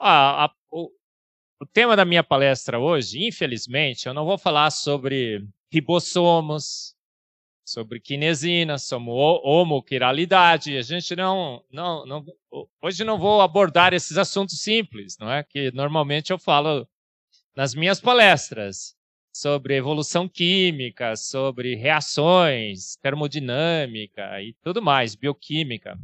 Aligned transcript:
A, 0.00 0.50
o, 0.70 0.90
o 1.60 1.66
tema 1.66 1.94
da 1.94 2.04
minha 2.04 2.24
palestra 2.24 2.78
hoje, 2.78 3.26
infelizmente, 3.26 4.06
eu 4.06 4.14
não 4.14 4.24
vou 4.24 4.38
falar 4.38 4.70
sobre 4.70 5.46
ribossomos, 5.70 6.94
sobre 7.64 8.00
quinesina, 8.00 8.78
sobre 8.78 9.10
homoquiralidade. 9.10 10.76
A 10.76 10.82
gente 10.82 11.14
não, 11.14 11.62
não, 11.70 12.04
não, 12.06 12.24
hoje 12.82 13.04
não 13.04 13.18
vou 13.18 13.40
abordar 13.40 13.92
esses 13.94 14.18
assuntos 14.18 14.60
simples, 14.60 15.16
não 15.18 15.30
é? 15.30 15.44
Que 15.44 15.70
normalmente 15.72 16.32
eu 16.32 16.38
falo 16.38 16.88
nas 17.54 17.74
minhas 17.74 18.00
palestras 18.00 18.96
sobre 19.32 19.76
evolução 19.76 20.28
química, 20.28 21.14
sobre 21.14 21.76
reações, 21.76 22.96
termodinâmica 22.96 24.42
e 24.42 24.54
tudo 24.62 24.82
mais, 24.82 25.14
bioquímica. 25.14 25.96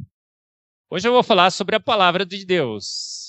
Hoje 0.89 1.07
eu 1.07 1.11
vou 1.11 1.23
falar 1.23 1.51
sobre 1.51 1.75
a 1.75 1.79
palavra 1.81 2.25
de 2.25 2.45
Deus, 2.45 3.26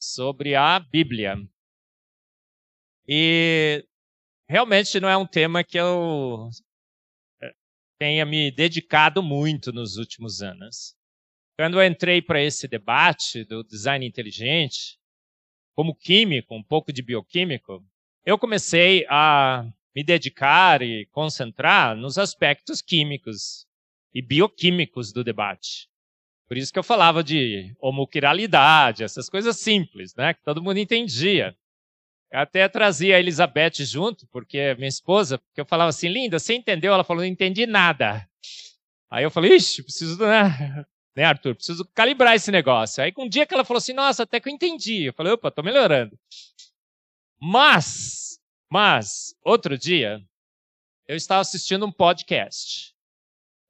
sobre 0.00 0.54
a 0.54 0.80
Bíblia. 0.80 1.36
E 3.06 3.84
realmente 4.48 4.98
não 4.98 5.08
é 5.08 5.16
um 5.16 5.26
tema 5.26 5.62
que 5.62 5.78
eu 5.78 6.48
eh, 7.42 7.52
tenha 7.98 8.24
me 8.24 8.50
dedicado 8.50 9.22
muito 9.22 9.72
nos 9.72 9.96
últimos 9.96 10.40
anos. 10.40 10.96
Quando 11.58 11.78
eu 11.78 11.86
entrei 11.86 12.22
para 12.22 12.42
esse 12.42 12.66
debate 12.66 13.44
do 13.44 13.62
design 13.62 14.06
inteligente, 14.06 14.98
como 15.74 15.94
químico, 15.94 16.54
um 16.54 16.62
pouco 16.62 16.92
de 16.92 17.02
bioquímico, 17.02 17.84
eu 18.24 18.38
comecei 18.38 19.04
a 19.10 19.70
me 19.94 20.02
dedicar 20.02 20.80
e 20.80 21.06
concentrar 21.06 21.96
nos 21.96 22.16
aspectos 22.16 22.80
químicos 22.80 23.66
e 24.14 24.22
bioquímicos 24.22 25.12
do 25.12 25.22
debate. 25.22 25.89
Por 26.50 26.56
isso 26.56 26.72
que 26.72 26.78
eu 26.80 26.82
falava 26.82 27.22
de 27.22 27.72
homoquiralidade, 27.78 29.04
essas 29.04 29.30
coisas 29.30 29.56
simples, 29.56 30.16
né, 30.16 30.34
que 30.34 30.42
todo 30.42 30.60
mundo 30.60 30.78
entendia. 30.78 31.56
Eu 32.28 32.40
até 32.40 32.68
trazia 32.68 33.14
a 33.14 33.20
Elizabeth 33.20 33.84
junto, 33.84 34.26
porque 34.26 34.58
é 34.58 34.74
minha 34.74 34.88
esposa, 34.88 35.38
porque 35.38 35.60
eu 35.60 35.64
falava 35.64 35.90
assim, 35.90 36.08
linda, 36.08 36.40
você 36.40 36.54
entendeu? 36.54 36.92
Ela 36.92 37.04
falou, 37.04 37.22
não 37.22 37.30
entendi 37.30 37.66
nada. 37.66 38.28
Aí 39.08 39.22
eu 39.22 39.30
falei, 39.30 39.54
ixi, 39.54 39.80
preciso, 39.80 40.18
né, 40.26 40.84
né, 41.14 41.22
Arthur, 41.22 41.54
preciso 41.54 41.88
calibrar 41.94 42.34
esse 42.34 42.50
negócio. 42.50 43.00
Aí 43.00 43.12
um 43.16 43.28
dia 43.28 43.46
que 43.46 43.54
ela 43.54 43.64
falou 43.64 43.78
assim, 43.78 43.92
nossa, 43.92 44.24
até 44.24 44.40
que 44.40 44.48
eu 44.48 44.52
entendi. 44.52 45.04
Eu 45.04 45.12
falei, 45.12 45.32
opa, 45.32 45.52
tô 45.52 45.62
melhorando. 45.62 46.18
Mas, 47.40 48.40
mas, 48.68 49.36
outro 49.44 49.78
dia, 49.78 50.20
eu 51.06 51.14
estava 51.14 51.42
assistindo 51.42 51.86
um 51.86 51.92
podcast. 51.92 52.92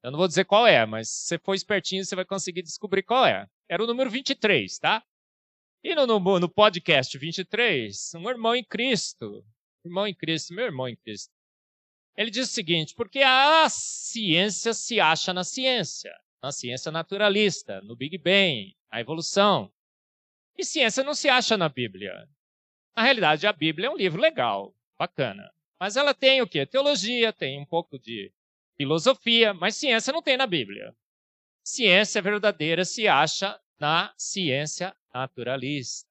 Eu 0.03 0.11
não 0.11 0.19
vou 0.19 0.29
dizer 0.29 0.45
qual 0.45 0.67
é, 0.67 0.85
mas 0.87 1.09
se 1.09 1.27
você 1.27 1.39
for 1.39 1.55
espertinho, 1.55 2.05
você 2.05 2.17
vai 2.17 2.25
conseguir 2.25 2.63
descobrir 2.63 3.03
qual 3.03 3.27
é. 3.27 3.47
Era 3.69 3.83
o 3.83 3.87
número 3.87 4.11
23, 4.11 4.79
tá? 4.79 5.05
E 5.85 5.95
no, 5.95 6.07
no, 6.07 6.41
no 6.41 6.49
podcast 6.49 7.17
23, 7.17 8.15
um 8.15 8.29
irmão 8.29 8.55
em 8.55 8.65
Cristo, 8.65 9.45
irmão 9.85 10.07
em 10.07 10.15
Cristo, 10.15 10.55
meu 10.55 10.67
irmão 10.67 10.89
em 10.89 10.97
Cristo, 10.97 11.33
ele 12.17 12.31
diz 12.31 12.49
o 12.49 12.53
seguinte: 12.53 12.95
porque 12.95 13.21
a 13.21 13.69
ciência 13.69 14.73
se 14.73 15.01
acha 15.01 15.33
na 15.33 15.45
ciência, 15.45 16.15
na 16.43 16.51
ciência 16.51 16.91
naturalista, 16.91 17.81
no 17.83 17.95
Big 17.95 18.17
Bang, 18.19 18.75
na 18.91 19.01
evolução. 19.01 19.73
E 20.57 20.65
ciência 20.65 21.05
não 21.05 21.15
se 21.15 21.29
acha 21.29 21.57
na 21.57 21.69
Bíblia. 21.69 22.29
Na 22.97 23.03
realidade, 23.03 23.47
a 23.47 23.53
Bíblia 23.53 23.87
é 23.87 23.91
um 23.91 23.97
livro 23.97 24.21
legal, 24.21 24.75
bacana. 24.99 25.51
Mas 25.79 25.97
ela 25.97 26.13
tem 26.13 26.43
o 26.43 26.47
quê? 26.47 26.67
Teologia, 26.67 27.33
tem 27.33 27.59
um 27.59 27.65
pouco 27.65 27.99
de 27.99 28.31
filosofia, 28.81 29.53
mas 29.53 29.77
ciência 29.77 30.11
não 30.11 30.23
tem 30.23 30.39
na 30.39 30.47
Bíblia. 30.47 30.97
Ciência 31.63 32.23
verdadeira 32.23 32.83
se 32.83 33.07
acha 33.07 33.61
na 33.79 34.15
ciência 34.17 34.97
naturalista. 35.13 36.09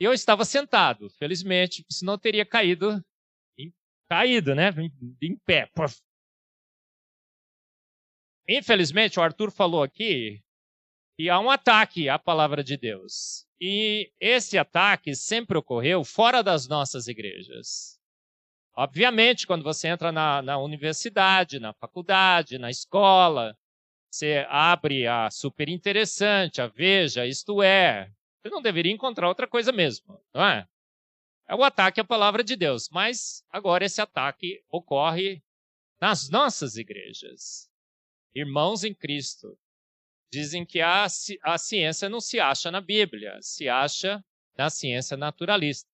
Eu 0.00 0.12
estava 0.12 0.44
sentado, 0.44 1.08
felizmente, 1.10 1.86
senão 1.88 2.14
eu 2.14 2.18
teria 2.18 2.44
caído, 2.44 3.00
caído, 4.08 4.56
né? 4.56 4.70
Em 5.22 5.36
pé. 5.36 5.70
Infelizmente, 8.48 9.20
o 9.20 9.22
Arthur 9.22 9.52
falou 9.52 9.84
aqui 9.84 10.42
que 11.16 11.30
há 11.30 11.38
um 11.38 11.48
ataque 11.48 12.08
à 12.08 12.18
palavra 12.18 12.64
de 12.64 12.76
Deus. 12.76 13.46
E 13.60 14.12
esse 14.18 14.58
ataque 14.58 15.14
sempre 15.14 15.56
ocorreu 15.56 16.02
fora 16.02 16.42
das 16.42 16.66
nossas 16.66 17.06
igrejas. 17.06 17.97
Obviamente, 18.80 19.44
quando 19.44 19.64
você 19.64 19.88
entra 19.88 20.12
na, 20.12 20.40
na 20.40 20.56
universidade, 20.56 21.58
na 21.58 21.72
faculdade, 21.72 22.58
na 22.58 22.70
escola, 22.70 23.58
você 24.08 24.46
abre 24.48 25.04
a 25.04 25.28
super 25.32 25.68
interessante, 25.68 26.62
a 26.62 26.68
veja, 26.68 27.26
isto 27.26 27.60
é. 27.60 28.08
Você 28.40 28.48
não 28.48 28.62
deveria 28.62 28.92
encontrar 28.92 29.26
outra 29.26 29.48
coisa 29.48 29.72
mesmo, 29.72 30.22
não 30.32 30.44
é? 30.44 30.64
É 31.48 31.56
o 31.56 31.64
ataque 31.64 32.00
à 32.00 32.04
palavra 32.04 32.44
de 32.44 32.54
Deus. 32.54 32.88
Mas 32.88 33.42
agora 33.50 33.84
esse 33.84 34.00
ataque 34.00 34.62
ocorre 34.70 35.42
nas 36.00 36.28
nossas 36.30 36.76
igrejas. 36.76 37.68
Irmãos 38.32 38.84
em 38.84 38.94
Cristo 38.94 39.58
dizem 40.32 40.64
que 40.64 40.80
a, 40.80 41.04
a 41.42 41.58
ciência 41.58 42.08
não 42.08 42.20
se 42.20 42.38
acha 42.38 42.70
na 42.70 42.80
Bíblia, 42.80 43.42
se 43.42 43.68
acha 43.68 44.24
na 44.56 44.70
ciência 44.70 45.16
naturalista. 45.16 45.90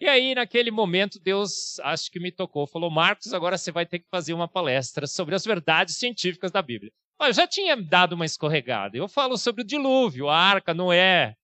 E 0.00 0.08
aí, 0.08 0.34
naquele 0.34 0.70
momento, 0.70 1.20
Deus 1.20 1.78
acho 1.80 2.10
que 2.10 2.18
me 2.18 2.32
tocou, 2.32 2.66
falou: 2.66 2.90
Marcos, 2.90 3.34
agora 3.34 3.58
você 3.58 3.70
vai 3.70 3.84
ter 3.84 3.98
que 3.98 4.08
fazer 4.08 4.32
uma 4.32 4.48
palestra 4.48 5.06
sobre 5.06 5.34
as 5.34 5.44
verdades 5.44 5.96
científicas 5.96 6.50
da 6.50 6.62
Bíblia. 6.62 6.90
Eu 7.20 7.32
já 7.34 7.46
tinha 7.46 7.76
dado 7.76 8.14
uma 8.14 8.24
escorregada. 8.24 8.96
Eu 8.96 9.06
falo 9.06 9.36
sobre 9.36 9.60
o 9.60 9.66
dilúvio, 9.66 10.30
a 10.30 10.36
arca, 10.36 10.72
Noé, 10.72 11.36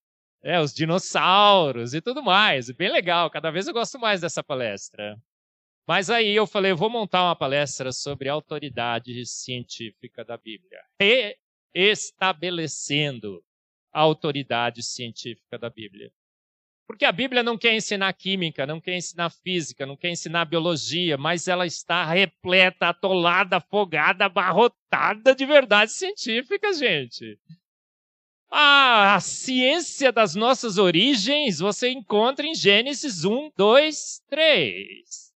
é, 0.42 0.58
os 0.58 0.72
dinossauros 0.72 1.92
e 1.92 2.00
tudo 2.00 2.22
mais. 2.22 2.70
Bem 2.70 2.90
legal, 2.90 3.28
cada 3.28 3.50
vez 3.50 3.66
eu 3.66 3.74
gosto 3.74 3.98
mais 3.98 4.22
dessa 4.22 4.42
palestra. 4.42 5.20
Mas 5.86 6.08
aí 6.08 6.34
eu 6.34 6.46
falei, 6.46 6.72
eu 6.72 6.76
vou 6.76 6.88
montar 6.88 7.24
uma 7.24 7.36
palestra 7.36 7.92
sobre 7.92 8.28
a 8.28 8.32
autoridade 8.32 9.24
científica 9.26 10.24
da 10.24 10.38
Bíblia. 10.38 10.80
E 10.98 11.36
estabelecendo 11.74 13.44
a 13.92 14.00
autoridade 14.00 14.82
científica 14.82 15.58
da 15.58 15.68
Bíblia. 15.68 16.10
Porque 16.86 17.04
a 17.04 17.12
Bíblia 17.12 17.42
não 17.42 17.58
quer 17.58 17.74
ensinar 17.74 18.12
química, 18.12 18.64
não 18.66 18.80
quer 18.80 18.96
ensinar 18.96 19.30
física, 19.30 19.84
não 19.84 19.96
quer 19.96 20.10
ensinar 20.10 20.44
biologia, 20.44 21.18
mas 21.18 21.48
ela 21.48 21.66
está 21.66 22.04
repleta, 22.04 22.88
atolada, 22.88 23.56
afogada, 23.56 24.26
abarrotada 24.26 25.34
de 25.34 25.44
verdades 25.44 25.94
científicas, 25.94 26.78
gente. 26.78 27.38
a 28.48 29.18
ciência 29.20 30.12
das 30.12 30.34
nossas 30.34 30.78
origens 30.78 31.58
você 31.58 31.90
encontra 31.90 32.46
em 32.46 32.54
Gênesis 32.54 33.24
1, 33.24 33.50
2, 33.56 34.22
3. 34.28 35.34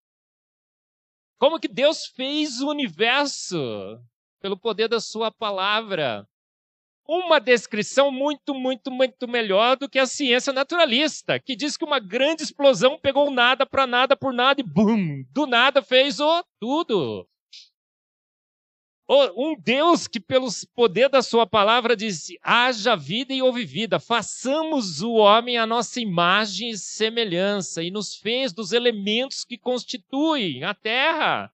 Como 1.39 1.59
que 1.59 1.69
Deus 1.69 2.07
fez 2.07 2.61
o 2.61 2.69
universo? 2.69 3.99
pelo 4.41 4.57
poder 4.57 4.89
da 4.89 5.01
sua 5.01 5.31
palavra. 5.31 6.27
Uma 7.11 7.41
descrição 7.41 8.11
muito, 8.11 8.55
muito, 8.55 8.91
muito 8.91 9.27
melhor 9.27 9.79
do 9.79 9.89
que 9.89 9.99
a 9.99 10.05
ciência 10.05 10.53
naturalista, 10.53 11.41
que 11.41 11.57
diz 11.57 11.75
que 11.75 11.85
uma 11.85 11.99
grande 11.99 12.43
explosão 12.43 12.99
pegou 12.99 13.31
nada 13.31 13.65
para 13.65 13.87
nada 13.87 14.15
por 14.15 14.31
nada 14.31 14.61
e 14.61 14.65
bum, 14.65 15.25
do 15.33 15.47
nada 15.47 15.81
fez 15.81 16.21
o 16.21 16.45
tudo. 16.61 17.27
Um 19.35 19.57
Deus 19.59 20.07
que, 20.07 20.21
pelo 20.21 20.49
poder 20.75 21.09
da 21.09 21.23
sua 21.23 21.47
palavra, 21.47 21.97
disse: 21.97 22.39
haja 22.43 22.95
vida 22.95 23.33
e 23.33 23.41
houve 23.41 23.65
vida, 23.65 23.99
façamos 23.99 25.01
o 25.01 25.15
homem 25.15 25.57
a 25.57 25.67
nossa 25.67 25.99
imagem 25.99 26.69
e 26.69 26.77
semelhança, 26.77 27.83
e 27.83 27.91
nos 27.91 28.17
fez 28.17 28.53
dos 28.53 28.71
elementos 28.71 29.47
que 29.47 29.57
constituem 29.57 30.63
a 30.63 30.75
terra. 30.75 31.51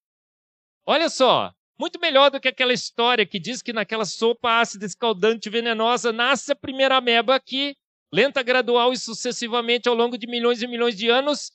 Olha 0.85 1.07
só, 1.07 1.54
muito 1.79 1.99
melhor 1.99 2.31
do 2.31 2.39
que 2.39 2.47
aquela 2.47 2.73
história 2.73 3.25
que 3.25 3.39
diz 3.39 3.61
que 3.61 3.73
naquela 3.73 4.05
sopa 4.05 4.59
ácida, 4.59 4.85
escaldante, 4.85 5.49
venenosa, 5.49 6.13
nasce 6.13 6.51
a 6.51 6.55
primeira 6.55 6.97
ameba 6.97 7.39
que, 7.39 7.75
lenta, 8.13 8.41
gradual 8.41 8.93
e 8.93 8.97
sucessivamente 8.97 9.89
ao 9.89 9.95
longo 9.95 10.17
de 10.17 10.27
milhões 10.27 10.61
e 10.61 10.67
milhões 10.67 10.95
de 10.95 11.09
anos, 11.09 11.51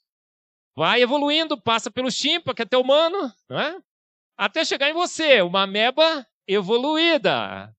vai 0.77 1.03
evoluindo, 1.03 1.61
passa 1.61 1.91
pelo 1.91 2.11
chimpa, 2.11 2.55
que 2.55 2.63
é 2.63 2.65
até 2.65 2.77
humano, 2.77 3.33
não 3.49 3.59
é? 3.59 3.81
até 4.41 4.65
chegar 4.65 4.89
em 4.89 4.95
você, 4.95 5.43
uma 5.43 5.65
ameba 5.65 6.27
evoluída. 6.49 7.77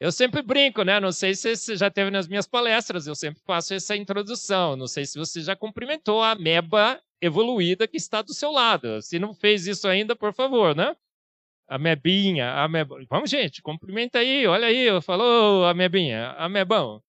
Eu 0.00 0.10
sempre 0.10 0.40
brinco, 0.40 0.82
né? 0.82 0.98
Não 0.98 1.12
sei 1.12 1.34
se 1.34 1.54
você 1.54 1.76
já 1.76 1.90
teve 1.90 2.10
nas 2.10 2.26
minhas 2.26 2.46
palestras, 2.46 3.06
eu 3.06 3.14
sempre 3.14 3.42
faço 3.44 3.74
essa 3.74 3.94
introdução. 3.94 4.76
Não 4.76 4.86
sei 4.86 5.04
se 5.04 5.18
você 5.18 5.42
já 5.42 5.54
cumprimentou 5.54 6.22
a 6.22 6.30
ameba 6.30 6.98
evoluída 7.20 7.86
que 7.86 7.98
está 7.98 8.22
do 8.22 8.32
seu 8.32 8.50
lado. 8.50 9.02
Se 9.02 9.18
não 9.18 9.34
fez 9.34 9.66
isso 9.66 9.86
ainda, 9.86 10.16
por 10.16 10.32
favor, 10.32 10.74
né? 10.74 10.96
A 11.74 11.78
Mebinha, 11.78 12.52
a 12.52 12.68
Meb... 12.68 12.88
Vamos, 13.10 13.28
gente, 13.28 13.60
cumprimenta 13.60 14.20
aí, 14.20 14.46
olha 14.46 14.68
aí, 14.68 15.02
falou 15.02 15.64
a 15.64 15.74
Mebinha, 15.74 16.30
a 16.38 16.48
Mebão. 16.48 17.02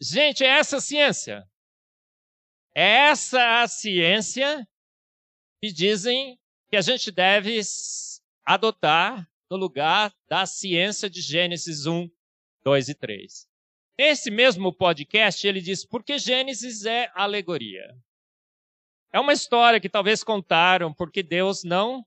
Gente, 0.00 0.42
é 0.42 0.46
essa 0.46 0.78
a 0.78 0.80
ciência. 0.80 1.46
É 2.74 3.10
essa 3.10 3.60
a 3.60 3.68
ciência 3.68 4.66
que 5.62 5.70
dizem 5.70 6.38
que 6.70 6.76
a 6.78 6.80
gente 6.80 7.10
deve 7.10 7.60
adotar 8.46 9.30
no 9.50 9.58
lugar 9.58 10.10
da 10.26 10.46
ciência 10.46 11.10
de 11.10 11.20
Gênesis 11.20 11.84
1, 11.84 12.08
2 12.64 12.88
e 12.88 12.94
3. 12.94 13.46
Nesse 13.98 14.30
mesmo 14.30 14.72
podcast, 14.72 15.46
ele 15.46 15.60
diz 15.60 15.84
porque 15.84 16.18
Gênesis 16.18 16.86
é 16.86 17.10
alegoria. 17.14 17.94
É 19.12 19.20
uma 19.20 19.34
história 19.34 19.78
que 19.78 19.90
talvez 19.90 20.24
contaram 20.24 20.94
porque 20.94 21.22
Deus 21.22 21.62
não 21.62 22.02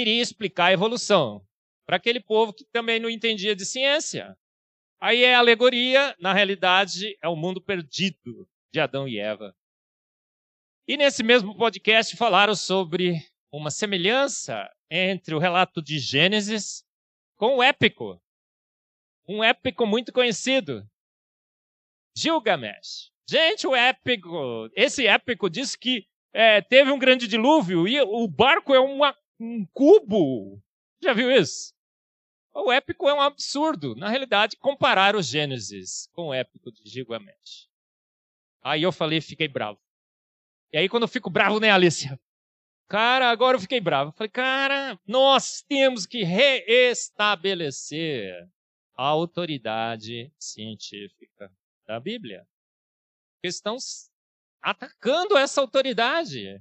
iria 0.00 0.20
explicar 0.20 0.66
a 0.66 0.72
evolução 0.72 1.42
para 1.86 1.96
aquele 1.96 2.20
povo 2.20 2.52
que 2.52 2.64
também 2.64 3.00
não 3.00 3.08
entendia 3.08 3.56
de 3.56 3.64
ciência. 3.64 4.36
Aí 5.00 5.24
é 5.24 5.34
alegoria, 5.34 6.14
na 6.20 6.32
realidade, 6.32 7.16
é 7.22 7.28
o 7.28 7.36
mundo 7.36 7.60
perdido 7.60 8.48
de 8.72 8.80
Adão 8.80 9.08
e 9.08 9.18
Eva. 9.18 9.56
E 10.86 10.96
nesse 10.96 11.22
mesmo 11.22 11.56
podcast 11.56 12.14
falaram 12.16 12.54
sobre 12.54 13.16
uma 13.50 13.70
semelhança 13.70 14.70
entre 14.90 15.34
o 15.34 15.38
relato 15.38 15.82
de 15.82 15.98
Gênesis 15.98 16.84
com 17.36 17.56
o 17.56 17.62
épico. 17.62 18.20
Um 19.26 19.42
épico 19.42 19.86
muito 19.86 20.12
conhecido. 20.12 20.86
Gilgamesh. 22.16 23.10
Gente, 23.28 23.66
o 23.66 23.74
épico, 23.74 24.70
esse 24.74 25.06
épico 25.06 25.50
diz 25.50 25.74
que 25.74 26.06
é, 26.32 26.60
teve 26.60 26.90
um 26.90 26.98
grande 26.98 27.26
dilúvio 27.26 27.88
e 27.88 28.00
o 28.00 28.28
barco 28.28 28.74
é 28.74 28.78
uma, 28.78 29.16
um 29.38 29.66
cubo. 29.66 30.58
Já 31.02 31.12
viu 31.12 31.30
isso? 31.30 31.74
O 32.54 32.72
épico 32.72 33.06
é 33.08 33.14
um 33.14 33.20
absurdo. 33.20 33.94
Na 33.94 34.08
realidade, 34.08 34.56
comparar 34.56 35.14
o 35.14 35.22
Gênesis 35.22 36.08
com 36.12 36.28
o 36.28 36.34
épico 36.34 36.72
de 36.72 36.88
Gilgamesh. 36.88 37.68
Aí 38.62 38.82
eu 38.82 38.90
falei, 38.90 39.20
fiquei 39.20 39.46
bravo. 39.46 39.78
E 40.72 40.78
aí, 40.78 40.88
quando 40.88 41.04
eu 41.04 41.08
fico 41.08 41.30
bravo, 41.30 41.60
né, 41.60 41.70
Alicia? 41.70 42.18
Cara, 42.88 43.30
agora 43.30 43.56
eu 43.56 43.60
fiquei 43.60 43.80
bravo. 43.80 44.10
Eu 44.10 44.14
falei, 44.14 44.30
cara, 44.30 44.98
nós 45.06 45.62
temos 45.62 46.06
que 46.06 46.24
reestabelecer 46.24 48.48
a 48.96 49.04
autoridade 49.04 50.32
científica 50.38 51.52
da 51.86 52.00
Bíblia. 52.00 52.48
Porque 53.34 53.48
estão 53.48 53.76
atacando 54.62 55.36
essa 55.36 55.60
autoridade. 55.60 56.58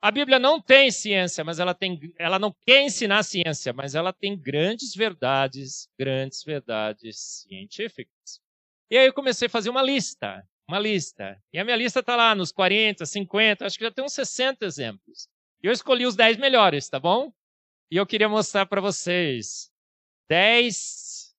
A 0.00 0.10
Bíblia 0.10 0.38
não 0.38 0.60
tem 0.60 0.90
ciência, 0.90 1.42
mas 1.42 1.58
ela 1.58 1.74
tem, 1.74 1.98
ela 2.18 2.38
não 2.38 2.54
quer 2.64 2.82
ensinar 2.84 3.22
ciência, 3.22 3.72
mas 3.72 3.94
ela 3.94 4.12
tem 4.12 4.38
grandes 4.38 4.94
verdades, 4.94 5.88
grandes 5.98 6.42
verdades 6.44 7.18
científicas. 7.48 8.40
E 8.90 8.96
aí 8.96 9.06
eu 9.06 9.12
comecei 9.12 9.46
a 9.46 9.50
fazer 9.50 9.70
uma 9.70 9.82
lista, 9.82 10.46
uma 10.68 10.78
lista. 10.78 11.42
E 11.52 11.58
a 11.58 11.64
minha 11.64 11.76
lista 11.76 12.00
está 12.00 12.14
lá 12.14 12.34
nos 12.34 12.52
40, 12.52 13.04
50, 13.04 13.66
acho 13.66 13.78
que 13.78 13.84
já 13.84 13.90
tem 13.90 14.04
uns 14.04 14.12
60 14.12 14.64
exemplos. 14.64 15.28
Eu 15.62 15.72
escolhi 15.72 16.06
os 16.06 16.14
10 16.14 16.36
melhores, 16.36 16.88
tá 16.88 17.00
bom? 17.00 17.32
E 17.90 17.96
eu 17.96 18.06
queria 18.06 18.28
mostrar 18.28 18.66
para 18.66 18.80
vocês 18.80 19.70
10 20.28 21.34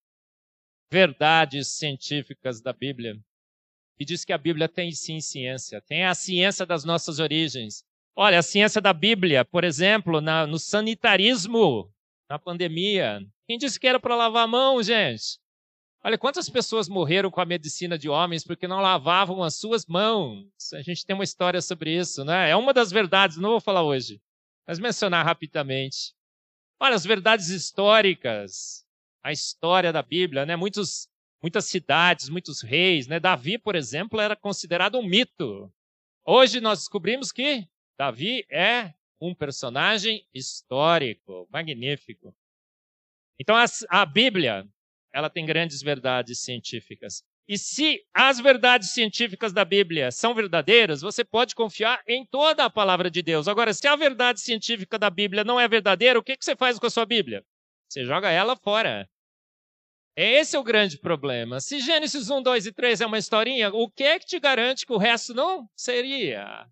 verdades 0.91 1.67
científicas 1.67 2.61
da 2.61 2.73
Bíblia. 2.73 3.17
E 3.99 4.05
diz 4.05 4.23
que 4.23 4.33
a 4.33 4.37
Bíblia 4.37 4.69
tem 4.69 4.91
sim 4.91 5.19
ciência, 5.19 5.81
tem 5.81 6.05
a 6.05 6.13
ciência 6.13 6.65
das 6.65 6.83
nossas 6.83 7.19
origens, 7.19 7.83
Olha, 8.19 8.39
a 8.39 8.41
ciência 8.41 8.81
da 8.81 8.93
Bíblia, 8.93 9.45
por 9.45 9.63
exemplo, 9.63 10.19
na, 10.19 10.47
no 10.47 10.57
sanitarismo, 10.57 11.93
na 12.27 12.39
pandemia. 12.39 13.23
Quem 13.45 13.59
disse 13.59 13.79
que 13.79 13.87
era 13.87 13.99
para 13.99 14.15
lavar 14.15 14.45
a 14.45 14.47
mão, 14.47 14.81
gente? 14.81 15.37
Olha, 16.03 16.17
quantas 16.17 16.49
pessoas 16.49 16.89
morreram 16.89 17.29
com 17.29 17.39
a 17.39 17.45
medicina 17.45 17.95
de 17.95 18.09
homens 18.09 18.43
porque 18.43 18.67
não 18.67 18.81
lavavam 18.81 19.43
as 19.43 19.53
suas 19.53 19.85
mãos? 19.85 20.47
A 20.73 20.81
gente 20.81 21.05
tem 21.05 21.13
uma 21.13 21.23
história 21.23 21.61
sobre 21.61 21.95
isso, 21.95 22.25
né? 22.25 22.49
É 22.49 22.55
uma 22.55 22.73
das 22.73 22.89
verdades, 22.89 23.37
não 23.37 23.51
vou 23.51 23.61
falar 23.61 23.83
hoje, 23.83 24.19
mas 24.65 24.79
mencionar 24.79 25.23
rapidamente. 25.23 26.15
Olha, 26.79 26.95
as 26.95 27.05
verdades 27.05 27.49
históricas, 27.49 28.83
a 29.21 29.31
história 29.31 29.93
da 29.93 30.01
Bíblia, 30.01 30.43
né? 30.43 30.55
Muitos, 30.55 31.07
muitas 31.39 31.65
cidades, 31.65 32.29
muitos 32.29 32.63
reis, 32.63 33.05
né? 33.05 33.19
Davi, 33.19 33.59
por 33.59 33.75
exemplo, 33.75 34.19
era 34.19 34.35
considerado 34.35 34.97
um 34.97 35.05
mito. 35.07 35.71
Hoje 36.25 36.59
nós 36.59 36.79
descobrimos 36.79 37.31
que 37.31 37.67
Davi 37.97 38.45
é 38.49 38.93
um 39.19 39.33
personagem 39.33 40.25
histórico, 40.33 41.47
magnífico. 41.51 42.35
Então 43.39 43.55
a, 43.55 43.65
a 43.89 44.05
Bíblia, 44.05 44.67
ela 45.11 45.29
tem 45.29 45.45
grandes 45.45 45.81
verdades 45.81 46.39
científicas. 46.39 47.23
E 47.47 47.57
se 47.57 48.05
as 48.13 48.39
verdades 48.39 48.89
científicas 48.89 49.53
da 49.53 49.63
Bíblia 49.63 50.11
são 50.11 50.35
verdadeiras, 50.35 51.01
você 51.01 51.23
pode 51.23 51.55
confiar 51.55 52.03
em 52.05 52.25
toda 52.25 52.65
a 52.65 52.69
palavra 52.69 53.09
de 53.09 53.21
Deus. 53.21 53.47
Agora, 53.47 53.73
se 53.73 53.87
a 53.87 53.95
verdade 53.95 54.41
científica 54.41 54.99
da 54.99 55.09
Bíblia 55.09 55.45
não 55.45 55.59
é 55.59 55.67
verdadeira, 55.67 56.19
o 56.19 56.23
que, 56.23 56.35
que 56.35 56.43
você 56.43 56.57
faz 56.57 56.77
com 56.77 56.87
a 56.87 56.89
sua 56.89 57.05
Bíblia? 57.05 57.45
Você 57.89 58.03
joga 58.03 58.29
ela 58.29 58.57
fora. 58.57 59.09
Esse 60.15 60.57
é 60.57 60.59
o 60.59 60.63
grande 60.63 60.97
problema. 60.97 61.61
Se 61.61 61.79
Gênesis 61.79 62.29
1, 62.29 62.41
2 62.43 62.65
e 62.65 62.73
3 62.73 63.01
é 63.01 63.05
uma 63.05 63.17
historinha, 63.17 63.69
o 63.69 63.89
que 63.89 64.03
é 64.03 64.19
que 64.19 64.25
te 64.25 64.39
garante 64.39 64.85
que 64.85 64.91
o 64.91 64.97
resto 64.97 65.33
não 65.33 65.69
seria? 65.73 66.67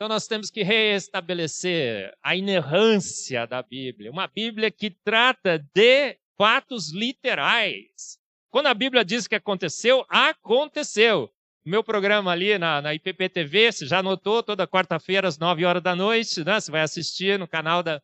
Então 0.00 0.08
nós 0.08 0.26
temos 0.26 0.50
que 0.50 0.62
reestabelecer 0.62 2.16
a 2.22 2.34
inerrância 2.34 3.46
da 3.46 3.62
Bíblia, 3.62 4.10
uma 4.10 4.26
Bíblia 4.26 4.70
que 4.70 4.88
trata 4.88 5.58
de 5.74 6.16
fatos 6.38 6.90
literais. 6.90 8.18
Quando 8.48 8.68
a 8.68 8.72
Bíblia 8.72 9.04
diz 9.04 9.28
que 9.28 9.34
aconteceu, 9.34 10.06
aconteceu. 10.08 11.30
meu 11.62 11.84
programa 11.84 12.30
ali 12.30 12.56
na, 12.56 12.80
na 12.80 12.94
IPP 12.94 13.28
TV, 13.28 13.70
você 13.70 13.84
já 13.84 14.02
notou, 14.02 14.42
toda 14.42 14.66
quarta-feira 14.66 15.28
às 15.28 15.36
9 15.36 15.66
horas 15.66 15.82
da 15.82 15.94
noite, 15.94 16.42
né? 16.44 16.58
Você 16.58 16.70
vai 16.70 16.80
assistir 16.80 17.38
no 17.38 17.46
canal 17.46 17.82
da, 17.82 18.00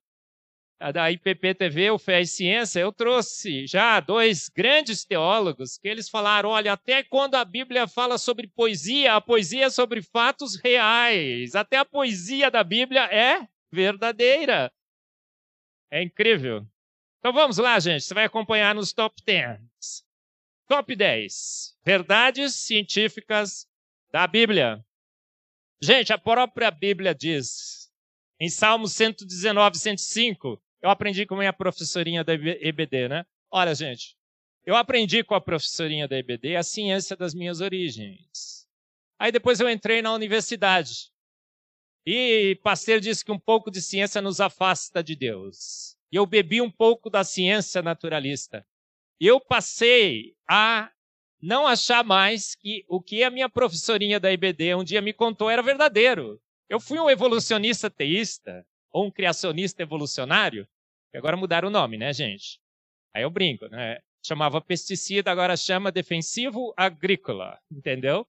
da 0.92 1.10
IPP 1.10 1.54
TV, 1.54 1.90
o 1.90 1.98
Fé 1.98 2.20
e 2.20 2.26
Ciência, 2.26 2.80
eu 2.80 2.92
trouxe 2.92 3.66
já 3.66 3.98
dois 3.98 4.48
grandes 4.48 5.04
teólogos 5.04 5.78
que 5.78 5.88
eles 5.88 6.08
falaram: 6.08 6.50
olha, 6.50 6.74
até 6.74 7.02
quando 7.02 7.34
a 7.34 7.44
Bíblia 7.44 7.88
fala 7.88 8.18
sobre 8.18 8.46
poesia, 8.46 9.14
a 9.14 9.20
poesia 9.20 9.66
é 9.66 9.70
sobre 9.70 10.02
fatos 10.02 10.56
reais. 10.56 11.54
Até 11.54 11.78
a 11.78 11.84
poesia 11.84 12.50
da 12.50 12.62
Bíblia 12.62 13.04
é 13.04 13.48
verdadeira. 13.72 14.70
É 15.90 16.02
incrível. 16.02 16.66
Então 17.18 17.32
vamos 17.32 17.56
lá, 17.58 17.78
gente. 17.80 18.04
Você 18.04 18.14
vai 18.14 18.24
acompanhar 18.24 18.74
nos 18.74 18.92
top 18.92 19.20
10. 19.24 19.60
Top 20.68 20.94
10. 20.94 21.76
Verdades 21.84 22.54
científicas 22.54 23.66
da 24.12 24.26
Bíblia. 24.26 24.84
Gente, 25.80 26.12
a 26.12 26.18
própria 26.18 26.70
Bíblia 26.70 27.14
diz, 27.14 27.90
em 28.40 28.48
Salmo 28.48 28.88
119, 28.88 29.78
105, 29.78 30.60
eu 30.86 30.90
aprendi 30.90 31.26
com 31.26 31.34
minha 31.34 31.52
professorinha 31.52 32.22
da 32.22 32.32
EBD, 32.32 33.08
né? 33.08 33.26
Olha, 33.50 33.74
gente, 33.74 34.16
eu 34.64 34.76
aprendi 34.76 35.24
com 35.24 35.34
a 35.34 35.40
professorinha 35.40 36.06
da 36.06 36.16
EBD 36.16 36.54
a 36.54 36.62
ciência 36.62 37.16
das 37.16 37.34
minhas 37.34 37.60
origens. 37.60 38.68
Aí 39.18 39.32
depois 39.32 39.58
eu 39.58 39.68
entrei 39.68 40.00
na 40.00 40.12
universidade. 40.12 41.10
E 42.06 42.56
Pasteur 42.62 43.00
disse 43.00 43.24
que 43.24 43.32
um 43.32 43.38
pouco 43.38 43.68
de 43.68 43.82
ciência 43.82 44.22
nos 44.22 44.40
afasta 44.40 45.02
de 45.02 45.16
Deus. 45.16 45.96
E 46.12 46.14
eu 46.14 46.24
bebi 46.24 46.60
um 46.60 46.70
pouco 46.70 47.10
da 47.10 47.24
ciência 47.24 47.82
naturalista. 47.82 48.64
E 49.20 49.26
eu 49.26 49.40
passei 49.40 50.36
a 50.48 50.88
não 51.42 51.66
achar 51.66 52.04
mais 52.04 52.54
que 52.54 52.84
o 52.88 53.00
que 53.00 53.24
a 53.24 53.30
minha 53.30 53.48
professorinha 53.48 54.20
da 54.20 54.32
IBD 54.32 54.76
um 54.76 54.84
dia 54.84 55.02
me 55.02 55.12
contou 55.12 55.50
era 55.50 55.62
verdadeiro. 55.62 56.40
Eu 56.68 56.78
fui 56.78 57.00
um 57.00 57.10
evolucionista 57.10 57.90
teísta, 57.90 58.64
ou 58.92 59.06
um 59.06 59.10
criacionista 59.10 59.82
evolucionário, 59.82 60.66
agora 61.16 61.36
mudaram 61.36 61.68
o 61.68 61.70
nome, 61.70 61.96
né, 61.96 62.12
gente? 62.12 62.60
Aí 63.14 63.22
eu 63.22 63.30
brinco, 63.30 63.66
né? 63.68 63.98
Chamava 64.24 64.60
pesticida, 64.60 65.30
agora 65.30 65.56
chama 65.56 65.92
defensivo 65.92 66.74
agrícola, 66.76 67.58
entendeu? 67.70 68.26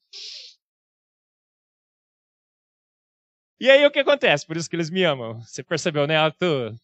E 3.60 3.70
aí 3.72 3.86
o 3.86 3.91
que 3.91 4.00
acontece? 4.00 4.46
Por 4.46 4.56
isso 4.56 4.70
que 4.70 4.75
eles 4.75 4.89
me 4.89 5.03
amam. 5.03 5.39
Você 5.41 5.63
percebeu, 5.63 6.06
né, 6.06 6.15
Arthur? 6.15 6.75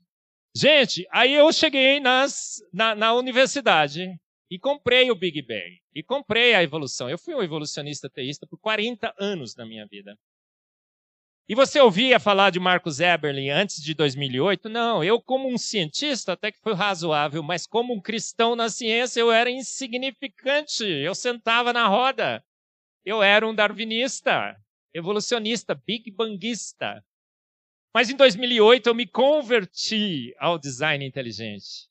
Gente, 0.56 1.08
aí 1.12 1.34
eu 1.34 1.52
cheguei 1.54 2.00
nas, 2.00 2.62
na, 2.74 2.96
na 2.96 3.14
universidade 3.14 4.20
e 4.50 4.60
comprei 4.60 5.10
o 5.10 5.16
Big 5.16 5.42
Bang. 5.42 5.82
E 5.96 6.04
comprei 6.04 6.54
a 6.56 6.64
evolução. 6.64 7.10
Eu 7.10 7.18
fui 7.18 7.36
um 7.36 7.42
evolucionista 7.44 8.10
teísta 8.10 8.48
por 8.48 8.60
40 8.60 9.14
anos 9.20 9.56
na 9.56 9.66
minha 9.66 9.86
vida. 9.86 10.18
E 11.48 11.56
você 11.56 11.78
ouvia 11.82 12.22
falar 12.22 12.52
de 12.52 12.60
Marcos 12.60 13.02
Eberlin 13.02 13.50
antes 13.50 13.82
de 13.84 13.94
2008? 13.94 14.70
Não, 14.70 15.04
eu 15.04 15.22
como 15.22 15.50
um 15.50 15.58
cientista 15.58 16.32
até 16.32 16.54
que 16.54 16.62
foi 16.62 16.74
razoável, 16.74 17.44
mas 17.44 17.68
como 17.68 17.94
um 17.94 18.00
cristão 18.00 18.56
na 18.56 18.70
ciência 18.70 19.20
eu 19.20 19.30
era 19.30 19.52
insignificante. 19.52 20.86
Eu 20.86 21.14
sentava 21.14 21.74
na 21.74 21.86
roda. 21.86 22.42
Eu 23.04 23.22
era 23.22 23.46
um 23.46 23.54
darwinista, 23.54 24.56
evolucionista, 24.94 25.76
big 25.76 26.10
bangista. 26.12 27.04
Mas 27.94 28.10
em 28.10 28.16
2008 28.16 28.88
eu 28.88 28.96
me 28.96 29.06
converti 29.06 30.34
ao 30.40 30.58
design 30.58 31.06
inteligente. 31.06 31.90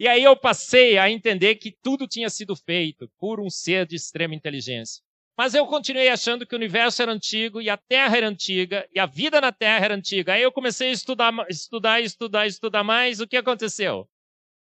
E 0.00 0.08
aí 0.08 0.24
eu 0.24 0.34
passei 0.34 0.96
a 0.96 1.10
entender 1.10 1.56
que 1.56 1.72
tudo 1.82 2.08
tinha 2.08 2.30
sido 2.30 2.56
feito 2.56 3.06
por 3.18 3.38
um 3.38 3.50
ser 3.50 3.86
de 3.86 3.96
extrema 3.96 4.34
inteligência. 4.34 5.04
Mas 5.38 5.54
eu 5.54 5.64
continuei 5.68 6.08
achando 6.08 6.44
que 6.44 6.56
o 6.56 6.58
universo 6.58 7.00
era 7.00 7.12
antigo 7.12 7.62
e 7.62 7.70
a 7.70 7.76
Terra 7.76 8.16
era 8.16 8.28
antiga 8.28 8.88
e 8.92 8.98
a 8.98 9.06
vida 9.06 9.40
na 9.40 9.52
Terra 9.52 9.84
era 9.84 9.94
antiga. 9.94 10.32
Aí 10.32 10.42
eu 10.42 10.50
comecei 10.50 10.88
a 10.88 10.92
estudar, 10.92 11.32
estudar, 11.48 12.00
estudar, 12.00 12.46
estudar 12.48 12.82
mais. 12.82 13.20
O 13.20 13.26
que 13.28 13.36
aconteceu? 13.36 14.08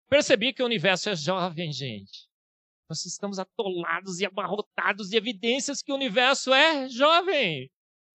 Percebi 0.09 0.53
que 0.53 0.63
o 0.63 0.67
universo 0.67 1.11
é 1.11 1.17
jovem, 1.17 1.73
gente. 1.73 2.29
Nós 2.89 3.05
estamos 3.05 3.41
atolados 3.41 4.21
e 4.21 4.27
abarrotados 4.27 5.09
de 5.09 5.17
evidências 5.17 5.83
que 5.83 5.91
o 5.91 5.97
universo 5.97 6.55
é 6.55 6.89
jovem. 6.89 7.69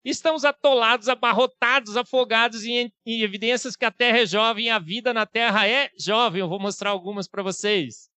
Estamos 0.05 0.45
atolados, 0.45 1.09
abarrotados, 1.09 1.97
afogados 1.97 2.63
em, 2.63 2.89
em 3.05 3.21
evidências 3.21 3.75
que 3.75 3.83
a 3.83 3.91
Terra 3.91 4.19
é 4.19 4.25
jovem, 4.25 4.69
a 4.69 4.79
vida 4.79 5.13
na 5.13 5.25
Terra 5.25 5.67
é 5.67 5.89
jovem. 5.99 6.39
Eu 6.39 6.47
vou 6.47 6.59
mostrar 6.59 6.91
algumas 6.91 7.27
para 7.27 7.43
vocês. 7.43 8.09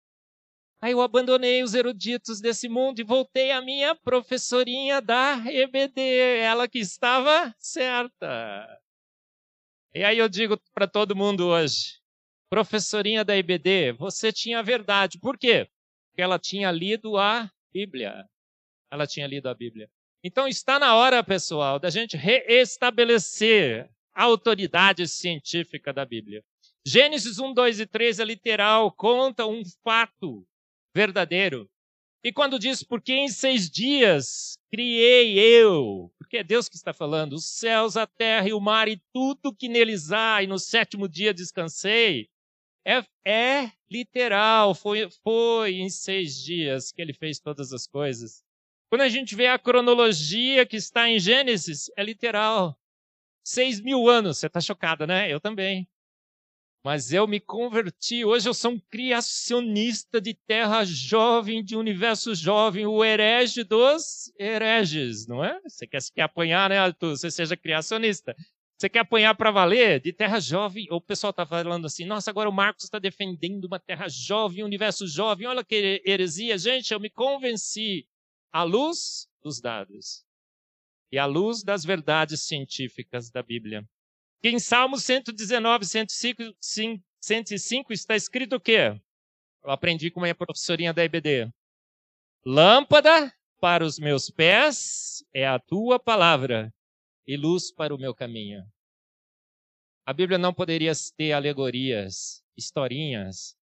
Aí 0.80 0.92
eu 0.92 1.00
abandonei 1.00 1.62
os 1.62 1.75
eruditos 1.75 2.40
desse 2.40 2.68
mundo 2.68 3.00
e 3.00 3.04
voltei 3.04 3.50
à 3.50 3.61
minha 3.61 3.97
professorinha 3.97 5.00
da 5.00 5.42
EBD, 5.44 6.00
ela 6.40 6.68
que 6.68 6.78
estava 6.78 7.52
certa. 7.58 8.80
E 9.92 10.04
aí 10.04 10.18
eu 10.18 10.28
digo 10.28 10.56
para 10.73 10.87
todo 10.87 11.16
mundo 11.16 11.49
hoje, 11.49 12.00
professorinha 12.49 13.25
da 13.25 13.37
EBD, 13.37 13.92
você 13.99 14.32
tinha 14.32 14.62
verdade. 14.62 15.18
Por 15.18 15.37
quê? 15.37 15.68
Porque 16.11 16.23
ela 16.23 16.38
tinha 16.38 16.70
lido 16.70 17.16
a 17.16 17.50
Bíblia. 17.73 18.25
Ela 18.88 19.06
tinha 19.06 19.26
lido 19.26 19.49
a 19.49 19.54
Bíblia. 19.54 19.90
Então 20.23 20.47
está 20.47 20.78
na 20.78 20.94
hora, 20.94 21.25
pessoal, 21.25 21.80
da 21.80 21.90
gente 21.90 22.16
reestabelecer 22.16 23.90
a 24.14 24.25
autoridade 24.25 25.08
científica 25.08 25.92
da 25.92 26.04
Bíblia. 26.04 26.44
Gênesis 26.87 27.40
1, 27.40 27.52
2 27.52 27.80
e 27.80 27.87
3 27.87 28.20
é 28.20 28.25
literal, 28.25 28.92
conta 28.92 29.44
um 29.44 29.62
fato 29.82 30.47
verdadeiro. 30.95 31.68
E 32.23 32.33
quando 32.33 32.59
diz, 32.59 32.83
porque 32.83 33.12
em 33.12 33.28
seis 33.28 33.71
dias 33.71 34.59
criei 34.71 35.38
eu, 35.38 36.12
porque 36.18 36.38
é 36.38 36.45
Deus 36.45 36.68
que 36.68 36.76
está 36.76 36.92
falando, 36.92 37.35
os 37.35 37.47
céus, 37.47 37.97
a 37.97 38.07
terra 38.07 38.49
e 38.49 38.52
o 38.52 38.61
mar 38.61 38.88
e 38.88 39.00
tudo 39.12 39.54
que 39.54 39.68
neles 39.68 40.11
há, 40.11 40.42
e 40.42 40.47
no 40.47 40.59
sétimo 40.59 41.09
dia 41.09 41.33
descansei, 41.33 42.28
é, 42.85 43.04
é 43.25 43.73
literal, 43.90 44.75
foi, 44.75 45.09
foi 45.23 45.75
em 45.75 45.88
seis 45.88 46.42
dias 46.42 46.90
que 46.90 47.00
ele 47.00 47.12
fez 47.12 47.38
todas 47.38 47.73
as 47.73 47.87
coisas. 47.87 48.42
Quando 48.90 49.02
a 49.02 49.09
gente 49.09 49.35
vê 49.35 49.47
a 49.47 49.59
cronologia 49.59 50.64
que 50.64 50.76
está 50.76 51.09
em 51.09 51.18
Gênesis, 51.18 51.90
é 51.97 52.02
literal. 52.02 52.78
Seis 53.45 53.80
mil 53.80 54.09
anos. 54.09 54.38
Você 54.38 54.47
está 54.47 54.61
chocada, 54.61 55.07
né? 55.07 55.30
Eu 55.33 55.38
também. 55.40 55.87
Mas 56.85 57.12
eu 57.12 57.26
me 57.26 57.40
converti. 57.40 58.25
Hoje 58.25 58.49
eu 58.49 58.54
sou 58.54 58.73
um 58.73 58.80
criacionista 58.90 60.20
de 60.20 60.32
terra 60.32 60.85
jovem, 60.85 61.62
de 61.62 61.76
universo 61.76 62.35
jovem, 62.35 62.87
o 62.87 63.04
herege 63.04 63.64
dos 63.64 64.32
hereges, 64.38 65.26
não 65.26 65.44
é? 65.44 65.61
Você 65.62 65.87
quer, 65.87 66.00
quer 66.14 66.23
apanhar, 66.23 66.70
né, 66.70 66.78
Arthur? 66.78 67.16
Você 67.16 67.30
seja 67.30 67.56
criacionista. 67.56 68.35
Você 68.78 68.88
quer 68.88 69.00
apanhar 69.00 69.35
para 69.35 69.50
valer? 69.50 70.00
De 70.00 70.12
terra 70.12 70.38
jovem. 70.38 70.87
O 70.90 71.00
pessoal 71.00 71.30
está 71.30 71.44
falando 71.44 71.87
assim: 71.87 72.04
nossa, 72.04 72.30
agora 72.30 72.49
o 72.49 72.52
Marcos 72.52 72.85
está 72.85 73.00
defendendo 73.00 73.64
uma 73.64 73.80
terra 73.80 74.08
jovem, 74.08 74.62
universo 74.62 75.04
jovem. 75.06 75.49
Olha 75.49 75.64
que 75.64 76.00
heresia. 76.06 76.56
Gente, 76.56 76.94
eu 76.94 77.00
me 77.00 77.11
convenci 77.11 78.06
à 78.52 78.62
luz 78.62 79.28
dos 79.42 79.61
dados 79.61 80.25
e 81.11 81.18
à 81.18 81.26
luz 81.26 81.64
das 81.64 81.85
verdades 81.85 82.42
científicas 82.42 83.30
da 83.30 83.42
Bíblia. 83.42 83.85
Que 84.40 84.49
em 84.49 84.59
Salmo 84.59 84.97
119, 84.99 85.85
105, 85.85 86.42
105 87.21 87.92
está 87.92 88.14
escrito 88.14 88.57
o 88.57 88.61
quê? 88.61 89.00
Eu 89.64 89.71
aprendi 89.71 90.11
com 90.11 90.21
a 90.21 90.23
minha 90.25 90.35
professorinha 90.35 90.95
da 90.95 91.04
EBD. 91.04 91.52
Lâmpada 92.47 93.33
para 93.61 93.85
os 93.85 93.99
meus 93.99 94.30
pés 94.30 95.25
é 95.35 95.47
a 95.47 95.59
tua 95.59 95.99
palavra 95.99 96.73
e 97.26 97.37
luz 97.37 97.73
para 97.73 97.95
o 97.95 97.99
meu 97.99 98.14
caminho. 98.14 98.64
A 100.07 100.12
Bíblia 100.12 100.38
não 100.38 100.54
poderia 100.54 100.92
ter 101.16 101.33
alegorias, 101.33 102.42
historinhas, 102.57 103.57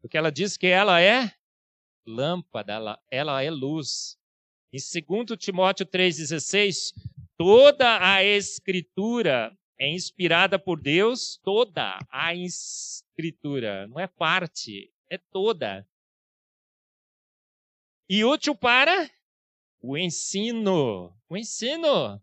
porque 0.00 0.16
ela 0.16 0.30
diz 0.30 0.56
que 0.56 0.66
ela 0.66 1.00
é 1.00 1.34
lâmpada, 2.06 2.72
ela, 2.72 3.02
ela 3.10 3.42
é 3.42 3.50
luz. 3.50 4.16
Em 4.72 4.78
2 4.78 5.38
Timóteo 5.38 5.84
3,16, 5.84 6.94
toda 7.36 7.98
a 8.00 8.24
Escritura 8.24 9.54
é 9.82 9.88
inspirada 9.88 10.60
por 10.60 10.80
Deus, 10.80 11.40
toda 11.42 11.98
a 12.08 12.32
Escritura, 12.36 13.88
não 13.88 13.98
é 13.98 14.06
parte, 14.06 14.94
é 15.10 15.18
toda. 15.18 15.84
E 18.08 18.24
útil 18.24 18.54
para 18.54 19.10
o 19.80 19.98
ensino. 19.98 21.12
O 21.28 21.36
ensino. 21.36 22.22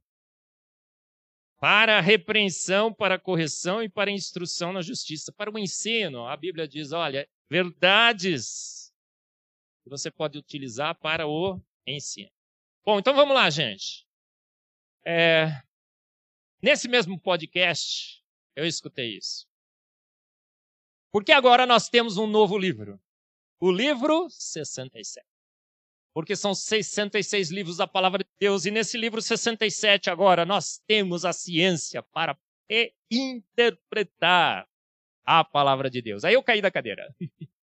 Para 1.59 1.99
repreensão, 1.99 2.93
para 2.93 3.19
correção 3.19 3.83
e 3.83 3.89
para 3.89 4.09
instrução 4.09 4.71
na 4.71 4.81
justiça. 4.81 5.29
Para 5.33 5.51
o 5.51 5.59
ensino, 5.59 6.27
a 6.27 6.37
Bíblia 6.37 6.65
diz: 6.65 6.93
olha, 6.93 7.27
verdades 7.49 8.93
que 9.83 9.89
você 9.89 10.09
pode 10.09 10.37
utilizar 10.37 10.95
para 10.95 11.27
o 11.27 11.61
ensino. 11.85 12.31
Bom, 12.85 12.99
então 12.99 13.13
vamos 13.13 13.35
lá, 13.35 13.49
gente. 13.49 14.07
É, 15.05 15.61
nesse 16.61 16.87
mesmo 16.87 17.19
podcast, 17.19 18.23
eu 18.55 18.65
escutei 18.65 19.17
isso. 19.17 19.47
Porque 21.11 21.31
agora 21.31 21.65
nós 21.65 21.89
temos 21.89 22.17
um 22.17 22.27
novo 22.27 22.57
livro. 22.57 22.99
O 23.59 23.71
livro 23.71 24.29
67. 24.29 25.25
Porque 26.13 26.35
são 26.35 26.53
66 26.53 27.49
livros 27.51 27.77
da 27.77 27.87
palavra 27.87 28.23
de 28.23 28.29
Deus, 28.39 28.65
e 28.65 28.71
nesse 28.71 28.97
livro 28.97 29.21
67 29.21 30.09
agora 30.09 30.45
nós 30.45 30.79
temos 30.87 31.23
a 31.23 31.31
ciência 31.31 32.03
para 32.03 32.37
interpretar 33.09 34.67
a 35.25 35.43
palavra 35.43 35.89
de 35.89 36.01
Deus. 36.01 36.23
Aí 36.23 36.33
eu 36.33 36.43
caí 36.43 36.61
da 36.61 36.71
cadeira. 36.71 37.15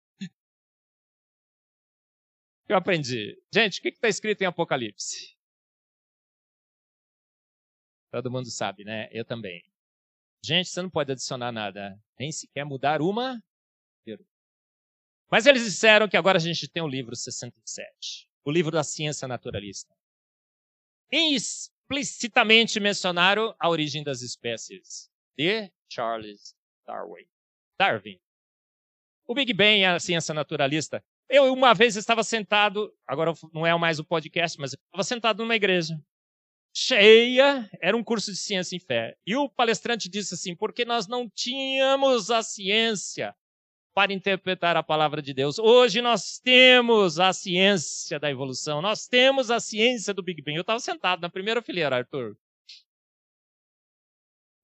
eu 2.67 2.75
aprendi? 2.75 3.37
Gente, 3.53 3.79
o 3.79 3.81
que 3.81 3.89
está 3.89 4.07
escrito 4.07 4.41
em 4.41 4.45
Apocalipse? 4.45 5.36
Todo 8.11 8.31
mundo 8.31 8.49
sabe, 8.49 8.83
né? 8.83 9.09
Eu 9.11 9.25
também. 9.25 9.63
Gente, 10.43 10.69
você 10.69 10.81
não 10.81 10.89
pode 10.89 11.11
adicionar 11.11 11.51
nada, 11.51 11.99
nem 12.19 12.31
sequer 12.31 12.63
mudar 12.63 13.01
uma. 13.01 13.41
Mas 15.29 15.45
eles 15.45 15.63
disseram 15.63 16.07
que 16.07 16.15
agora 16.15 16.37
a 16.37 16.41
gente 16.41 16.69
tem 16.69 16.81
o 16.81 16.87
livro 16.87 17.15
67, 17.15 18.29
o 18.45 18.51
livro 18.51 18.71
da 18.71 18.83
ciência 18.83 19.27
naturalista. 19.27 19.93
Explicitamente 21.11 22.79
mencionaram 22.79 23.53
a 23.59 23.69
origem 23.69 24.03
das 24.03 24.21
espécies 24.21 25.09
de 25.37 25.69
Charles 25.89 26.55
Darwin. 26.85 27.27
Darwin. 27.77 28.19
O 29.25 29.33
Big 29.33 29.53
Bang 29.53 29.81
é 29.81 29.87
a 29.87 29.99
ciência 29.99 30.33
naturalista. 30.33 31.03
Eu 31.27 31.51
uma 31.51 31.73
vez 31.73 31.97
estava 31.97 32.23
sentado, 32.23 32.95
agora 33.05 33.33
não 33.53 33.67
é 33.67 33.77
mais 33.77 33.99
o 33.99 34.05
podcast, 34.05 34.57
mas 34.57 34.71
eu 34.71 34.79
estava 34.85 35.03
sentado 35.03 35.39
numa 35.39 35.55
igreja 35.55 36.01
cheia, 36.79 37.67
era 37.81 37.97
um 37.97 38.03
curso 38.03 38.31
de 38.31 38.37
ciência 38.37 38.75
em 38.75 38.79
fé. 38.79 39.17
E 39.25 39.35
o 39.35 39.49
palestrante 39.49 40.07
disse 40.07 40.35
assim: 40.35 40.55
porque 40.55 40.85
nós 40.85 41.07
não 41.07 41.27
tínhamos 41.27 42.29
a 42.29 42.43
ciência 42.43 43.35
para 43.95 44.13
interpretar 44.13 44.77
a 44.77 44.83
palavra 44.83 45.19
de 45.19 45.33
Deus. 45.33 45.57
Hoje 45.57 46.01
nós 46.03 46.39
temos 46.39 47.19
a 47.19 47.33
ciência 47.33 48.19
da 48.19 48.29
evolução, 48.29 48.79
nós 48.79 49.07
temos 49.07 49.49
a 49.49 49.59
ciência 49.59 50.13
do 50.13 50.21
Big 50.21 50.39
Bang. 50.43 50.55
Eu 50.55 50.61
estava 50.61 50.79
sentado 50.79 51.19
na 51.19 51.29
primeira 51.29 51.63
fileira, 51.63 51.97
Arthur. 51.97 52.37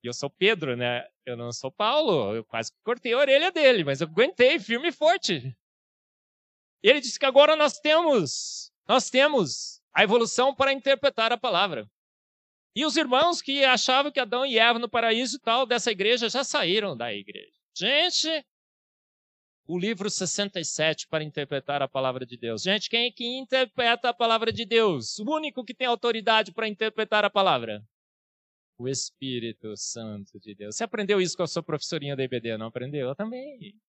E 0.04 0.08
eu 0.08 0.14
sou 0.14 0.30
Pedro, 0.30 0.78
né? 0.78 1.08
Eu 1.26 1.36
não 1.36 1.52
sou 1.52 1.72
Paulo. 1.72 2.36
Eu 2.36 2.44
quase 2.44 2.72
cortei 2.84 3.14
a 3.14 3.18
orelha 3.18 3.52
dele, 3.52 3.84
mas 3.84 4.02
eu 4.02 4.08
aguentei 4.08 4.60
firme 4.60 4.90
e 4.90 4.92
forte. 4.92 5.56
E 6.84 6.90
ele 6.90 7.02
disse 7.02 7.18
que 7.18 7.26
agora 7.26 7.56
nós 7.56 7.80
temos, 7.80 8.72
nós 8.88 9.10
temos 9.10 9.82
a 9.96 10.04
evolução 10.04 10.54
para 10.54 10.74
interpretar 10.74 11.32
a 11.32 11.38
palavra. 11.38 11.90
E 12.76 12.86
os 12.86 12.98
irmãos 12.98 13.42
que 13.42 13.64
achavam 13.64 14.12
que 14.12 14.20
Adão 14.20 14.46
e 14.46 14.58
Eva 14.58 14.80
no 14.80 14.90
paraíso 14.90 15.38
e 15.38 15.40
tal 15.40 15.66
dessa 15.66 15.92
igreja 15.92 16.28
já 16.28 16.44
saíram 16.44 16.98
da 16.98 17.14
igreja. 17.14 17.54
Gente, 17.76 18.46
o 19.68 19.78
livro 19.78 20.10
67 20.10 21.08
para 21.08 21.24
interpretar 21.24 21.82
a 21.82 21.88
palavra 21.88 22.26
de 22.26 22.36
Deus. 22.36 22.64
Gente, 22.64 22.90
quem 22.90 23.08
é 23.08 23.12
que 23.12 23.26
interpreta 23.26 24.10
a 24.10 24.14
palavra 24.14 24.52
de 24.52 24.66
Deus? 24.66 25.20
O 25.20 25.30
único 25.30 25.64
que 25.64 25.74
tem 25.74 25.88
autoridade 25.88 26.52
para 26.52 26.68
interpretar 26.68 27.24
a 27.24 27.30
palavra? 27.30 27.84
O 28.78 28.88
Espírito 28.88 29.78
Santo 29.78 30.40
de 30.40 30.56
Deus. 30.56 30.76
Você 30.76 30.84
aprendeu 30.84 31.22
isso 31.22 31.38
com 31.38 31.44
a 31.44 31.48
sua 31.48 31.62
professorinha 31.62 32.16
da 32.16 32.24
IBD, 32.24 32.58
não 32.58 32.68
aprendeu? 32.68 33.10
Eu 33.10 33.16
também. 33.16 33.80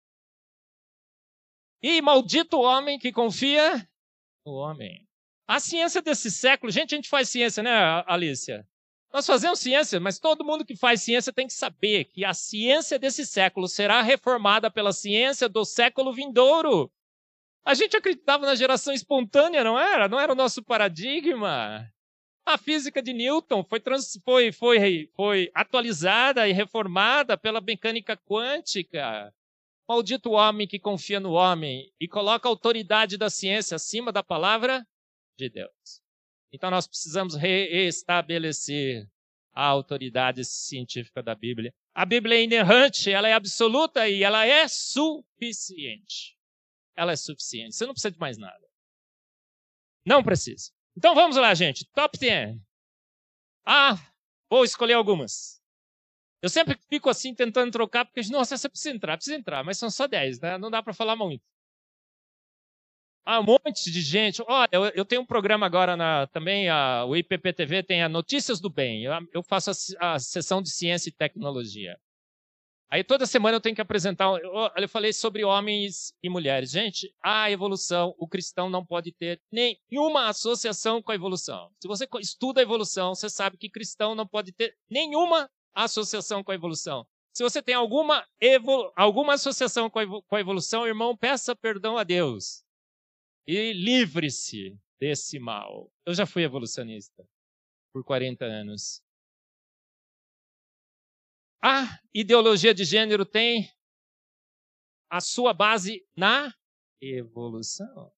E 1.82 2.02
maldito 2.02 2.58
homem 2.58 2.98
que 2.98 3.10
confia 3.10 3.88
no 4.44 4.52
homem. 4.52 5.06
A 5.46 5.58
ciência 5.58 6.00
desse 6.00 6.30
século, 6.30 6.70
gente, 6.70 6.94
a 6.94 6.96
gente 6.96 7.08
faz 7.08 7.28
ciência, 7.28 7.62
né, 7.62 7.72
Alícia? 8.06 8.66
Nós 9.14 9.26
fazemos 9.28 9.60
ciência, 9.60 10.00
mas 10.00 10.18
todo 10.18 10.44
mundo 10.44 10.64
que 10.64 10.74
faz 10.74 11.00
ciência 11.00 11.32
tem 11.32 11.46
que 11.46 11.52
saber 11.52 12.06
que 12.06 12.24
a 12.24 12.34
ciência 12.34 12.98
desse 12.98 13.24
século 13.24 13.68
será 13.68 14.02
reformada 14.02 14.68
pela 14.68 14.92
ciência 14.92 15.48
do 15.48 15.64
século 15.64 16.12
vindouro. 16.12 16.90
A 17.64 17.74
gente 17.74 17.96
acreditava 17.96 18.44
na 18.44 18.56
geração 18.56 18.92
espontânea, 18.92 19.62
não 19.62 19.78
era? 19.78 20.08
Não 20.08 20.18
era 20.18 20.32
o 20.32 20.34
nosso 20.34 20.64
paradigma. 20.64 21.88
A 22.44 22.58
física 22.58 23.00
de 23.00 23.12
Newton 23.12 23.62
foi, 23.62 23.78
trans, 23.78 24.20
foi, 24.24 24.50
foi, 24.50 25.08
foi 25.14 25.48
atualizada 25.54 26.48
e 26.48 26.52
reformada 26.52 27.38
pela 27.38 27.60
mecânica 27.60 28.16
quântica. 28.16 29.32
Maldito 29.88 30.32
homem 30.32 30.66
que 30.66 30.80
confia 30.80 31.20
no 31.20 31.34
homem 31.34 31.88
e 32.00 32.08
coloca 32.08 32.48
a 32.48 32.50
autoridade 32.50 33.16
da 33.16 33.30
ciência 33.30 33.76
acima 33.76 34.10
da 34.10 34.24
palavra 34.24 34.84
de 35.38 35.48
Deus. 35.48 36.03
Então 36.54 36.70
nós 36.70 36.86
precisamos 36.86 37.34
reestabelecer 37.34 39.10
a 39.52 39.66
autoridade 39.66 40.44
científica 40.44 41.20
da 41.20 41.34
Bíblia. 41.34 41.74
A 41.92 42.06
Bíblia 42.06 42.38
é 42.38 42.44
inerrante, 42.44 43.10
ela 43.10 43.28
é 43.28 43.32
absoluta 43.32 44.08
e 44.08 44.22
ela 44.22 44.46
é 44.46 44.68
suficiente. 44.68 46.38
Ela 46.94 47.10
é 47.10 47.16
suficiente. 47.16 47.74
Você 47.74 47.84
não 47.84 47.92
precisa 47.92 48.12
de 48.12 48.20
mais 48.20 48.38
nada. 48.38 48.64
Não 50.06 50.22
precisa. 50.22 50.70
Então 50.96 51.12
vamos 51.12 51.36
lá, 51.36 51.52
gente. 51.54 51.84
Top 51.86 52.16
10. 52.16 52.56
Ah, 53.66 53.98
vou 54.48 54.64
escolher 54.64 54.94
algumas. 54.94 55.60
Eu 56.40 56.48
sempre 56.48 56.78
fico 56.88 57.10
assim 57.10 57.34
tentando 57.34 57.72
trocar, 57.72 58.04
porque, 58.04 58.20
nossa, 58.30 58.56
você 58.56 58.68
precisa 58.68 58.94
entrar, 58.94 59.16
precisa 59.16 59.36
entrar, 59.36 59.64
mas 59.64 59.76
são 59.76 59.90
só 59.90 60.06
10, 60.06 60.38
né? 60.38 60.56
Não 60.56 60.70
dá 60.70 60.80
para 60.80 60.94
falar 60.94 61.16
muito. 61.16 61.42
Ah, 63.26 63.40
um 63.40 63.42
monte 63.42 63.90
de 63.90 64.02
gente. 64.02 64.42
Olha, 64.46 64.68
eu, 64.70 64.84
eu 64.86 65.04
tenho 65.04 65.22
um 65.22 65.26
programa 65.26 65.64
agora 65.64 65.96
na, 65.96 66.26
também, 66.26 66.68
a, 66.68 67.06
o 67.06 67.16
IPPTV 67.16 67.82
tem 67.82 68.02
a 68.02 68.08
Notícias 68.08 68.60
do 68.60 68.68
Bem. 68.68 69.04
Eu, 69.04 69.14
eu 69.32 69.42
faço 69.42 69.70
a, 69.98 70.12
a, 70.12 70.18
sessão 70.18 70.60
de 70.60 70.70
ciência 70.70 71.08
e 71.08 71.12
tecnologia. 71.12 71.98
Aí 72.90 73.02
toda 73.02 73.24
semana 73.24 73.56
eu 73.56 73.62
tenho 73.62 73.74
que 73.74 73.80
apresentar. 73.80 74.26
Eu, 74.26 74.52
eu 74.76 74.88
falei 74.90 75.10
sobre 75.10 75.42
homens 75.42 76.12
e 76.22 76.28
mulheres. 76.28 76.70
Gente, 76.70 77.14
a 77.22 77.50
evolução, 77.50 78.14
o 78.18 78.28
cristão 78.28 78.68
não 78.68 78.84
pode 78.84 79.10
ter 79.10 79.40
nenhuma 79.50 80.28
associação 80.28 81.02
com 81.02 81.10
a 81.10 81.14
evolução. 81.14 81.70
Se 81.80 81.88
você 81.88 82.06
estuda 82.20 82.60
a 82.60 82.62
evolução, 82.62 83.14
você 83.14 83.30
sabe 83.30 83.56
que 83.56 83.70
cristão 83.70 84.14
não 84.14 84.26
pode 84.26 84.52
ter 84.52 84.76
nenhuma 84.90 85.48
associação 85.74 86.44
com 86.44 86.52
a 86.52 86.54
evolução. 86.54 87.06
Se 87.32 87.42
você 87.42 87.62
tem 87.62 87.74
alguma, 87.74 88.22
alguma 88.94 89.32
associação 89.32 89.88
com 89.88 89.98
a 89.98 90.40
evolução, 90.40 90.86
irmão, 90.86 91.16
peça 91.16 91.56
perdão 91.56 91.96
a 91.96 92.04
Deus 92.04 92.63
e 93.46 93.72
livre-se 93.72 94.78
desse 94.98 95.38
mal. 95.38 95.92
Eu 96.06 96.14
já 96.14 96.26
fui 96.26 96.42
evolucionista 96.42 97.26
por 97.92 98.04
40 98.04 98.44
anos. 98.44 99.02
A 101.62 101.98
ideologia 102.12 102.74
de 102.74 102.84
gênero 102.84 103.24
tem 103.24 103.70
a 105.10 105.20
sua 105.20 105.54
base 105.54 106.06
na 106.16 106.54
evolução. 107.00 108.12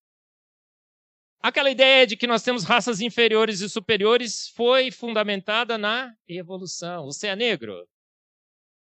Aquela 1.41 1.71
ideia 1.71 2.07
de 2.07 2.17
que 2.17 2.27
nós 2.27 2.43
temos 2.43 2.65
raças 2.65 3.01
inferiores 3.01 3.61
e 3.61 3.69
superiores 3.69 4.49
foi 4.49 4.91
fundamentada 4.91 5.79
na 5.79 6.17
evolução. 6.27 7.05
Você 7.05 7.29
é 7.29 7.37
negro? 7.37 7.89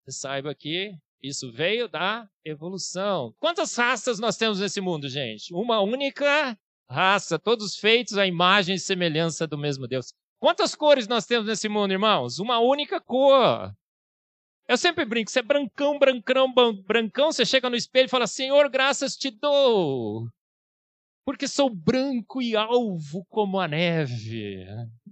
Saiba 0.07 0.55
que 0.55 0.97
isso 1.21 1.51
veio 1.51 1.87
da 1.87 2.27
evolução. 2.45 3.33
Quantas 3.39 3.75
raças 3.75 4.19
nós 4.19 4.37
temos 4.37 4.59
nesse 4.59 4.79
mundo, 4.81 5.09
gente? 5.09 5.53
Uma 5.53 5.81
única 5.81 6.57
raça, 6.89 7.39
todos 7.39 7.77
feitos 7.77 8.17
à 8.17 8.25
imagem 8.25 8.75
e 8.75 8.79
semelhança 8.79 9.47
do 9.47 9.57
mesmo 9.57 9.87
Deus. 9.87 10.13
Quantas 10.39 10.75
cores 10.75 11.07
nós 11.07 11.25
temos 11.25 11.47
nesse 11.47 11.67
mundo, 11.67 11.91
irmãos? 11.91 12.39
Uma 12.39 12.59
única 12.59 13.01
cor. 13.01 13.73
Eu 14.67 14.77
sempre 14.77 15.05
brinco, 15.05 15.31
você 15.31 15.39
é 15.39 15.43
brancão, 15.43 15.97
brancão, 15.97 16.53
brancão, 16.85 17.31
você 17.31 17.45
chega 17.45 17.69
no 17.69 17.75
espelho 17.75 18.05
e 18.05 18.09
fala: 18.09 18.27
Senhor, 18.27 18.69
graças 18.69 19.15
te 19.15 19.31
dou 19.31 20.27
porque 21.27 21.45
sou 21.45 21.69
branco 21.69 22.41
e 22.41 22.55
alvo 22.55 23.25
como 23.25 23.59
a 23.59 23.67
neve. 23.67 24.63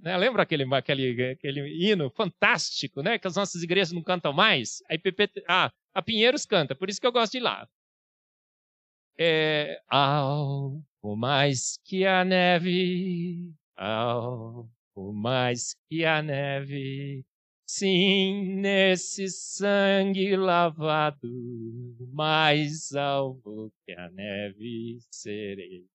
Né? 0.01 0.15
Lembra 0.15 0.43
aquele, 0.43 0.63
aquele, 0.73 1.31
aquele 1.31 1.67
hino 1.77 2.09
fantástico, 2.09 3.01
né? 3.01 3.19
Que 3.19 3.27
as 3.27 3.35
nossas 3.35 3.61
igrejas 3.61 3.91
não 3.91 4.01
cantam 4.01 4.31
mais? 4.31 4.81
A 4.89 4.95
IPP, 4.95 5.29
ah, 5.45 5.69
a 5.95 6.01
Pinheiros 6.01 6.45
canta, 6.45 6.75
por 6.75 6.89
isso 6.89 6.99
que 6.99 7.07
eu 7.07 7.11
gosto 7.11 7.31
de 7.31 7.37
ir 7.37 7.41
lá. 7.41 7.67
É, 9.17 9.81
alvo 9.87 10.83
mais 11.15 11.79
que 11.85 12.05
a 12.05 12.25
neve, 12.25 13.53
alvo 13.77 14.69
mais 15.13 15.73
que 15.87 16.03
a 16.03 16.21
neve, 16.21 17.25
sim, 17.65 18.55
nesse 18.57 19.29
sangue 19.29 20.35
lavado, 20.35 21.29
mais 22.11 22.93
alvo 22.93 23.71
que 23.85 23.93
a 23.93 24.09
neve 24.11 24.99
serei. 25.09 25.85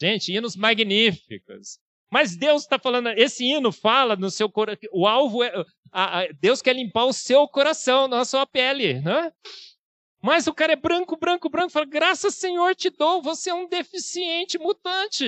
Gente, 0.00 0.32
hinos 0.32 0.56
magníficos. 0.56 1.78
Mas 2.10 2.36
Deus 2.36 2.62
está 2.62 2.78
falando, 2.78 3.08
esse 3.10 3.44
hino 3.44 3.70
fala 3.70 4.16
no 4.16 4.30
seu 4.30 4.50
coração, 4.50 4.88
o 4.92 5.06
alvo 5.06 5.44
é, 5.44 5.52
a, 5.92 6.20
a, 6.20 6.28
Deus 6.40 6.60
quer 6.60 6.74
limpar 6.74 7.04
o 7.04 7.12
seu 7.12 7.46
coração, 7.46 8.08
não 8.08 8.18
a 8.18 8.24
sua 8.24 8.44
pele, 8.46 9.00
né? 9.00 9.32
Mas 10.22 10.46
o 10.46 10.52
cara 10.52 10.72
é 10.72 10.76
branco, 10.76 11.16
branco, 11.16 11.48
branco, 11.48 11.70
fala, 11.70 11.86
graças 11.86 12.34
Senhor 12.34 12.74
te 12.74 12.90
dou, 12.90 13.22
você 13.22 13.50
é 13.50 13.54
um 13.54 13.68
deficiente 13.68 14.58
mutante. 14.58 15.24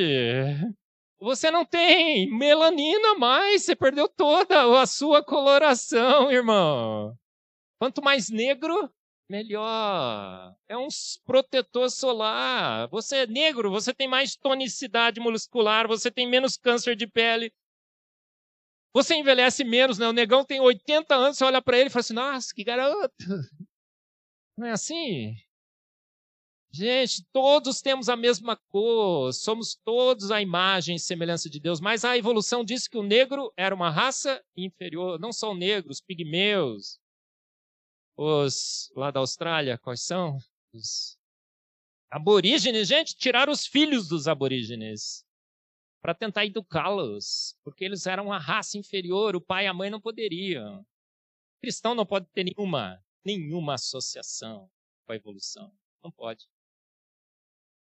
Você 1.21 1.53
não 1.53 1.64
tem 1.64 2.29
melanina 2.29 3.14
mais, 3.14 3.62
você 3.62 3.77
perdeu 3.77 4.09
toda 4.09 4.83
a 4.83 4.87
sua 4.87 5.23
coloração, 5.25 6.33
irmão. 6.33 7.16
Quanto 7.79 8.03
mais 8.03 8.29
negro, 8.29 8.90
melhor. 9.33 10.55
É 10.68 10.77
um 10.77 10.88
protetor 11.25 11.90
solar. 11.90 12.87
Você 12.88 13.18
é 13.18 13.27
negro, 13.27 13.71
você 13.71 13.95
tem 13.95 14.07
mais 14.07 14.37
tonicidade 14.37 15.18
muscular, 15.21 15.88
você 15.88 16.11
tem 16.11 16.29
menos 16.29 16.59
câncer 16.59 16.95
de 16.95 17.07
pele. 17.07 17.51
Você 18.95 19.14
envelhece 19.14 19.64
menos, 19.64 19.99
né? 19.99 20.07
O 20.07 20.12
negão 20.12 20.45
tem 20.45 20.61
80 20.61 21.14
anos, 21.14 21.38
você 21.38 21.45
olha 21.45 21.62
para 21.62 21.79
ele 21.79 21.87
e 21.87 21.90
fala 21.90 22.01
assim: 22.01 22.12
nossa, 22.12 22.55
que 22.55 22.62
garoto. 22.62 23.14
Não 24.55 24.66
é 24.66 24.73
assim? 24.73 25.35
Gente, 26.71 27.25
todos 27.33 27.81
temos 27.81 28.11
a 28.11 28.16
mesma 28.16 28.57
cor, 28.68 29.33
somos 29.33 29.75
todos 29.83 30.31
a 30.31 30.40
imagem 30.40 30.97
e 30.97 31.01
semelhança 31.01 31.49
de 31.49 31.61
Deus, 31.61 31.81
mas 31.81 32.05
a 32.05 32.16
evolução 32.16 32.64
disse 32.64 32.88
que 32.88 32.97
o 32.97 33.03
negro 33.03 33.53
era 33.57 33.75
uma 33.75 33.90
raça 33.90 34.42
inferior, 34.57 35.18
não 35.18 35.33
são 35.33 35.55
negros, 35.55 36.01
pigmeus, 36.01 36.99
os 38.16 38.92
lá 38.94 39.11
da 39.11 39.20
Austrália, 39.20 39.79
quais 39.79 40.03
são? 40.03 40.38
Os 40.72 41.18
aborígenes, 42.11 42.88
gente, 42.88 43.16
tiraram 43.16 43.53
os 43.53 43.66
filhos 43.66 44.09
dos 44.09 44.29
aborígenes 44.29 45.25
para 46.01 46.14
tentar 46.14 46.44
educá-los, 46.44 47.57
porque 47.62 47.85
eles 47.85 48.07
eram 48.07 48.27
uma 48.27 48.38
raça 48.38 48.77
inferior, 48.77 49.37
o 49.37 49.40
pai 49.40 49.64
e 49.64 49.68
a 49.68 49.75
mãe 49.75 49.88
não 49.88 50.01
poderiam. 50.01 50.81
O 50.81 51.61
cristão 51.61 51.94
não 51.94 52.05
pode 52.05 52.27
ter 52.27 52.44
nenhuma, 52.44 53.03
nenhuma 53.25 53.75
associação 53.75 54.68
com 55.07 55.12
a 55.12 55.16
evolução. 55.16 55.72
Não 56.03 56.11
pode. 56.11 56.48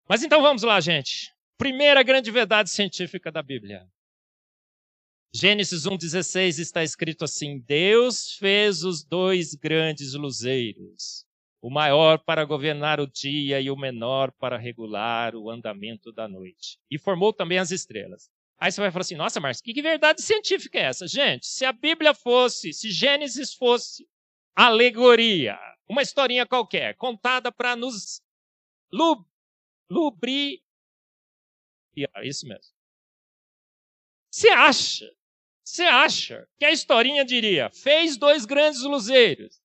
Mas 0.09 0.23
então 0.23 0.43
vamos 0.43 0.63
lá, 0.63 0.81
gente. 0.81 1.33
Primeira 1.57 2.03
grande 2.03 2.31
verdade 2.31 2.71
científica 2.71 3.31
da 3.31 3.43
Bíblia. 3.43 3.89
Gênesis 5.35 5.85
1,16 5.85 6.59
está 6.59 6.83
escrito 6.85 7.25
assim: 7.25 7.59
Deus 7.61 8.35
fez 8.35 8.85
os 8.85 9.03
dois 9.03 9.55
grandes 9.55 10.13
luzeiros, 10.13 11.25
o 11.63 11.71
maior 11.71 12.19
para 12.19 12.45
governar 12.45 13.01
o 13.01 13.07
dia 13.07 13.59
e 13.59 13.71
o 13.71 13.77
menor 13.77 14.31
para 14.33 14.59
regular 14.59 15.35
o 15.35 15.49
andamento 15.49 16.13
da 16.13 16.29
noite. 16.29 16.79
E 16.91 16.99
formou 16.99 17.33
também 17.33 17.59
as 17.59 17.71
estrelas. 17.71 18.31
Aí 18.59 18.71
você 18.71 18.83
vai 18.83 18.91
falar 18.91 19.01
assim: 19.01 19.17
nossa, 19.17 19.41
Marcos, 19.41 19.63
que 19.63 19.81
verdade 19.81 20.21
científica 20.21 20.79
é 20.79 20.83
essa? 20.83 21.07
Gente, 21.07 21.47
se 21.47 21.65
a 21.65 21.73
Bíblia 21.73 22.13
fosse, 22.13 22.75
se 22.75 22.91
Gênesis 22.91 23.55
fosse 23.55 24.07
alegoria, 24.55 25.59
uma 25.89 26.03
historinha 26.03 26.45
qualquer, 26.45 26.95
contada 26.97 27.51
para 27.51 27.75
nos 27.75 28.21
lub, 28.93 29.25
lubrificar, 29.91 30.63
isso 32.23 32.47
mesmo. 32.47 32.71
Você 34.31 34.51
acha 34.51 35.11
você 35.65 35.85
acha 35.85 36.47
que 36.59 36.65
a 36.65 36.71
historinha 36.71 37.25
diria: 37.25 37.71
fez 37.71 38.17
dois 38.17 38.45
grandes 38.45 38.83
luzeiros? 38.83 39.61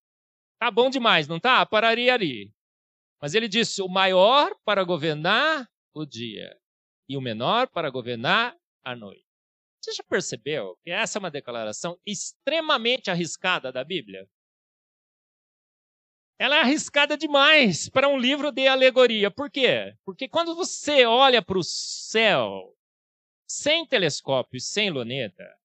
Tá 0.60 0.72
bom 0.72 0.90
demais, 0.90 1.28
não 1.28 1.40
tá? 1.40 1.66
Pararia 1.66 2.14
ali. 2.14 2.54
Mas 3.22 3.34
ele 3.34 3.48
disse: 3.48 3.82
o 3.82 3.88
maior 3.88 4.56
para 4.64 4.84
governar 4.84 5.70
o 5.94 6.06
dia 6.06 6.56
e 7.10 7.18
o 7.18 7.22
menor 7.22 7.68
para 7.68 7.90
governar 7.90 8.56
a 8.84 8.96
noite. 8.96 9.26
Você 9.82 9.94
já 9.94 10.04
percebeu 10.04 10.78
que 10.84 10.92
essa 10.92 11.18
é 11.18 11.20
uma 11.20 11.32
declaração 11.32 11.98
extremamente 12.06 13.10
arriscada 13.10 13.72
da 13.72 13.84
Bíblia? 13.84 14.28
Ela 16.40 16.58
é 16.58 16.62
arriscada 16.62 17.18
demais 17.18 17.90
para 17.90 18.08
um 18.08 18.18
livro 18.18 18.52
de 18.52 18.68
alegoria. 18.68 19.32
Por 19.32 19.50
quê? 19.50 19.96
Porque 20.06 20.28
quando 20.28 20.54
você 20.56 21.06
olha 21.06 21.42
para 21.42 21.58
o 21.58 21.64
céu 21.64 22.76
sem 23.48 23.86
telescópio, 23.88 24.60
sem 24.60 24.90
luneta, 24.90 25.58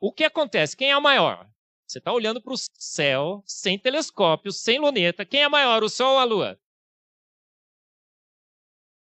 o 0.00 0.12
que 0.12 0.24
acontece? 0.24 0.76
Quem 0.76 0.90
é 0.90 0.96
o 0.96 1.02
maior? 1.02 1.48
Você 1.86 1.98
está 1.98 2.12
olhando 2.12 2.40
para 2.40 2.54
o 2.54 2.56
céu, 2.78 3.42
sem 3.46 3.78
telescópio, 3.78 4.52
sem 4.52 4.78
luneta. 4.78 5.26
Quem 5.26 5.42
é 5.42 5.48
maior, 5.48 5.82
o 5.82 5.88
Sol 5.88 6.12
ou 6.14 6.18
a 6.18 6.24
Lua? 6.24 6.60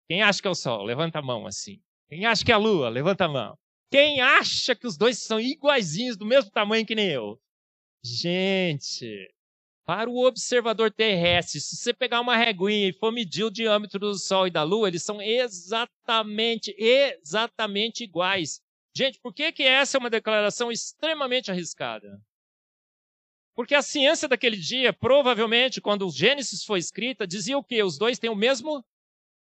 Quem 0.07 0.21
acha 0.21 0.41
que 0.41 0.47
é 0.47 0.51
o 0.51 0.55
Sol? 0.55 0.83
Levanta 0.83 1.19
a 1.19 1.21
mão 1.21 1.47
assim. 1.47 1.81
Quem 2.09 2.25
acha 2.25 2.43
que 2.43 2.51
é 2.51 2.55
a 2.55 2.57
Lua? 2.57 2.89
Levanta 2.89 3.25
a 3.25 3.29
mão. 3.29 3.57
Quem 3.91 4.21
acha 4.21 4.75
que 4.75 4.87
os 4.87 4.97
dois 4.97 5.19
são 5.19 5.39
iguaizinhos, 5.39 6.17
do 6.17 6.25
mesmo 6.25 6.51
tamanho 6.51 6.85
que 6.85 6.95
nem 6.95 7.09
eu? 7.09 7.39
Gente, 8.03 9.33
Para 9.85 10.09
o 10.09 10.25
observador 10.25 10.91
terrestre, 10.91 11.59
se 11.59 11.75
você 11.75 11.93
pegar 11.93 12.21
uma 12.21 12.37
reguinha 12.37 12.89
e 12.89 12.93
for 12.93 13.11
medir 13.11 13.43
o 13.43 13.51
diâmetro 13.51 13.99
do 13.99 14.13
Sol 14.15 14.47
e 14.47 14.51
da 14.51 14.63
Lua, 14.63 14.87
eles 14.87 15.03
são 15.03 15.21
exatamente, 15.21 16.73
exatamente 16.77 18.03
iguais. 18.03 18.61
Gente, 18.93 19.19
por 19.19 19.33
que, 19.33 19.51
que 19.51 19.63
essa 19.63 19.97
é 19.97 19.99
uma 19.99 20.09
declaração 20.09 20.71
extremamente 20.71 21.49
arriscada? 21.49 22.21
Porque 23.55 23.75
a 23.75 23.81
ciência 23.81 24.27
daquele 24.27 24.57
dia, 24.57 24.91
provavelmente, 24.93 25.81
quando 25.81 26.07
o 26.07 26.11
Gênesis 26.11 26.63
foi 26.63 26.79
escrita, 26.79 27.27
dizia 27.27 27.57
o 27.57 27.63
quê? 27.63 27.83
Os 27.83 27.97
dois 27.97 28.19
têm 28.19 28.29
o 28.29 28.35
mesmo? 28.35 28.83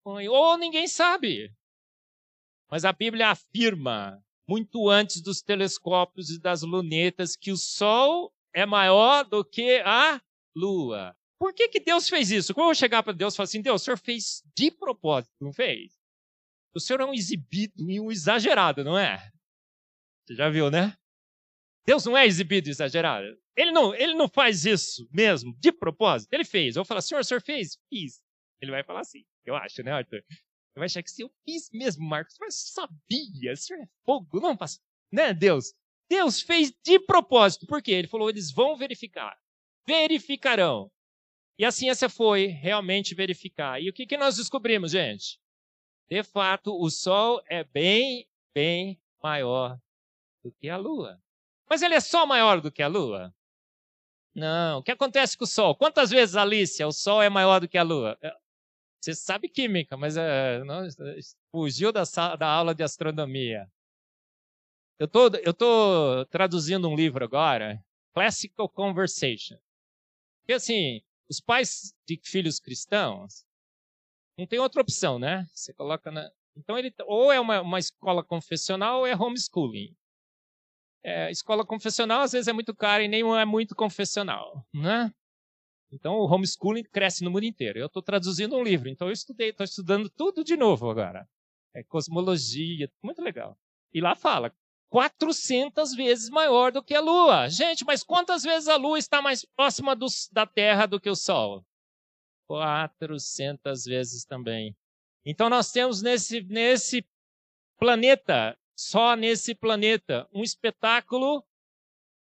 Ou 0.05 0.57
ninguém 0.57 0.87
sabe. 0.87 1.53
Mas 2.69 2.85
a 2.85 2.91
Bíblia 2.91 3.29
afirma, 3.29 4.23
muito 4.47 4.89
antes 4.89 5.21
dos 5.21 5.41
telescópios 5.41 6.29
e 6.29 6.39
das 6.39 6.61
lunetas, 6.61 7.35
que 7.35 7.51
o 7.51 7.57
Sol 7.57 8.33
é 8.53 8.65
maior 8.65 9.23
do 9.23 9.43
que 9.43 9.79
a 9.85 10.21
Lua. 10.55 11.15
Por 11.39 11.53
que, 11.53 11.67
que 11.67 11.79
Deus 11.79 12.07
fez 12.07 12.31
isso? 12.31 12.53
Quando 12.53 12.69
eu 12.69 12.75
chegar 12.75 13.03
para 13.03 13.13
Deus 13.13 13.33
e 13.33 13.37
falar 13.37 13.45
assim, 13.45 13.61
Deus, 13.61 13.81
o 13.81 13.85
Senhor 13.85 13.97
fez 13.97 14.43
de 14.55 14.71
propósito, 14.71 15.33
não 15.41 15.51
fez? 15.51 16.02
O 16.75 16.79
Senhor 16.79 17.01
é 17.01 17.05
um 17.05 17.13
exibido 17.13 17.89
e 17.89 17.99
um 17.99 18.11
exagerado, 18.11 18.83
não 18.83 18.97
é? 18.97 19.31
Você 20.25 20.35
já 20.35 20.49
viu, 20.49 20.71
né? 20.71 20.97
Deus 21.85 22.05
não 22.05 22.17
é 22.17 22.25
exibido 22.25 22.67
e 22.67 22.71
exagerado. 22.71 23.37
Ele 23.55 23.71
não, 23.71 23.93
ele 23.93 24.15
não 24.15 24.27
faz 24.27 24.65
isso 24.65 25.07
mesmo, 25.11 25.55
de 25.59 25.71
propósito. 25.71 26.33
Ele 26.33 26.45
fez. 26.45 26.75
Eu 26.75 26.81
vou 26.81 26.87
falar, 26.87 27.01
senhor, 27.01 27.21
o 27.21 27.23
senhor 27.23 27.41
fez? 27.41 27.77
Fiz. 27.89 28.21
Ele 28.61 28.71
vai 28.71 28.83
falar 28.83 29.01
assim, 29.01 29.23
eu 29.45 29.55
acho, 29.55 29.83
né, 29.83 29.91
Arthur? 29.91 30.23
Ele 30.29 30.79
vai 30.79 30.85
achar 30.85 31.03
que 31.03 31.11
se 31.11 31.21
eu 31.21 31.31
fiz 31.45 31.69
mesmo, 31.71 32.03
Marcos, 32.03 32.35
mas 32.39 32.55
sabia, 32.55 33.53
o 33.53 33.57
senhor 33.57 33.83
é 33.83 33.87
fogo, 34.05 34.39
não 34.39 34.57
passa. 34.57 34.79
Né, 35.11 35.33
Deus? 35.33 35.73
Deus 36.09 36.41
fez 36.41 36.73
de 36.83 36.99
propósito. 36.99 37.67
Por 37.67 37.81
quê? 37.81 37.91
Ele 37.91 38.07
falou, 38.07 38.29
eles 38.29 38.51
vão 38.51 38.75
verificar. 38.75 39.37
Verificarão. 39.85 40.91
E 41.59 41.65
a 41.65 41.71
ciência 41.71 42.09
foi 42.09 42.47
realmente 42.47 43.13
verificar. 43.13 43.81
E 43.81 43.89
o 43.89 43.93
que, 43.93 44.07
que 44.07 44.17
nós 44.17 44.37
descobrimos, 44.37 44.91
gente? 44.91 45.39
De 46.13 46.21
fato, 46.21 46.79
o 46.79 46.91
Sol 46.91 47.41
é 47.47 47.63
bem, 47.63 48.29
bem 48.53 49.01
maior 49.19 49.81
do 50.43 50.51
que 50.51 50.69
a 50.69 50.77
Lua. 50.77 51.19
Mas 51.67 51.81
ele 51.81 51.95
é 51.95 51.99
só 51.99 52.23
maior 52.23 52.61
do 52.61 52.71
que 52.71 52.83
a 52.83 52.87
Lua? 52.87 53.33
Não. 54.35 54.77
O 54.77 54.83
que 54.83 54.91
acontece 54.91 55.35
com 55.35 55.43
o 55.43 55.47
Sol? 55.47 55.75
Quantas 55.75 56.11
vezes, 56.11 56.35
Alicia, 56.35 56.87
o 56.87 56.91
Sol 56.91 57.19
é 57.19 57.29
maior 57.29 57.61
do 57.61 57.67
que 57.67 57.79
a 57.79 57.81
Lua? 57.81 58.15
É, 58.21 58.31
você 59.01 59.15
sabe 59.15 59.49
química, 59.49 59.97
mas 59.97 60.15
é, 60.15 60.63
não, 60.63 60.87
fugiu 61.51 61.91
da, 61.91 62.03
da 62.37 62.47
aula 62.47 62.75
de 62.75 62.83
astronomia. 62.83 63.67
Eu 64.99 65.07
tô, 65.07 65.31
tô 65.31 66.27
traduzindo 66.27 66.87
um 66.87 66.95
livro 66.95 67.25
agora, 67.25 67.83
Classical 68.13 68.69
Conversation. 68.69 69.57
Porque 70.41 70.53
assim, 70.53 71.01
os 71.27 71.41
pais 71.41 71.91
de 72.05 72.19
filhos 72.23 72.59
cristãos 72.59 73.47
não 74.37 74.47
tem 74.47 74.59
outra 74.59 74.81
opção, 74.81 75.19
né? 75.19 75.47
Você 75.53 75.73
coloca 75.73 76.11
na. 76.11 76.29
Então 76.55 76.77
ele 76.77 76.93
ou 77.05 77.31
é 77.31 77.39
uma, 77.39 77.61
uma 77.61 77.79
escola 77.79 78.23
confessional 78.23 78.99
ou 78.99 79.07
é 79.07 79.15
homeschooling. 79.15 79.95
É, 81.03 81.29
escola 81.31 81.65
confessional 81.65 82.21
às 82.21 82.31
vezes 82.31 82.47
é 82.47 82.53
muito 82.53 82.73
cara 82.73 83.03
e 83.03 83.07
nenhuma 83.07 83.41
é 83.41 83.45
muito 83.45 83.75
confessional, 83.75 84.65
né? 84.73 85.13
Então 85.91 86.15
o 86.15 86.25
homeschooling 86.25 86.83
cresce 86.83 87.23
no 87.23 87.31
mundo 87.31 87.43
inteiro. 87.43 87.79
Eu 87.79 87.87
estou 87.87 88.01
traduzindo 88.01 88.55
um 88.55 88.63
livro, 88.63 88.89
então 88.89 89.07
eu 89.07 89.13
estudei, 89.13 89.49
estou 89.49 89.63
estudando 89.63 90.09
tudo 90.09 90.43
de 90.43 90.55
novo 90.55 90.89
agora. 90.89 91.27
É 91.75 91.83
cosmologia, 91.83 92.89
muito 93.01 93.21
legal. 93.21 93.57
E 93.93 93.99
lá 93.99 94.15
fala 94.15 94.53
400 94.89 95.95
vezes 95.95 96.29
maior 96.29 96.71
do 96.71 96.83
que 96.83 96.93
a 96.93 97.01
Lua. 97.01 97.49
Gente, 97.49 97.83
mas 97.83 98.03
quantas 98.03 98.43
vezes 98.43 98.67
a 98.67 98.75
Lua 98.75 98.97
está 98.97 99.21
mais 99.21 99.43
próxima 99.43 99.95
do, 99.95 100.05
da 100.31 100.45
Terra 100.45 100.85
do 100.85 100.99
que 100.99 101.09
o 101.09 101.15
Sol? 101.15 101.65
400 102.47 103.85
vezes 103.85 104.25
também. 104.25 104.75
Então 105.25 105.49
nós 105.49 105.71
temos 105.71 106.01
nesse, 106.01 106.41
nesse 106.41 107.05
planeta 107.77 108.57
só 108.75 109.15
nesse 109.15 109.55
planeta. 109.55 110.27
Um 110.33 110.43
espetáculo 110.43 111.43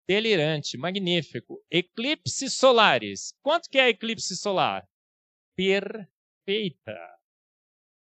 delirante, 0.06 0.76
magnífico. 0.76 1.62
Eclipse 1.70 2.50
solares. 2.50 3.32
Quanto 3.42 3.68
que 3.68 3.78
é 3.78 3.88
eclipse 3.88 4.36
solar? 4.36 4.86
Perfeita. 5.56 6.98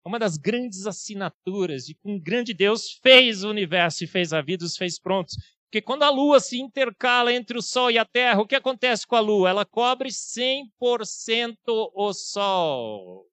Uma 0.04 0.18
das 0.18 0.36
grandes 0.36 0.86
assinaturas 0.86 1.84
de 1.84 1.94
que 1.94 2.08
um 2.08 2.18
grande 2.18 2.52
Deus 2.52 2.92
fez 3.02 3.44
o 3.44 3.50
universo 3.50 4.02
e 4.02 4.08
fez 4.08 4.32
a 4.32 4.40
vida, 4.40 4.64
os 4.64 4.76
fez 4.76 4.98
prontos. 4.98 5.36
Porque 5.72 5.80
quando 5.80 6.02
a 6.02 6.10
Lua 6.10 6.38
se 6.38 6.60
intercala 6.60 7.32
entre 7.32 7.56
o 7.56 7.62
Sol 7.62 7.90
e 7.90 7.96
a 7.96 8.04
Terra, 8.04 8.42
o 8.42 8.46
que 8.46 8.54
acontece 8.54 9.06
com 9.06 9.16
a 9.16 9.20
Lua? 9.20 9.48
Ela 9.48 9.64
cobre 9.64 10.10
100% 10.10 11.56
o 11.66 12.12
Sol. 12.12 13.26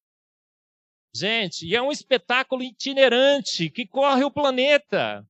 Gente, 1.13 1.67
e 1.67 1.75
é 1.75 1.81
um 1.81 1.91
espetáculo 1.91 2.63
itinerante 2.63 3.69
que 3.69 3.85
corre 3.85 4.23
o 4.23 4.31
planeta. 4.31 5.27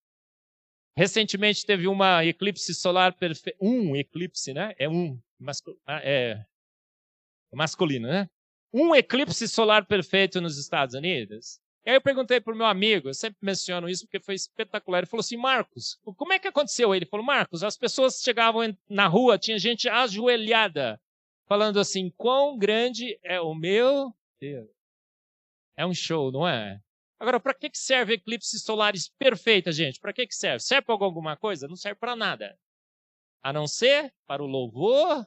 Recentemente 0.96 1.66
teve 1.66 1.88
uma 1.88 2.24
eclipse 2.24 2.76
solar 2.76 3.18
perfeita. 3.18 3.58
Um 3.60 3.96
eclipse, 3.96 4.54
né? 4.54 4.76
É 4.78 4.88
um. 4.88 5.20
Ah, 5.88 6.02
é 6.04 6.46
masculino, 7.52 8.08
né? 8.08 8.30
Um 8.72 8.94
eclipse 8.94 9.48
solar 9.48 9.88
perfeito 9.88 10.40
nos 10.40 10.60
Estados 10.60 10.94
Unidos. 10.94 11.60
E 11.90 11.92
aí 11.92 11.96
eu 11.96 12.02
perguntei 12.02 12.40
para 12.40 12.54
o 12.54 12.56
meu 12.56 12.68
amigo, 12.68 13.10
eu 13.10 13.16
sempre 13.16 13.40
menciono 13.42 13.90
isso 13.90 14.06
porque 14.06 14.20
foi 14.20 14.36
espetacular. 14.36 15.00
Ele 15.00 15.08
falou 15.08 15.22
assim: 15.22 15.36
Marcos, 15.36 16.00
como 16.04 16.32
é 16.32 16.38
que 16.38 16.48
aconteceu? 16.48 16.94
Ele 16.94 17.08
falou: 17.08 17.26
Marcos, 17.26 17.64
as 17.64 17.76
pessoas 17.76 18.22
chegavam 18.22 18.62
na 18.88 19.08
rua, 19.08 19.40
tinha 19.40 19.58
gente 19.58 19.90
ajoelhada, 19.90 21.02
falando 21.48 21.80
assim: 21.80 22.12
quão 22.12 22.60
grande 22.60 23.20
é 23.24 23.42
o 23.42 23.56
meu 23.56 24.14
Deus. 24.40 24.70
É 25.76 25.84
um 25.84 25.92
show, 25.92 26.32
não 26.32 26.48
é? 26.48 26.80
Agora, 27.20 27.40
para 27.40 27.56
que 27.56 27.72
serve 27.74 28.14
eclipse 28.14 28.60
solares 28.60 29.10
perfeita, 29.18 29.72
gente? 29.72 30.00
Para 30.00 30.14
que 30.14 30.28
serve? 30.30 30.60
Serve 30.60 30.86
para 30.86 31.04
alguma 31.04 31.36
coisa? 31.38 31.68
Não 31.68 31.76
serve 31.76 32.00
para 32.00 32.16
nada. 32.16 32.56
A 33.42 33.52
não 33.52 33.66
ser 33.66 34.14
para 34.28 34.44
o 34.44 34.48
louvor, 34.48 35.26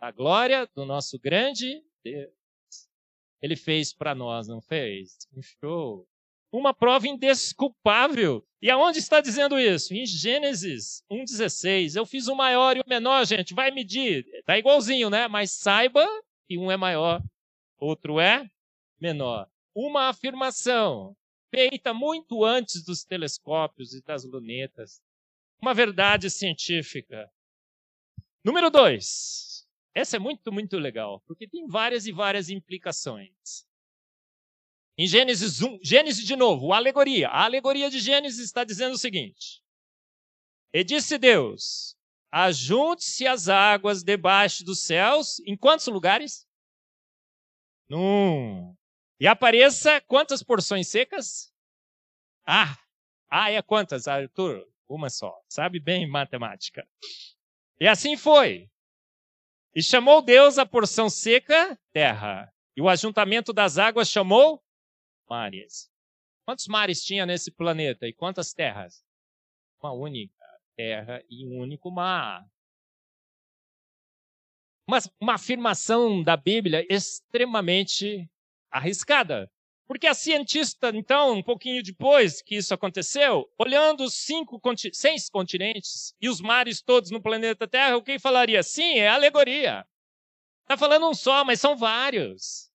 a 0.00 0.10
glória 0.10 0.68
do 0.74 0.84
nosso 0.84 1.16
grande 1.16 1.80
Deus. 2.02 2.41
Ele 3.42 3.56
fez 3.56 3.92
para 3.92 4.14
nós, 4.14 4.46
não 4.46 4.60
fez? 4.60 5.18
Um 5.36 5.42
show. 5.42 6.06
Uma 6.52 6.72
prova 6.72 7.08
indesculpável. 7.08 8.46
E 8.60 8.70
aonde 8.70 8.98
está 8.98 9.20
dizendo 9.20 9.58
isso? 9.58 9.92
Em 9.92 10.06
Gênesis 10.06 11.02
1,16. 11.10 11.96
Eu 11.96 12.06
fiz 12.06 12.28
o 12.28 12.36
maior 12.36 12.76
e 12.76 12.80
o 12.80 12.84
menor, 12.86 13.26
gente. 13.26 13.52
Vai 13.52 13.72
medir. 13.72 14.24
Está 14.32 14.56
igualzinho, 14.56 15.10
né? 15.10 15.26
Mas 15.26 15.50
saiba 15.50 16.06
que 16.46 16.56
um 16.56 16.70
é 16.70 16.76
maior, 16.76 17.20
outro 17.78 18.20
é 18.20 18.48
menor. 19.00 19.48
Uma 19.74 20.08
afirmação 20.08 21.16
feita 21.52 21.92
muito 21.92 22.44
antes 22.44 22.84
dos 22.84 23.04
telescópios 23.04 23.92
e 23.94 24.02
das 24.02 24.24
lunetas. 24.24 25.02
Uma 25.60 25.74
verdade 25.74 26.30
científica. 26.30 27.28
Número 28.44 28.70
dois. 28.70 29.51
Essa 29.94 30.16
é 30.16 30.18
muito, 30.18 30.50
muito 30.50 30.78
legal, 30.78 31.20
porque 31.26 31.46
tem 31.46 31.66
várias 31.66 32.06
e 32.06 32.12
várias 32.12 32.48
implicações. 32.48 33.66
Em 34.96 35.06
Gênesis 35.06 35.60
1, 35.60 35.78
Gênesis 35.82 36.24
de 36.24 36.36
novo, 36.36 36.72
a 36.72 36.76
alegoria. 36.76 37.28
A 37.28 37.44
alegoria 37.44 37.90
de 37.90 37.98
Gênesis 37.98 38.40
está 38.44 38.64
dizendo 38.64 38.94
o 38.94 38.98
seguinte: 38.98 39.62
E 40.72 40.82
disse 40.82 41.18
Deus: 41.18 41.96
Ajunte-se 42.30 43.26
as 43.26 43.48
águas 43.48 44.02
debaixo 44.02 44.64
dos 44.64 44.82
céus, 44.82 45.40
em 45.40 45.56
quantos 45.56 45.86
lugares? 45.88 46.46
Num. 47.88 48.74
E 49.20 49.26
apareça 49.26 50.00
quantas 50.00 50.42
porções 50.42 50.88
secas? 50.88 51.52
Ah, 52.46 52.76
ah, 53.30 53.50
é 53.50 53.60
quantas, 53.62 54.08
Arthur? 54.08 54.66
Uma 54.88 55.08
só. 55.08 55.34
Sabe 55.48 55.78
bem 55.78 56.06
matemática. 56.08 56.86
E 57.78 57.86
assim 57.86 58.16
foi. 58.16 58.71
E 59.74 59.82
chamou 59.82 60.20
Deus 60.20 60.58
a 60.58 60.66
porção 60.66 61.08
seca 61.08 61.78
terra. 61.92 62.52
E 62.76 62.82
o 62.82 62.88
ajuntamento 62.88 63.52
das 63.52 63.78
águas 63.78 64.08
chamou 64.08 64.62
mares. 65.28 65.90
Quantos 66.44 66.66
mares 66.66 67.02
tinha 67.04 67.24
nesse 67.24 67.50
planeta 67.50 68.06
e 68.06 68.12
quantas 68.12 68.52
terras? 68.52 69.04
Uma 69.82 69.92
única 69.92 70.34
terra 70.76 71.22
e 71.28 71.46
um 71.46 71.58
único 71.58 71.90
mar. 71.90 72.46
Uma, 74.86 74.98
uma 75.20 75.34
afirmação 75.34 76.22
da 76.22 76.36
Bíblia 76.36 76.86
extremamente 76.90 78.28
arriscada. 78.70 79.50
Porque 79.92 80.06
a 80.06 80.14
cientista, 80.14 80.88
então, 80.94 81.34
um 81.34 81.42
pouquinho 81.42 81.82
depois 81.82 82.40
que 82.40 82.56
isso 82.56 82.72
aconteceu, 82.72 83.46
olhando 83.58 84.04
os 84.04 84.14
cinco, 84.14 84.58
seis 84.90 85.28
continentes 85.28 86.14
e 86.18 86.30
os 86.30 86.40
mares 86.40 86.80
todos 86.80 87.10
no 87.10 87.20
planeta 87.20 87.68
Terra, 87.68 87.98
o 87.98 88.02
que 88.02 88.18
falaria? 88.18 88.62
Sim, 88.62 88.94
é 88.94 89.08
alegoria. 89.08 89.86
Está 90.62 90.78
falando 90.78 91.10
um 91.10 91.12
só, 91.12 91.44
mas 91.44 91.60
são 91.60 91.76
vários. 91.76 92.70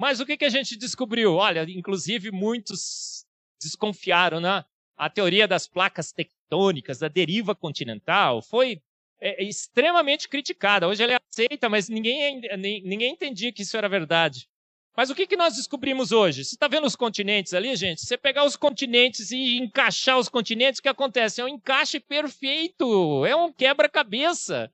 Mas 0.00 0.18
o 0.18 0.26
que, 0.26 0.36
que 0.36 0.44
a 0.44 0.48
gente 0.48 0.76
descobriu? 0.76 1.36
Olha, 1.36 1.62
inclusive 1.62 2.32
muitos 2.32 3.24
desconfiaram, 3.62 4.40
né? 4.40 4.64
A 4.96 5.08
teoria 5.08 5.46
das 5.46 5.68
placas 5.68 6.10
tectônicas, 6.10 6.98
da 6.98 7.06
deriva 7.06 7.54
continental, 7.54 8.42
foi 8.42 8.82
é, 9.20 9.44
extremamente 9.44 10.28
criticada. 10.28 10.88
Hoje 10.88 11.04
ela 11.04 11.12
é 11.12 11.18
aceita, 11.30 11.68
mas 11.68 11.88
ninguém, 11.88 12.40
ninguém 12.82 13.12
entendia 13.12 13.52
que 13.52 13.62
isso 13.62 13.76
era 13.76 13.88
verdade. 13.88 14.48
Mas 14.98 15.10
o 15.10 15.14
que, 15.14 15.28
que 15.28 15.36
nós 15.36 15.54
descobrimos 15.54 16.10
hoje? 16.10 16.44
Você 16.44 16.56
está 16.56 16.66
vendo 16.66 16.84
os 16.84 16.96
continentes 16.96 17.54
ali, 17.54 17.76
gente? 17.76 18.04
Você 18.04 18.18
pegar 18.18 18.44
os 18.44 18.56
continentes 18.56 19.30
e 19.30 19.56
encaixar 19.58 20.18
os 20.18 20.28
continentes, 20.28 20.80
o 20.80 20.82
que 20.82 20.88
acontece? 20.88 21.40
É 21.40 21.44
um 21.44 21.48
encaixe 21.48 22.00
perfeito, 22.00 23.24
é 23.24 23.36
um 23.36 23.52
quebra-cabeça. 23.52 24.68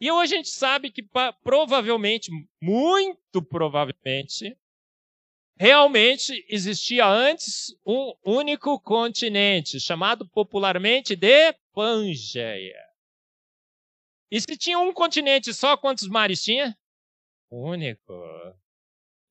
E 0.00 0.12
hoje 0.12 0.34
a 0.34 0.36
gente 0.36 0.48
sabe 0.48 0.92
que 0.92 1.04
provavelmente, 1.42 2.30
muito 2.60 3.42
provavelmente, 3.42 4.56
realmente 5.58 6.46
existia 6.48 7.04
antes 7.04 7.74
um 7.84 8.14
único 8.24 8.78
continente, 8.78 9.80
chamado 9.80 10.24
popularmente 10.28 11.16
de 11.16 11.52
Pangeia. 11.74 12.78
E 14.30 14.40
se 14.40 14.56
tinha 14.56 14.78
um 14.78 14.92
continente 14.92 15.52
só, 15.52 15.76
quantos 15.76 16.06
mares 16.06 16.44
tinha? 16.44 16.78
Único. 17.50 18.14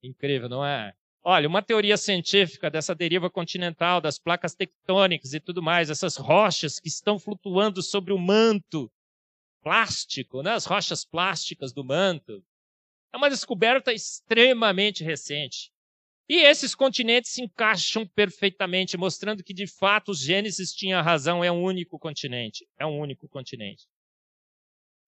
Incrível, 0.04 0.50
não 0.50 0.66
é? 0.66 0.94
Olha, 1.24 1.48
uma 1.48 1.62
teoria 1.62 1.98
científica 1.98 2.70
dessa 2.70 2.96
deriva 2.96 3.30
continental, 3.30 4.02
das 4.02 4.18
placas 4.18 4.56
tectônicas 4.56 5.34
e 5.34 5.40
tudo 5.40 5.62
mais, 5.62 5.92
essas 5.92 6.18
rochas 6.18 6.80
que 6.80 6.88
estão 6.88 7.20
flutuando 7.20 7.84
sobre 7.84 8.12
o 8.12 8.18
manto 8.18 8.92
plástico, 9.62 10.42
né? 10.42 10.54
as 10.54 10.66
rochas 10.66 11.06
plásticas 11.06 11.72
do 11.72 11.84
manto, 11.84 12.44
é 13.14 13.18
uma 13.18 13.30
descoberta 13.30 13.94
extremamente 13.94 15.04
recente. 15.04 15.72
E 16.28 16.38
esses 16.38 16.74
continentes 16.74 17.32
se 17.32 17.44
encaixam 17.44 18.08
perfeitamente, 18.08 18.98
mostrando 18.98 19.44
que 19.44 19.54
de 19.54 19.68
fato 19.68 20.14
Gênesis 20.14 20.74
tinha 20.74 21.02
razão, 21.02 21.44
é 21.44 21.52
um 21.52 21.62
único 21.62 22.00
continente. 22.00 22.66
É 22.80 22.86
um 22.86 22.98
único 22.98 23.28
continente. 23.28 23.86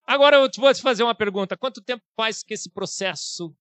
Agora 0.06 0.36
eu 0.36 0.50
vou 0.58 0.74
te 0.74 0.82
fazer 0.82 1.02
uma 1.02 1.16
pergunta: 1.16 1.56
quanto 1.56 1.82
tempo 1.82 2.04
faz 2.16 2.44
que 2.44 2.54
esse 2.54 2.70
processo 2.70 3.56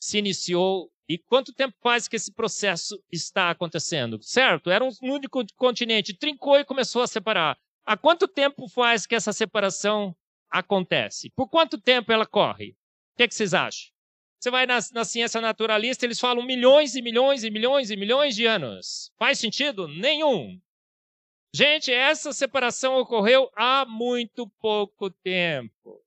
se 0.00 0.18
iniciou 0.18 0.90
e 1.08 1.18
quanto 1.18 1.52
tempo 1.52 1.76
faz 1.82 2.06
que 2.06 2.16
esse 2.16 2.32
processo 2.32 2.96
está 3.10 3.50
acontecendo? 3.50 4.22
Certo, 4.22 4.70
era 4.70 4.84
um 4.84 4.90
único 5.02 5.44
continente, 5.56 6.16
trincou 6.16 6.58
e 6.58 6.64
começou 6.64 7.02
a 7.02 7.06
separar. 7.06 7.58
Há 7.84 7.96
quanto 7.96 8.28
tempo 8.28 8.68
faz 8.68 9.06
que 9.06 9.16
essa 9.16 9.32
separação 9.32 10.14
acontece? 10.48 11.28
Por 11.30 11.48
quanto 11.48 11.80
tempo 11.80 12.12
ela 12.12 12.24
corre? 12.24 12.70
O 12.70 13.16
que, 13.16 13.24
é 13.24 13.28
que 13.28 13.34
vocês 13.34 13.52
acham? 13.52 13.90
Você 14.38 14.50
vai 14.50 14.66
na, 14.66 14.78
na, 14.92 15.04
ciência 15.04 15.40
naturalista, 15.40 16.06
eles 16.06 16.20
falam 16.20 16.46
milhões 16.46 16.94
e 16.94 17.02
milhões 17.02 17.42
e 17.42 17.50
milhões 17.50 17.90
e 17.90 17.96
milhões 17.96 18.34
de 18.36 18.46
anos. 18.46 19.12
Faz 19.18 19.38
sentido? 19.38 19.88
Nenhum. 19.88 20.60
Gente, 21.52 21.92
essa 21.92 22.32
separação 22.32 22.96
ocorreu 22.96 23.50
há 23.56 23.84
muito 23.84 24.48
pouco 24.60 25.10
tempo 25.10 26.00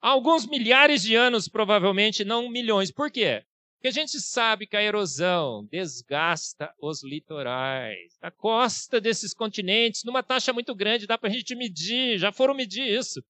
alguns 0.00 0.46
milhares 0.46 1.02
de 1.02 1.14
anos, 1.14 1.48
provavelmente, 1.48 2.24
não 2.24 2.48
milhões. 2.48 2.90
Por 2.90 3.10
quê? 3.10 3.44
Porque 3.74 3.88
a 3.88 3.92
gente 4.02 4.20
sabe 4.20 4.66
que 4.66 4.76
a 4.76 4.82
erosão 4.82 5.66
desgasta 5.70 6.70
os 6.80 7.02
litorais, 7.02 8.18
a 8.20 8.30
costa 8.30 9.00
desses 9.00 9.32
continentes, 9.32 10.04
numa 10.04 10.22
taxa 10.22 10.52
muito 10.52 10.74
grande, 10.74 11.06
dá 11.06 11.16
para 11.16 11.30
a 11.30 11.32
gente 11.32 11.54
medir, 11.54 12.18
já 12.18 12.30
foram 12.30 12.54
medir 12.54 12.86
isso. 12.86 13.22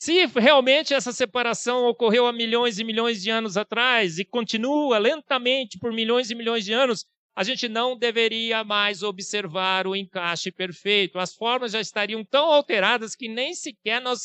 Se 0.00 0.26
realmente 0.26 0.94
essa 0.94 1.12
separação 1.12 1.84
ocorreu 1.86 2.28
há 2.28 2.32
milhões 2.32 2.78
e 2.78 2.84
milhões 2.84 3.20
de 3.20 3.30
anos 3.30 3.56
atrás 3.56 4.20
e 4.20 4.24
continua 4.24 4.98
lentamente 4.98 5.76
por 5.76 5.92
milhões 5.92 6.30
e 6.30 6.36
milhões 6.36 6.64
de 6.64 6.72
anos, 6.72 7.04
a 7.34 7.42
gente 7.42 7.68
não 7.68 7.98
deveria 7.98 8.62
mais 8.62 9.02
observar 9.02 9.88
o 9.88 9.96
encaixe 9.96 10.52
perfeito. 10.52 11.18
As 11.18 11.34
formas 11.34 11.72
já 11.72 11.80
estariam 11.80 12.24
tão 12.24 12.46
alteradas 12.46 13.16
que 13.16 13.28
nem 13.28 13.52
sequer 13.54 14.00
nós 14.00 14.22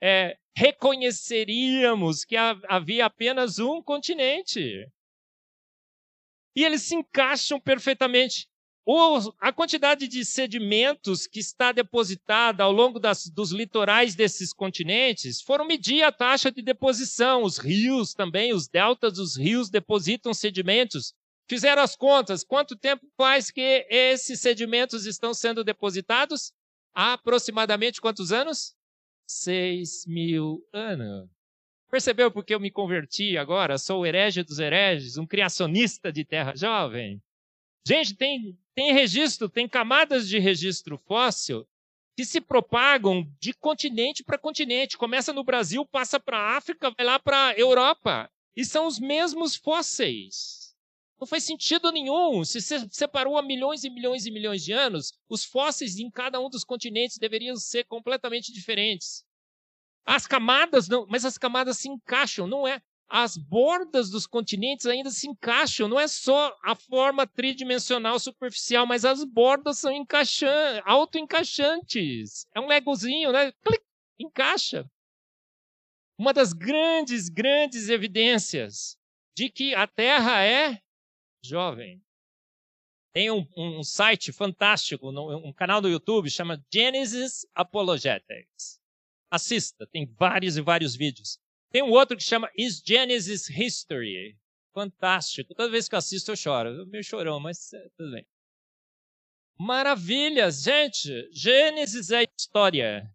é, 0.00 0.36
reconheceríamos 0.56 2.24
que 2.24 2.36
havia 2.36 3.06
apenas 3.06 3.58
um 3.58 3.82
continente. 3.82 4.86
E 6.54 6.64
eles 6.64 6.82
se 6.82 6.94
encaixam 6.94 7.60
perfeitamente. 7.60 8.48
a 9.40 9.52
quantidade 9.52 10.06
de 10.06 10.24
sedimentos 10.24 11.26
que 11.26 11.40
está 11.40 11.72
depositada 11.72 12.62
ao 12.62 12.70
longo 12.70 13.00
das, 13.00 13.26
dos 13.28 13.50
litorais 13.50 14.14
desses 14.14 14.52
continentes 14.52 15.42
foram 15.42 15.66
medir 15.66 16.02
a 16.02 16.12
taxa 16.12 16.50
de 16.50 16.62
deposição. 16.62 17.42
Os 17.42 17.58
rios 17.58 18.14
também, 18.14 18.54
os 18.54 18.68
deltas 18.68 19.14
dos 19.14 19.36
rios 19.36 19.68
depositam 19.68 20.32
sedimentos. 20.32 21.12
Fizeram 21.48 21.82
as 21.82 21.96
contas. 21.96 22.44
Quanto 22.44 22.76
tempo 22.76 23.06
faz 23.16 23.50
que 23.50 23.86
esses 23.90 24.40
sedimentos 24.40 25.04
estão 25.04 25.34
sendo 25.34 25.64
depositados? 25.64 26.52
Há 26.94 27.14
aproximadamente 27.14 28.00
quantos 28.00 28.32
anos? 28.32 28.75
Seis 29.26 30.04
mil 30.06 30.62
anos. 30.72 31.28
Percebeu 31.90 32.30
porque 32.30 32.54
eu 32.54 32.60
me 32.60 32.70
converti 32.70 33.36
agora? 33.38 33.78
Sou 33.78 34.00
o 34.00 34.06
herege 34.06 34.42
dos 34.42 34.58
hereges, 34.58 35.16
um 35.16 35.26
criacionista 35.26 36.12
de 36.12 36.24
terra 36.24 36.54
jovem. 36.56 37.22
Gente, 37.86 38.14
tem, 38.14 38.58
tem 38.74 38.92
registro, 38.92 39.48
tem 39.48 39.68
camadas 39.68 40.28
de 40.28 40.38
registro 40.38 40.98
fóssil 40.98 41.66
que 42.16 42.24
se 42.24 42.40
propagam 42.40 43.30
de 43.38 43.52
continente 43.52 44.24
para 44.24 44.38
continente. 44.38 44.98
Começa 44.98 45.32
no 45.32 45.44
Brasil, 45.44 45.84
passa 45.84 46.18
para 46.18 46.38
a 46.38 46.56
África, 46.56 46.90
vai 46.90 47.06
lá 47.06 47.18
para 47.18 47.48
a 47.48 47.52
Europa. 47.54 48.30
E 48.56 48.64
são 48.64 48.86
os 48.86 48.98
mesmos 48.98 49.54
fósseis. 49.54 50.65
Não 51.18 51.26
faz 51.26 51.44
sentido 51.44 51.90
nenhum. 51.90 52.44
Se 52.44 52.60
separou 52.90 53.38
há 53.38 53.42
milhões 53.42 53.84
e 53.84 53.90
milhões 53.90 54.26
e 54.26 54.30
milhões 54.30 54.62
de 54.62 54.72
anos, 54.72 55.12
os 55.28 55.44
fósseis 55.44 55.98
em 55.98 56.10
cada 56.10 56.40
um 56.40 56.50
dos 56.50 56.64
continentes 56.64 57.16
deveriam 57.16 57.56
ser 57.56 57.84
completamente 57.84 58.52
diferentes. 58.52 59.24
As 60.04 60.26
camadas 60.26 60.88
não, 60.88 61.06
mas 61.08 61.24
as 61.24 61.38
camadas 61.38 61.78
se 61.78 61.88
encaixam, 61.88 62.46
não 62.46 62.68
é? 62.68 62.80
As 63.08 63.36
bordas 63.36 64.10
dos 64.10 64.26
continentes 64.26 64.84
ainda 64.84 65.10
se 65.10 65.28
encaixam, 65.28 65.88
não 65.88 65.98
é 65.98 66.08
só 66.08 66.56
a 66.62 66.74
forma 66.74 67.26
tridimensional 67.26 68.18
superficial, 68.18 68.84
mas 68.84 69.04
as 69.04 69.24
bordas 69.24 69.78
são 69.78 69.92
encaixantes, 69.92 70.82
autoencaixantes. 70.84 72.46
É 72.54 72.60
um 72.60 72.66
legozinho, 72.66 73.32
né? 73.32 73.52
Clic, 73.64 73.82
encaixa. 74.18 74.88
Uma 76.18 76.32
das 76.32 76.52
grandes, 76.52 77.28
grandes 77.28 77.88
evidências 77.88 78.96
de 79.36 79.50
que 79.50 79.74
a 79.74 79.86
Terra 79.86 80.42
é 80.42 80.80
jovem. 81.46 82.02
Tem 83.12 83.30
um, 83.30 83.46
um 83.56 83.82
site 83.82 84.30
fantástico, 84.32 85.08
um 85.08 85.52
canal 85.52 85.80
do 85.80 85.88
YouTube, 85.88 86.30
chama 86.30 86.62
Genesis 86.72 87.46
Apologetics. 87.54 88.78
Assista, 89.30 89.86
tem 89.86 90.06
vários 90.06 90.56
e 90.56 90.60
vários 90.60 90.94
vídeos. 90.94 91.38
Tem 91.70 91.82
um 91.82 91.90
outro 91.90 92.16
que 92.16 92.22
chama 92.22 92.50
Is 92.56 92.82
Genesis 92.84 93.48
History. 93.48 94.36
Fantástico. 94.74 95.54
Toda 95.54 95.70
vez 95.70 95.88
que 95.88 95.94
eu 95.94 95.98
assisto 95.98 96.30
eu 96.30 96.36
choro. 96.36 96.68
Eu 96.68 96.86
meio 96.86 97.02
chorão, 97.02 97.40
mas 97.40 97.72
é, 97.72 97.88
tudo 97.96 98.12
bem. 98.12 98.26
Maravilhas, 99.58 100.62
gente. 100.62 101.28
Gênesis 101.32 102.10
é 102.10 102.24
história. 102.38 103.10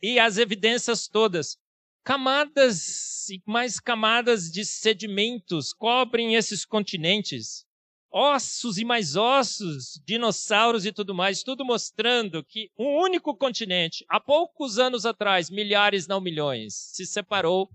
E 0.00 0.18
as 0.18 0.38
evidências 0.38 1.06
todas 1.06 1.58
camadas 2.04 3.28
e 3.30 3.40
mais 3.46 3.78
camadas 3.78 4.50
de 4.50 4.64
sedimentos 4.64 5.72
cobrem 5.72 6.34
esses 6.34 6.64
continentes. 6.64 7.64
Ossos 8.10 8.76
e 8.76 8.84
mais 8.84 9.16
ossos, 9.16 10.00
dinossauros 10.04 10.84
e 10.84 10.92
tudo 10.92 11.14
mais, 11.14 11.42
tudo 11.42 11.64
mostrando 11.64 12.44
que 12.44 12.70
um 12.78 12.98
único 12.98 13.34
continente, 13.34 14.04
há 14.06 14.20
poucos 14.20 14.78
anos 14.78 15.06
atrás, 15.06 15.48
milhares, 15.48 16.06
não 16.06 16.20
milhões, 16.20 16.74
se 16.74 17.06
separou 17.06 17.70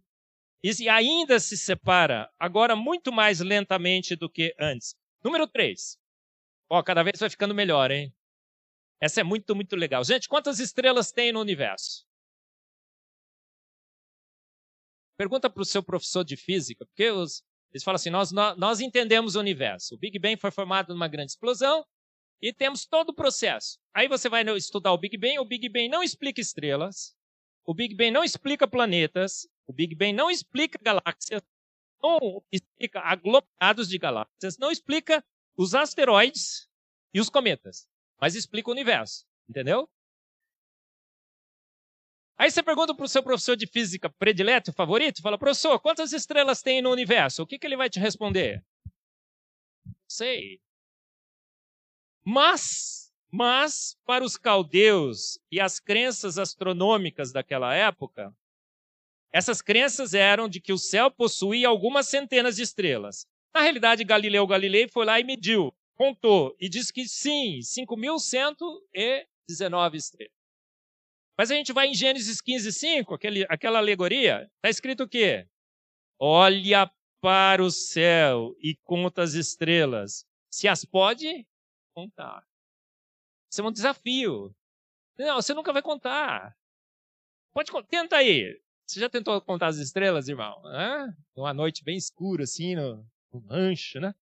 e 0.63 0.89
ainda 0.89 1.39
se 1.39 1.57
separa, 1.57 2.29
agora 2.37 2.75
muito 2.75 3.11
mais 3.11 3.39
lentamente 3.39 4.15
do 4.15 4.29
que 4.29 4.53
antes. 4.59 4.95
Número 5.23 5.47
3. 5.47 5.97
Ó, 6.69 6.83
cada 6.83 7.01
vez 7.01 7.19
vai 7.19 7.29
ficando 7.29 7.55
melhor, 7.55 7.89
hein? 7.89 8.13
Essa 9.01 9.21
é 9.21 9.23
muito, 9.23 9.55
muito 9.55 9.75
legal. 9.75 10.03
Gente, 10.03 10.27
quantas 10.27 10.59
estrelas 10.59 11.11
tem 11.11 11.31
no 11.31 11.39
universo? 11.39 12.06
Pergunta 15.17 15.49
para 15.49 15.61
o 15.61 15.65
seu 15.65 15.81
professor 15.81 16.23
de 16.23 16.37
física, 16.37 16.85
porque 16.85 17.09
os, 17.09 17.43
eles 17.71 17.83
falam 17.83 17.95
assim: 17.95 18.09
nós, 18.09 18.31
nós, 18.31 18.79
entendemos 18.79 19.35
o 19.35 19.39
universo. 19.39 19.95
O 19.95 19.97
Big 19.97 20.19
Bang 20.19 20.37
foi 20.37 20.51
formado 20.51 20.93
numa 20.93 21.07
grande 21.07 21.31
explosão 21.31 21.83
e 22.41 22.53
temos 22.53 22.85
todo 22.85 23.09
o 23.09 23.15
processo. 23.15 23.79
Aí 23.93 24.07
você 24.07 24.29
vai 24.29 24.43
estudar 24.55 24.93
o 24.93 24.97
Big 24.97 25.17
Bang. 25.17 25.39
O 25.39 25.45
Big 25.45 25.67
Bang 25.69 25.89
não 25.89 26.03
explica 26.03 26.39
estrelas, 26.39 27.15
o 27.65 27.73
Big 27.73 27.95
Bang 27.95 28.11
não 28.11 28.23
explica 28.23 28.67
planetas, 28.67 29.47
o 29.65 29.73
Big 29.73 29.95
Bang 29.95 30.13
não 30.13 30.29
explica 30.29 30.79
galáxias, 30.81 31.41
não 32.01 32.43
explica 32.51 32.99
aglomerados 32.99 33.89
de 33.89 33.97
galáxias, 33.97 34.57
não 34.59 34.71
explica 34.71 35.23
os 35.57 35.73
asteroides 35.73 36.69
e 37.11 37.19
os 37.19 37.29
cometas, 37.29 37.87
mas 38.21 38.35
explica 38.35 38.69
o 38.69 38.73
universo. 38.73 39.25
Entendeu? 39.49 39.89
Aí 42.37 42.51
você 42.51 42.61
pergunta 42.61 42.93
para 42.93 43.05
o 43.05 43.07
seu 43.07 43.23
professor 43.23 43.55
de 43.55 43.65
física 43.65 44.09
predileto, 44.09 44.71
favorito, 44.71 45.21
fala, 45.21 45.39
professor, 45.39 45.79
quantas 45.79 46.13
estrelas 46.13 46.61
tem 46.61 46.81
no 46.81 46.91
universo? 46.91 47.41
O 47.41 47.47
que, 47.47 47.57
que 47.57 47.65
ele 47.65 47.77
vai 47.77 47.89
te 47.89 47.99
responder? 47.99 48.63
Sei. 50.07 50.59
Mas, 52.23 53.11
Mas, 53.31 53.97
para 54.05 54.23
os 54.23 54.37
caldeus 54.37 55.39
e 55.51 55.59
as 55.59 55.79
crenças 55.79 56.37
astronômicas 56.37 57.31
daquela 57.31 57.73
época, 57.73 58.31
essas 59.31 59.61
crenças 59.61 60.13
eram 60.13 60.47
de 60.47 60.61
que 60.61 60.71
o 60.71 60.77
céu 60.77 61.11
possuía 61.11 61.67
algumas 61.67 62.07
centenas 62.07 62.55
de 62.55 62.63
estrelas. 62.63 63.27
Na 63.53 63.61
realidade, 63.61 64.03
Galileu 64.03 64.47
Galilei 64.47 64.87
foi 64.87 65.05
lá 65.05 65.19
e 65.19 65.23
mediu, 65.23 65.73
contou, 65.95 66.55
e 66.59 66.69
disse 66.69 66.93
que 66.93 67.07
sim, 67.07 67.59
5.119 67.61 69.95
estrelas. 69.95 70.36
Mas 71.37 71.51
a 71.51 71.55
gente 71.55 71.71
vai 71.71 71.87
em 71.87 71.93
Gênesis 71.93 72.41
15, 72.41 72.71
5, 72.73 73.13
aquele, 73.13 73.45
aquela 73.47 73.77
alegoria, 73.77 74.49
está 74.55 74.69
escrito 74.69 75.03
o 75.03 75.07
quê? 75.07 75.47
Olha 76.19 76.91
para 77.21 77.63
o 77.63 77.69
céu 77.69 78.55
e 78.59 78.75
conta 78.83 79.21
as 79.21 79.33
estrelas. 79.33 80.25
Se 80.51 80.67
as 80.67 80.83
pode 80.83 81.45
contar. 81.93 82.43
Isso 83.51 83.61
é 83.61 83.63
um 83.63 83.71
desafio. 83.71 84.55
Não, 85.17 85.35
você 85.35 85.53
nunca 85.53 85.71
vai 85.71 85.81
contar. 85.81 86.55
Pode 87.53 87.71
tenta 87.87 88.17
aí. 88.17 88.59
Você 88.87 88.99
já 88.99 89.09
tentou 89.09 89.39
contar 89.41 89.67
as 89.67 89.77
estrelas, 89.77 90.29
irmão? 90.29 90.65
Hã? 90.65 91.13
Uma 91.35 91.53
noite 91.53 91.83
bem 91.83 91.97
escura, 91.97 92.43
assim, 92.43 92.75
no, 92.75 93.05
no 93.31 93.41
mancho, 93.41 93.99
né? 93.99 94.13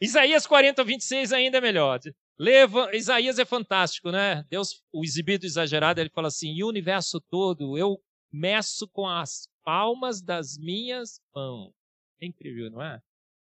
Isaías 0.00 0.46
40, 0.46 0.84
26 0.84 1.32
ainda 1.32 1.58
é 1.58 1.60
melhor. 1.60 2.00
Leva, 2.38 2.94
Isaías 2.94 3.38
é 3.38 3.44
fantástico, 3.44 4.10
né? 4.10 4.44
Deus, 4.48 4.82
o 4.92 5.04
exibido 5.04 5.44
exagerado, 5.44 6.00
ele 6.00 6.10
fala 6.10 6.28
assim: 6.28 6.52
e 6.52 6.64
o 6.64 6.68
universo 6.68 7.20
todo 7.20 7.76
eu 7.76 8.02
meço 8.32 8.88
com 8.88 9.06
as 9.06 9.48
palmas 9.62 10.22
das 10.22 10.56
minhas 10.56 11.20
mãos. 11.34 11.72
É 12.20 12.26
incrível, 12.26 12.70
não 12.70 12.82
é? 12.82 13.00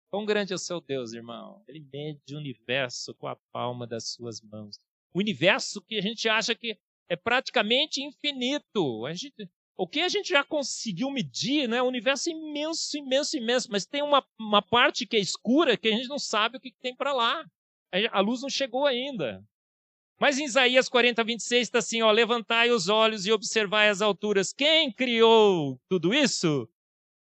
Quão 0.10 0.26
grande 0.26 0.54
é 0.54 0.56
o 0.56 0.60
seu 0.60 0.80
Deus, 0.80 1.14
irmão? 1.14 1.64
Ele 1.68 1.86
mede 1.92 2.36
o 2.36 2.38
universo 2.38 3.14
com 3.16 3.28
a 3.28 3.36
palma 3.52 3.88
das 3.88 4.14
suas 4.14 4.40
mãos. 4.42 4.78
O 5.14 5.20
universo 5.20 5.82
que 5.82 5.98
a 5.98 6.02
gente 6.02 6.30
acha 6.30 6.54
que 6.54 6.78
é 7.10 7.16
praticamente 7.16 8.02
infinito. 8.02 9.06
A 9.06 9.14
gente, 9.14 9.50
o 9.78 9.88
que 9.88 10.02
a 10.02 10.10
gente 10.10 10.30
já 10.30 10.44
conseguiu 10.44 11.10
medir, 11.12 11.68
né? 11.68 11.82
O 11.82 11.88
universo 11.88 12.30
é 12.30 12.34
imenso, 12.34 12.98
imenso, 12.98 13.38
imenso, 13.38 13.68
mas 13.72 13.86
tem 13.86 14.02
uma, 14.02 14.26
uma 14.40 14.62
parte 14.62 15.06
que 15.06 15.18
é 15.18 15.20
escura 15.20 15.78
que 15.78 15.88
a 15.88 15.92
gente 15.92 16.08
não 16.08 16.20
sabe 16.20 16.58
o 16.58 16.62
que 16.62 16.74
tem 16.82 16.96
para 16.96 17.14
lá. 17.14 17.46
A 18.12 18.20
luz 18.20 18.42
não 18.42 18.50
chegou 18.50 18.86
ainda. 18.86 19.44
Mas 20.20 20.38
em 20.38 20.46
Isaías 20.46 20.88
40, 20.88 21.24
26 21.24 21.62
está 21.62 21.80
assim: 21.80 22.02
ó, 22.02 22.12
levantai 22.12 22.72
os 22.72 22.88
olhos 22.90 23.26
e 23.26 23.32
observai 23.32 23.90
as 23.90 24.02
alturas. 24.02 24.54
Quem 24.54 24.92
criou 24.92 25.80
tudo 25.90 26.14
isso? 26.14 26.70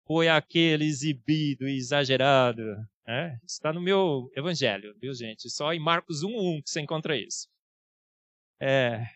foi 0.09 0.27
aquele 0.27 0.87
exibido 0.87 1.69
e 1.69 1.77
exagerado. 1.77 2.63
É, 3.07 3.39
está 3.45 3.73
no 3.73 3.81
meu 3.81 4.31
evangelho, 4.35 4.97
viu, 4.99 5.13
gente? 5.13 5.51
Só 5.51 5.73
em 5.73 5.79
Marcos 5.79 6.25
1,1 6.25 6.63
que 6.63 6.71
você 6.71 6.81
encontra 6.81 7.15
isso. 7.15 7.47
É, 8.59 9.07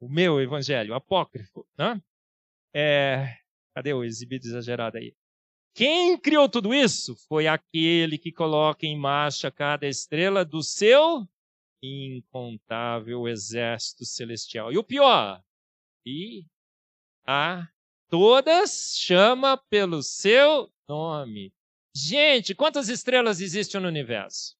o 0.00 0.08
meu 0.08 0.40
evangelho, 0.40 0.94
apócrifo. 0.94 1.66
Né? 1.76 2.00
É, 2.72 3.36
cadê 3.74 3.92
o 3.92 4.04
exibido 4.04 4.46
exagerado 4.46 4.96
aí? 4.96 5.12
Quem 5.78 6.18
criou 6.18 6.48
tudo 6.48 6.74
isso 6.74 7.14
foi 7.28 7.46
aquele 7.46 8.18
que 8.18 8.32
coloca 8.32 8.84
em 8.84 8.98
marcha 8.98 9.48
cada 9.48 9.86
estrela 9.86 10.44
do 10.44 10.60
seu 10.60 11.24
incontável 11.80 13.28
exército 13.28 14.04
celestial. 14.04 14.72
E 14.72 14.76
o 14.76 14.82
pior, 14.82 15.40
e 16.04 16.44
a 17.24 17.68
todas 18.08 18.96
chama 18.98 19.56
pelo 19.56 20.02
seu 20.02 20.68
nome. 20.88 21.54
Gente, 21.94 22.56
quantas 22.56 22.88
estrelas 22.88 23.40
existem 23.40 23.80
no 23.80 23.86
universo? 23.86 24.56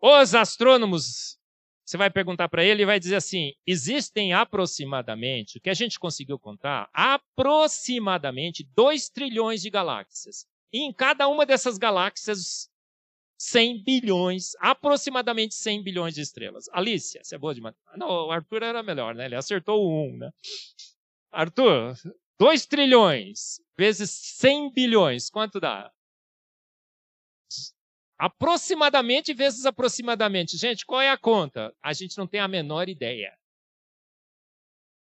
Os 0.00 0.34
astrônomos, 0.34 1.38
você 1.86 1.96
vai 1.96 2.10
perguntar 2.10 2.48
para 2.48 2.64
ele 2.64 2.82
e 2.82 2.86
vai 2.86 2.98
dizer 2.98 3.14
assim: 3.14 3.52
existem 3.64 4.32
aproximadamente, 4.32 5.58
o 5.58 5.60
que 5.60 5.70
a 5.70 5.74
gente 5.74 6.00
conseguiu 6.00 6.36
contar, 6.38 6.90
aproximadamente 6.92 8.68
2 8.74 9.08
trilhões 9.08 9.62
de 9.62 9.70
galáxias. 9.70 10.46
E 10.72 10.80
em 10.80 10.92
cada 10.92 11.28
uma 11.28 11.46
dessas 11.46 11.78
galáxias, 11.78 12.68
100 13.38 13.84
bilhões, 13.84 14.52
aproximadamente 14.58 15.54
100 15.54 15.84
bilhões 15.84 16.14
de 16.14 16.22
estrelas. 16.22 16.68
Alicia, 16.72 17.22
você 17.22 17.36
é 17.36 17.38
boa 17.38 17.54
de 17.54 17.60
matemática. 17.60 17.96
Não, 17.96 18.08
o 18.08 18.30
Arthur 18.32 18.64
era 18.64 18.82
melhor, 18.82 19.14
né? 19.14 19.26
Ele 19.26 19.36
acertou 19.36 19.80
o 19.80 20.08
1, 20.08 20.16
né? 20.16 20.30
Arthur, 21.30 21.94
2 22.40 22.66
trilhões 22.66 23.60
vezes 23.78 24.10
100 24.10 24.72
bilhões, 24.72 25.30
quanto 25.30 25.60
dá? 25.60 25.92
Aproximadamente 28.18 29.34
vezes 29.34 29.66
aproximadamente. 29.66 30.56
Gente, 30.56 30.86
qual 30.86 31.00
é 31.00 31.10
a 31.10 31.18
conta? 31.18 31.74
A 31.82 31.92
gente 31.92 32.16
não 32.16 32.26
tem 32.26 32.40
a 32.40 32.48
menor 32.48 32.88
ideia. 32.88 33.36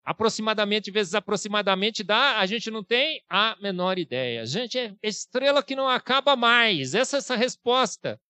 Aproximadamente 0.05 0.91
vezes 0.91 1.15
aproximadamente 1.15 2.03
dá, 2.03 2.39
a 2.39 2.47
gente 2.47 2.71
não 2.71 2.83
tem 2.83 3.23
a 3.29 3.57
menor 3.61 3.99
ideia. 3.99 4.45
Gente, 4.45 4.79
é 4.79 4.95
estrela 5.03 5.63
que 5.63 5.77
não 5.77 5.89
acaba 5.89 6.35
mais. 6.35 6.95
Essa 6.95 7.17
é 7.17 7.19
essa 7.19 7.37
resposta. 7.37 8.21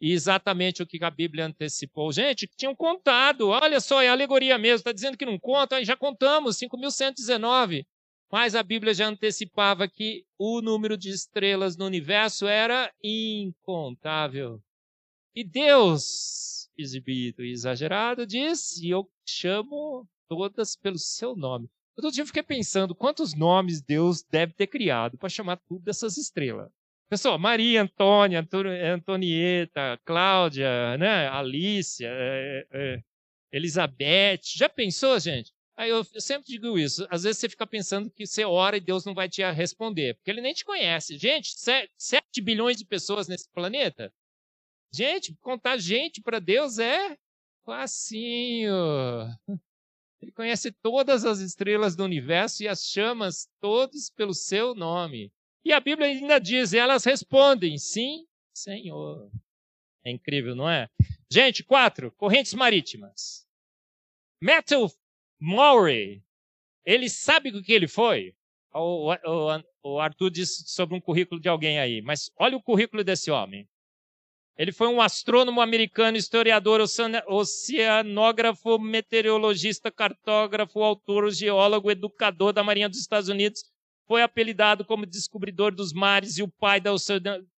E 0.00 0.12
exatamente 0.12 0.82
o 0.82 0.86
que 0.86 1.02
a 1.02 1.10
Bíblia 1.10 1.46
antecipou. 1.46 2.12
Gente, 2.12 2.46
tinham 2.56 2.74
contado. 2.74 3.48
Olha 3.48 3.80
só, 3.80 4.00
é 4.02 4.08
alegoria 4.08 4.56
mesmo. 4.56 4.76
Está 4.76 4.92
dizendo 4.92 5.16
que 5.16 5.26
não 5.26 5.38
conta. 5.38 5.84
Já 5.84 5.96
contamos, 5.96 6.56
5.119. 6.56 7.86
Mas 8.30 8.54
a 8.54 8.62
Bíblia 8.62 8.92
já 8.92 9.06
antecipava 9.06 9.88
que 9.88 10.24
o 10.38 10.60
número 10.60 10.98
de 10.98 11.08
estrelas 11.10 11.76
no 11.76 11.86
universo 11.86 12.46
era 12.46 12.92
incontável. 13.02 14.62
E 15.34 15.42
Deus, 15.42 16.68
exibido 16.76 17.42
e 17.44 17.52
exagerado, 17.52 18.26
disse: 18.26 18.88
Eu 18.88 19.10
chamo 19.26 20.06
todas 20.28 20.76
pelo 20.76 20.98
seu 20.98 21.34
nome. 21.34 21.70
Outro 21.96 22.12
dia 22.12 22.22
eu 22.22 22.26
fiquei 22.26 22.42
pensando 22.42 22.94
quantos 22.94 23.34
nomes 23.34 23.80
Deus 23.80 24.22
deve 24.22 24.52
ter 24.52 24.66
criado 24.66 25.16
para 25.16 25.28
chamar 25.28 25.56
tudo 25.56 25.82
dessas 25.82 26.16
estrelas. 26.16 26.70
Pessoal, 27.08 27.38
Maria, 27.38 27.82
Antônia, 27.82 28.46
Antonieta, 28.94 29.98
Cláudia, 30.04 30.98
né, 30.98 31.26
Alícia, 31.28 32.08
é, 32.08 32.66
é, 32.70 33.02
Elizabeth. 33.50 34.40
Já 34.54 34.68
pensou, 34.68 35.18
gente? 35.18 35.50
Aí 35.78 35.90
eu, 35.90 36.04
eu, 36.12 36.20
sempre 36.20 36.48
digo 36.48 36.76
isso. 36.76 37.06
Às 37.08 37.22
vezes 37.22 37.38
você 37.38 37.48
fica 37.48 37.64
pensando 37.64 38.10
que 38.10 38.26
você 38.26 38.44
ora 38.44 38.76
e 38.76 38.80
Deus 38.80 39.04
não 39.04 39.14
vai 39.14 39.28
te 39.28 39.48
responder, 39.52 40.16
porque 40.16 40.28
ele 40.28 40.40
nem 40.40 40.52
te 40.52 40.64
conhece. 40.64 41.16
Gente, 41.16 41.54
7 41.56 42.40
bilhões 42.42 42.76
de 42.76 42.84
pessoas 42.84 43.28
nesse 43.28 43.48
planeta. 43.50 44.12
Gente, 44.92 45.36
contar 45.40 45.76
gente 45.76 46.20
para 46.20 46.40
Deus 46.40 46.80
é 46.80 47.16
facinho. 47.64 48.74
Ele 50.20 50.32
conhece 50.32 50.72
todas 50.72 51.24
as 51.24 51.38
estrelas 51.38 51.94
do 51.94 52.02
universo 52.02 52.64
e 52.64 52.66
as 52.66 52.84
chamas 52.84 53.48
todos 53.60 54.10
pelo 54.10 54.34
seu 54.34 54.74
nome. 54.74 55.30
E 55.64 55.72
a 55.72 55.78
Bíblia 55.78 56.08
ainda 56.08 56.40
diz, 56.40 56.72
elas 56.72 57.04
respondem, 57.04 57.78
sim, 57.78 58.26
Senhor. 58.52 59.30
É 60.04 60.10
incrível, 60.10 60.56
não 60.56 60.68
é? 60.68 60.88
Gente, 61.30 61.62
quatro, 61.62 62.10
correntes 62.16 62.52
marítimas. 62.54 63.46
Matthew 64.42 64.88
Maury, 65.38 66.22
ele 66.84 67.08
sabe 67.08 67.50
o 67.50 67.62
que 67.62 67.72
ele 67.72 67.86
foi? 67.86 68.34
O, 68.74 69.12
o, 69.12 69.62
o 69.82 70.00
Arthur 70.00 70.30
disse 70.30 70.64
sobre 70.68 70.96
um 70.96 71.00
currículo 71.00 71.40
de 71.40 71.48
alguém 71.48 71.78
aí, 71.78 72.02
mas 72.02 72.30
olha 72.36 72.56
o 72.56 72.62
currículo 72.62 73.04
desse 73.04 73.30
homem. 73.30 73.68
Ele 74.56 74.72
foi 74.72 74.88
um 74.88 75.00
astrônomo 75.00 75.60
americano, 75.60 76.16
historiador, 76.16 76.80
oceanógrafo, 77.28 78.76
meteorologista, 78.78 79.88
cartógrafo, 79.88 80.82
autor, 80.82 81.30
geólogo, 81.30 81.92
educador 81.92 82.52
da 82.52 82.64
Marinha 82.64 82.88
dos 82.88 82.98
Estados 82.98 83.28
Unidos, 83.28 83.62
foi 84.08 84.22
apelidado 84.22 84.86
como 84.86 85.04
descobridor 85.04 85.74
dos 85.74 85.92
mares 85.92 86.38
e 86.38 86.42
o 86.42 86.48
pai 86.48 86.80
da 86.80 86.90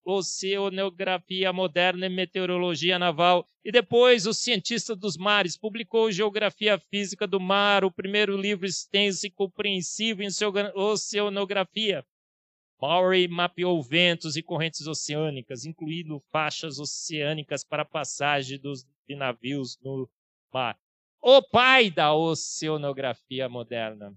oceanografia 0.05 1.53
moderna 1.53 2.07
e 2.07 2.09
meteorologia 2.09 2.99
naval. 2.99 3.47
E 3.65 3.71
depois, 3.71 4.27
o 4.27 4.35
cientista 4.35 4.97
dos 4.97 5.17
mares, 5.17 5.57
publicou 5.57 6.11
Geografia 6.11 6.77
Física 6.77 7.25
do 7.25 7.39
Mar, 7.39 7.85
o 7.85 7.93
primeiro 7.93 8.37
livro 8.37 8.67
extenso 8.67 9.29
e 9.29 9.31
compreensivo 9.31 10.25
em 10.25 10.29
oceanografia. 10.75 12.05
Maury 12.83 13.29
mapeou 13.29 13.81
ventos 13.81 14.35
e 14.37 14.43
correntes 14.43 14.89
oceânicas, 14.89 15.65
incluindo 15.65 16.21
faixas 16.33 16.81
oceânicas 16.81 17.63
para 17.63 17.85
passagem 17.85 18.59
dos, 18.59 18.85
de 19.07 19.15
navios 19.15 19.79
no 19.81 20.11
mar. 20.53 20.77
O 21.23 21.43
pai 21.43 21.93
da 21.93 22.13
oceanografia 22.13 23.49
moderna. 23.49 24.13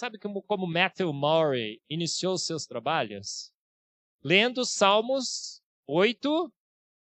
Sabe 0.00 0.16
como, 0.16 0.40
como 0.40 0.66
Matthew 0.66 1.12
Murray 1.12 1.78
iniciou 1.86 2.38
seus 2.38 2.64
trabalhos? 2.64 3.52
Lendo 4.24 4.64
Salmos 4.64 5.62
8, 5.86 6.50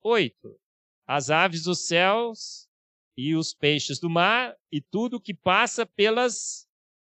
8. 0.01 0.59
As 1.05 1.29
aves 1.29 1.63
dos 1.63 1.79
céus 1.87 2.69
e 3.17 3.35
os 3.35 3.53
peixes 3.53 3.99
do 3.99 4.09
mar 4.09 4.55
e 4.71 4.79
tudo 4.79 5.19
que 5.19 5.33
passa 5.33 5.85
pelas 5.85 6.69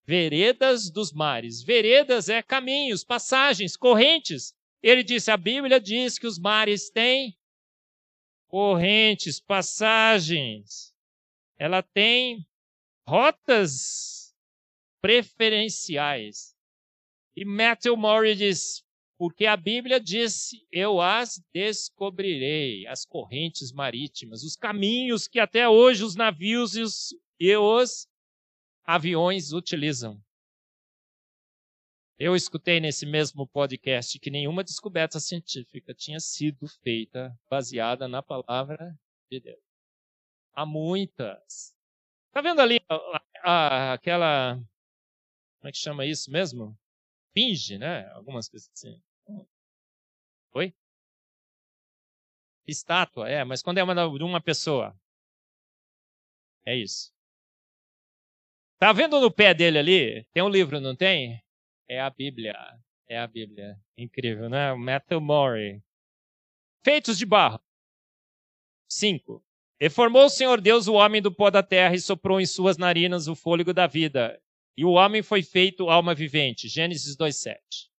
veredas 0.04 0.90
dos 0.90 1.14
mares. 1.14 1.62
Veredas 1.62 2.28
é 2.28 2.42
caminhos, 2.42 3.04
passagens, 3.04 3.78
correntes. 3.78 4.56
Ele 4.82 5.04
disse: 5.04 5.30
a 5.30 5.38
Bíblia 5.38 5.80
diz 5.80 6.18
que 6.18 6.26
os 6.26 6.40
mares 6.40 6.90
têm 6.90 7.38
correntes, 8.48 9.40
passagens. 9.40 10.92
ela 11.56 11.84
tem 11.84 12.44
rotas 13.08 14.17
preferenciais. 15.08 16.54
E 17.34 17.46
Matthew 17.46 17.96
Murray 17.96 18.36
diz: 18.36 18.84
porque 19.18 19.46
a 19.46 19.56
Bíblia 19.56 20.02
disse: 20.02 20.68
Eu 20.70 21.00
as 21.00 21.42
descobrirei, 21.54 22.86
as 22.88 23.06
correntes 23.06 23.72
marítimas, 23.72 24.44
os 24.44 24.58
caminhos 24.58 25.26
que 25.26 25.40
até 25.40 25.70
hoje 25.70 26.04
os 26.04 26.14
navios 26.14 26.76
e 26.76 26.82
os, 26.82 27.16
e 27.40 27.56
os 27.56 28.06
aviões 28.84 29.54
utilizam. 29.54 30.22
Eu 32.20 32.36
escutei 32.36 32.82
nesse 32.82 33.06
mesmo 33.06 33.48
podcast 33.48 34.20
que 34.20 34.30
nenhuma 34.30 34.62
descoberta 34.62 35.22
científica 35.22 35.94
tinha 35.94 36.20
sido 36.20 36.68
feita 36.68 37.34
baseada 37.50 38.10
na 38.10 38.22
palavra 38.22 38.94
de 39.32 39.40
Deus. 39.40 39.64
Há 40.54 40.66
muitas. 40.66 41.74
Tá 42.34 42.42
vendo 42.42 42.60
ali 42.60 42.82
a, 42.90 43.22
a, 43.44 43.94
aquela. 43.94 44.60
Como 45.60 45.70
é 45.70 45.72
que 45.72 45.78
chama 45.78 46.06
isso 46.06 46.32
mesmo? 46.32 46.78
Finge, 47.34 47.78
né? 47.78 48.08
Algumas 48.12 48.48
coisas 48.50 48.70
assim. 48.74 49.02
Oi? 50.54 50.74
Estátua, 52.66 53.30
é, 53.30 53.44
mas 53.44 53.62
quando 53.62 53.78
é 53.78 53.84
uma 53.84 53.96
de 53.96 54.24
uma 54.24 54.42
pessoa. 54.42 54.96
É 56.66 56.76
isso. 56.76 57.14
Tá 58.80 58.92
vendo 58.94 59.20
no 59.20 59.32
pé 59.32 59.54
dele 59.54 59.80
ali? 59.80 60.24
Tem 60.34 60.44
um 60.44 60.50
livro, 60.50 60.80
não 60.80 60.96
tem? 60.96 61.42
É 61.88 62.00
a 62.00 62.10
Bíblia. 62.10 62.56
É 63.08 63.18
a 63.18 63.26
Bíblia. 63.26 63.80
Incrível, 63.98 64.50
né? 64.50 64.74
Matthew 64.74 65.22
Murray. 65.22 65.82
Feitos 66.84 67.18
de 67.18 67.26
barro. 67.26 67.60
Cinco. 68.90 69.44
E 69.80 69.90
formou 69.90 70.26
o 70.26 70.30
Senhor 70.30 70.60
Deus 70.60 70.88
o 70.88 70.94
homem 70.94 71.22
do 71.22 71.34
pó 71.34 71.50
da 71.50 71.64
terra 71.64 71.96
e 71.96 72.00
soprou 72.00 72.42
em 72.42 72.46
suas 72.46 72.78
narinas 72.78 73.28
o 73.28 73.36
fôlego 73.36 73.74
da 73.74 73.88
vida. 73.88 74.42
E 74.78 74.86
o 74.86 74.92
homem 74.92 75.24
foi 75.24 75.42
feito 75.42 75.90
alma 75.90 76.14
vivente. 76.14 76.68
Gênesis 76.68 77.18
2,7. 77.18 77.90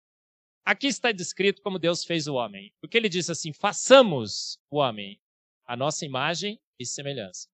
Aqui 0.64 0.86
está 0.86 1.10
descrito 1.10 1.60
como 1.60 1.78
Deus 1.78 2.04
fez 2.04 2.28
o 2.28 2.34
homem. 2.34 2.72
Porque 2.80 2.96
ele 2.96 3.08
diz 3.08 3.28
assim: 3.28 3.52
façamos 3.52 4.60
o 4.70 4.76
homem 4.76 5.20
a 5.66 5.76
nossa 5.76 6.06
imagem 6.06 6.58
e 6.78 6.86
semelhança. 6.86 7.48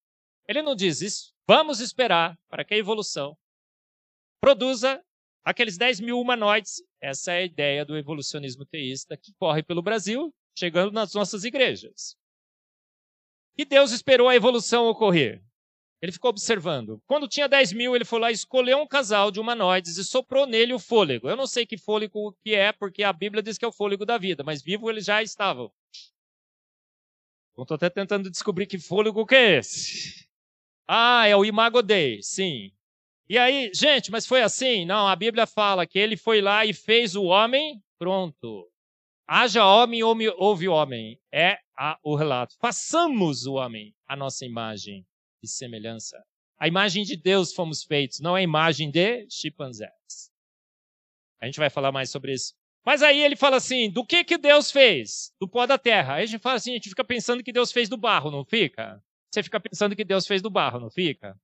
Ele 0.47 0.63
não 0.63 0.77
diz 0.77 1.01
isso. 1.01 1.35
Vamos 1.49 1.81
esperar 1.81 2.39
para 2.49 2.65
que 2.65 2.75
a 2.75 2.77
evolução 2.77 3.37
produza 4.41 5.03
aqueles 5.43 5.79
10 5.79 6.01
mil 6.01 6.21
humanoides. 6.21 6.83
Essa 7.01 7.33
é 7.33 7.39
a 7.39 7.45
ideia 7.45 7.85
do 7.85 7.97
evolucionismo 7.97 8.65
teísta 8.67 9.17
que 9.17 9.33
corre 9.35 9.63
pelo 9.63 9.83
Brasil, 9.83 10.35
chegando 10.57 10.93
nas 10.93 11.15
nossas 11.15 11.45
igrejas. 11.45 12.17
E 13.57 13.65
Deus 13.65 13.91
esperou 13.91 14.29
a 14.29 14.37
evolução 14.37 14.87
ocorrer. 14.87 15.43
Ele 16.05 16.13
ficou 16.13 16.29
observando. 16.29 17.01
Quando 17.07 17.27
tinha 17.27 17.49
10 17.49 17.73
mil, 17.73 17.97
ele 17.97 18.05
foi 18.05 18.21
lá 18.21 18.31
e 18.31 18.35
escolheu 18.35 18.77
um 18.77 18.87
casal 18.87 19.31
de 19.31 19.41
humanoides 19.41 19.97
e 19.97 20.05
soprou 20.05 20.47
nele 20.47 20.75
o 20.75 20.79
fôlego. 20.79 21.31
Eu 21.31 21.35
não 21.35 21.47
sei 21.47 21.65
que 21.65 21.79
fôlego 21.79 22.37
que 22.45 22.55
é, 22.55 22.73
porque 22.73 23.03
a 23.03 23.11
Bíblia 23.11 23.43
diz 23.43 23.57
que 23.57 23.65
é 23.65 23.69
o 23.69 23.73
fôlego 23.73 24.05
da 24.05 24.19
vida, 24.19 24.45
mas 24.45 24.63
vivo 24.63 24.91
eles 24.91 25.07
já 25.07 25.23
estavam. 25.23 25.73
Estou 27.59 27.75
até 27.75 27.89
tentando 27.89 28.31
descobrir 28.31 28.67
que 28.67 28.79
fôlego 28.79 29.25
que 29.25 29.35
é 29.35 29.57
esse. 29.57 30.29
Ah, 30.87 31.27
é 31.27 31.35
o 31.35 31.43
Imago 31.43 31.81
Dei, 31.81 32.23
sim. 32.23 32.71
E 33.27 33.39
aí, 33.39 33.71
gente, 33.73 34.11
mas 34.11 34.27
foi 34.27 34.43
assim? 34.43 34.85
Não, 34.85 35.09
a 35.09 35.17
Bíblia 35.17 35.47
fala 35.47 35.87
que 35.87 35.99
ele 35.99 36.19
foi 36.19 36.43
lá 36.43 36.67
e 36.67 36.75
fez 36.75 37.17
o 37.17 37.25
homem, 37.25 37.83
pronto. 37.99 38.71
Haja 39.27 39.65
homem, 39.65 40.03
homem 40.03 40.31
houve 40.37 40.69
homem. 40.69 41.19
É 41.33 41.57
a, 41.75 41.99
o 42.03 42.15
relato. 42.15 42.55
Façamos 42.61 43.47
o 43.47 43.55
homem 43.55 43.95
a 44.07 44.15
nossa 44.15 44.45
imagem 44.45 45.03
e 45.45 45.49
semelhança. 45.57 46.23
A 46.59 46.69
imagem 46.69 47.05
de 47.05 47.17
Deus 47.17 47.53
fomos 47.53 47.85
feitos, 47.85 48.21
não 48.21 48.35
a 48.35 48.43
imagem 48.43 48.91
de 48.91 49.27
chimpanzés. 49.31 50.31
A 51.41 51.47
gente 51.47 51.59
vai 51.59 51.69
falar 51.69 51.93
mais 51.93 52.11
sobre 52.11 52.33
isso. 52.33 52.55
Mas 52.85 53.03
aí 53.03 53.21
ele 53.21 53.37
fala 53.37 53.57
assim: 53.57 53.91
do 53.91 54.05
que 54.05 54.25
que 54.25 54.39
Deus 54.39 54.71
fez? 54.71 55.33
Do 55.41 55.49
pó 55.49 55.67
da 55.67 55.79
terra. 55.79 56.15
Aí 56.15 56.25
a 56.25 56.27
gente 56.27 56.41
fala 56.41 56.57
assim: 56.57 56.73
a 56.73 56.75
gente 56.75 56.89
fica 56.89 57.05
pensando 57.05 57.43
que 57.43 57.53
Deus 57.53 57.73
fez 57.73 57.89
do 57.89 57.97
barro, 57.97 58.31
não 58.31 58.45
fica? 58.45 59.03
Você 59.31 59.43
fica 59.43 59.61
pensando 59.61 59.97
que 59.97 60.05
Deus 60.05 60.27
fez 60.27 60.41
do 60.41 60.51
barro, 60.51 60.81
não 60.81 60.91
fica? 60.91 61.37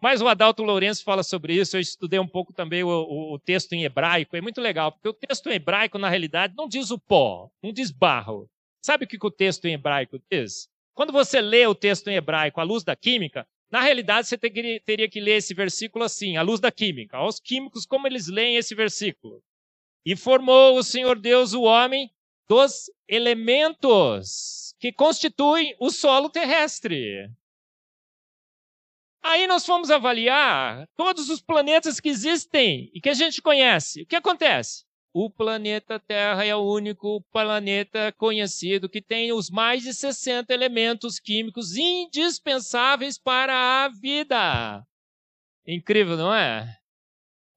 Mas 0.00 0.22
o 0.22 0.28
Adalto 0.28 0.62
Lourenço 0.62 1.04
fala 1.04 1.22
sobre 1.22 1.54
isso. 1.54 1.76
Eu 1.76 1.80
estudei 1.80 2.18
um 2.18 2.26
pouco 2.26 2.52
também 2.52 2.82
o, 2.82 2.88
o, 2.88 3.34
o, 3.34 3.38
texto 3.38 3.72
em 3.74 3.84
hebraico. 3.84 4.36
É 4.36 4.40
muito 4.40 4.60
legal, 4.60 4.92
porque 4.92 5.08
o 5.08 5.12
texto 5.12 5.48
em 5.48 5.54
hebraico, 5.54 5.98
na 5.98 6.08
realidade, 6.08 6.54
não 6.56 6.66
diz 6.66 6.90
o 6.90 6.98
pó, 6.98 7.50
não 7.62 7.72
diz 7.72 7.90
barro. 7.90 8.48
Sabe 8.82 9.04
o 9.04 9.08
que, 9.08 9.18
que 9.18 9.26
o 9.26 9.30
texto 9.30 9.66
em 9.66 9.74
hebraico 9.74 10.18
diz? 10.30 10.69
Quando 10.94 11.12
você 11.12 11.40
lê 11.40 11.66
o 11.66 11.74
texto 11.74 12.08
em 12.08 12.16
hebraico 12.16 12.60
à 12.60 12.64
luz 12.64 12.84
da 12.84 12.96
química, 12.96 13.46
na 13.70 13.80
realidade 13.80 14.26
você 14.26 14.36
teria 14.36 15.08
que 15.08 15.20
ler 15.20 15.36
esse 15.36 15.54
versículo 15.54 16.04
assim, 16.04 16.36
à 16.36 16.42
luz 16.42 16.58
da 16.58 16.72
química. 16.72 17.16
Aos 17.16 17.38
químicos, 17.38 17.86
como 17.86 18.06
eles 18.06 18.26
leem 18.26 18.56
esse 18.56 18.74
versículo? 18.74 19.42
E 20.04 20.16
formou 20.16 20.76
o 20.76 20.82
Senhor 20.82 21.18
Deus 21.18 21.52
o 21.52 21.62
homem 21.62 22.10
dos 22.48 22.90
elementos 23.08 24.74
que 24.80 24.92
constituem 24.92 25.76
o 25.78 25.90
solo 25.90 26.28
terrestre. 26.28 27.30
Aí 29.22 29.46
nós 29.46 29.64
fomos 29.66 29.90
avaliar 29.90 30.88
todos 30.96 31.28
os 31.28 31.40
planetas 31.40 32.00
que 32.00 32.08
existem 32.08 32.90
e 32.94 33.00
que 33.00 33.10
a 33.10 33.14
gente 33.14 33.42
conhece. 33.42 34.02
O 34.02 34.06
que 34.06 34.16
acontece? 34.16 34.84
O 35.12 35.28
planeta 35.28 35.98
Terra 35.98 36.44
é 36.44 36.54
o 36.54 36.62
único 36.62 37.20
planeta 37.32 38.12
conhecido 38.12 38.88
que 38.88 39.02
tem 39.02 39.32
os 39.32 39.50
mais 39.50 39.82
de 39.82 39.92
60 39.92 40.52
elementos 40.54 41.18
químicos 41.18 41.76
indispensáveis 41.76 43.18
para 43.18 43.84
a 43.84 43.88
vida. 43.88 44.84
Incrível, 45.66 46.16
não 46.16 46.32
é? 46.32 46.76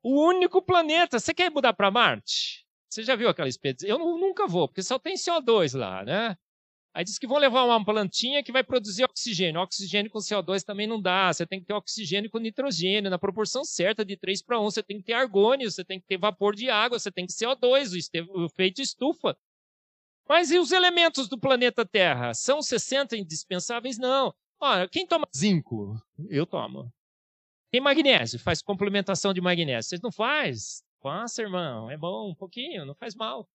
O 0.01 0.27
único 0.27 0.61
planeta. 0.61 1.19
Você 1.19 1.33
quer 1.33 1.49
mudar 1.51 1.73
para 1.73 1.91
Marte? 1.91 2.65
Você 2.89 3.03
já 3.03 3.15
viu 3.15 3.29
aquela 3.29 3.47
expedição? 3.47 3.89
Eu 3.89 3.99
nunca 3.99 4.47
vou, 4.47 4.67
porque 4.67 4.83
só 4.83 4.99
tem 4.99 5.15
CO2 5.15 5.77
lá, 5.77 6.03
né? 6.03 6.37
Aí 6.93 7.03
diz 7.03 7.17
que 7.17 7.25
vão 7.25 7.39
levar 7.39 7.63
uma 7.63 7.83
plantinha 7.83 8.43
que 8.43 8.51
vai 8.51 8.63
produzir 8.63 9.03
oxigênio. 9.03 9.59
Oxigênio 9.61 10.11
com 10.11 10.19
CO2 10.19 10.63
também 10.63 10.85
não 10.85 11.01
dá. 11.01 11.33
Você 11.33 11.45
tem 11.45 11.59
que 11.59 11.65
ter 11.65 11.73
oxigênio 11.73 12.29
com 12.29 12.37
nitrogênio 12.37 13.09
na 13.09 13.17
proporção 13.17 13.65
certa 13.65 14.05
de 14.05 14.15
3 14.15 14.43
para 14.43 14.59
1. 14.59 14.63
Você 14.65 14.83
tem 14.83 14.97
que 14.97 15.03
ter 15.03 15.13
argônio, 15.13 15.71
você 15.71 15.83
tem 15.83 15.99
que 15.99 16.05
ter 16.05 16.19
vapor 16.19 16.55
de 16.55 16.69
água, 16.69 16.99
você 16.99 17.11
tem 17.11 17.25
que 17.25 17.33
ter 17.35 17.47
CO2, 17.47 18.27
o 18.29 18.45
efeito 18.45 18.79
estufa. 18.79 19.35
Mas 20.29 20.51
e 20.51 20.59
os 20.59 20.71
elementos 20.71 21.27
do 21.27 21.39
planeta 21.39 21.83
Terra? 21.83 22.33
São 22.35 22.61
60 22.61 23.17
indispensáveis? 23.17 23.97
Não. 23.97 24.33
Olha, 24.59 24.87
quem 24.87 25.07
toma 25.07 25.27
zinco? 25.35 25.99
Eu 26.29 26.45
tomo. 26.45 26.93
Tem 27.71 27.81
magnésio? 27.81 28.39
Faz 28.39 28.61
complementação 28.61 29.33
de 29.33 29.41
magnésio. 29.41 29.89
Vocês 29.89 30.01
não 30.01 30.11
faz? 30.11 30.83
Faça, 31.01 31.41
irmão. 31.41 31.89
É 31.89 31.97
bom, 31.97 32.29
um 32.29 32.35
pouquinho, 32.35 32.85
não 32.85 32.93
faz 32.93 33.15
mal. 33.15 33.49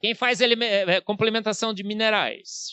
Quem 0.00 0.14
faz 0.14 0.40
ele, 0.40 0.62
é, 0.64 1.00
complementação 1.00 1.74
de 1.74 1.82
minerais? 1.82 2.70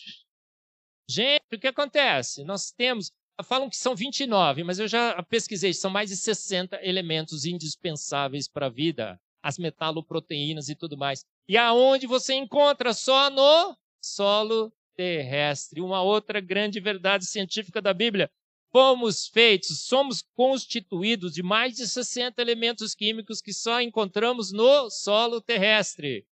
Gente, 1.09 1.43
o 1.53 1.59
que 1.59 1.67
acontece? 1.67 2.43
Nós 2.43 2.71
temos, 2.71 3.11
falam 3.43 3.69
que 3.69 3.75
são 3.75 3.95
29, 3.95 4.63
mas 4.63 4.79
eu 4.79 4.87
já 4.87 5.21
pesquisei, 5.23 5.73
são 5.73 5.91
mais 5.91 6.09
de 6.09 6.15
60 6.15 6.79
elementos 6.83 7.45
indispensáveis 7.45 8.47
para 8.47 8.67
a 8.67 8.69
vida, 8.69 9.19
as 9.43 9.57
metaloproteínas 9.57 10.69
e 10.69 10.75
tudo 10.75 10.97
mais. 10.97 11.25
E 11.47 11.57
aonde 11.57 12.07
você 12.07 12.33
encontra? 12.33 12.93
Só 12.93 13.29
no 13.29 13.75
solo 14.01 14.71
terrestre. 14.95 15.81
Uma 15.81 16.01
outra 16.01 16.39
grande 16.39 16.79
verdade 16.79 17.25
científica 17.25 17.81
da 17.81 17.93
Bíblia. 17.93 18.31
Fomos 18.71 19.27
feitos, 19.27 19.85
somos 19.85 20.21
constituídos 20.33 21.33
de 21.33 21.43
mais 21.43 21.75
de 21.75 21.85
60 21.85 22.41
elementos 22.41 22.95
químicos 22.95 23.41
que 23.41 23.51
só 23.51 23.81
encontramos 23.81 24.53
no 24.53 24.89
solo 24.89 25.41
terrestre. 25.41 26.25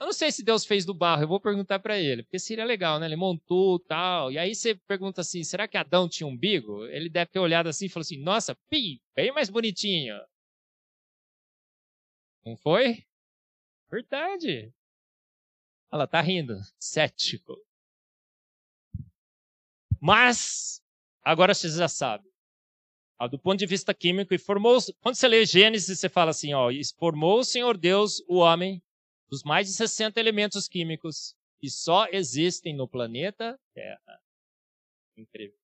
Eu 0.00 0.06
não 0.06 0.14
sei 0.14 0.32
se 0.32 0.42
Deus 0.42 0.64
fez 0.64 0.86
do 0.86 0.94
barro, 0.94 1.22
eu 1.22 1.28
vou 1.28 1.38
perguntar 1.38 1.78
para 1.78 1.98
ele, 1.98 2.22
porque 2.22 2.38
seria 2.38 2.64
legal, 2.64 2.98
né? 2.98 3.04
Ele 3.04 3.16
montou 3.16 3.78
tal. 3.78 4.32
E 4.32 4.38
aí 4.38 4.54
você 4.54 4.74
pergunta 4.74 5.20
assim: 5.20 5.44
será 5.44 5.68
que 5.68 5.76
Adão 5.76 6.08
tinha 6.08 6.26
um 6.26 6.30
umbigo? 6.30 6.86
Ele 6.86 7.10
deve 7.10 7.30
ter 7.30 7.38
olhado 7.38 7.68
assim 7.68 7.84
e 7.84 7.88
falou 7.90 8.00
assim: 8.00 8.16
nossa, 8.16 8.56
pi, 8.70 9.02
bem 9.14 9.30
mais 9.30 9.50
bonitinho. 9.50 10.18
Não 12.46 12.56
foi? 12.56 13.04
Verdade. 13.90 14.72
Ela 15.92 16.06
tá 16.06 16.22
rindo, 16.22 16.54
cético. 16.78 17.58
Mas, 20.00 20.82
agora 21.22 21.52
você 21.52 21.68
já 21.68 21.88
sabe. 21.88 22.24
Do 23.30 23.38
ponto 23.38 23.58
de 23.58 23.66
vista 23.66 23.92
químico, 23.92 24.32
e 24.32 24.38
formou. 24.38 24.78
Quando 25.02 25.16
você 25.16 25.28
lê 25.28 25.44
Gênesis, 25.44 26.00
você 26.00 26.08
fala 26.08 26.30
assim: 26.30 26.54
ó, 26.54 26.70
formou 26.98 27.40
o 27.40 27.44
Senhor 27.44 27.76
Deus 27.76 28.22
o 28.26 28.36
homem 28.36 28.82
dos 29.30 29.42
mais 29.44 29.68
de 29.68 29.72
60 29.74 30.18
elementos 30.18 30.66
químicos 30.66 31.36
que 31.60 31.70
só 31.70 32.06
existem 32.10 32.74
no 32.74 32.88
planeta 32.88 33.58
Terra. 33.72 34.20
Incrível. 35.16 35.58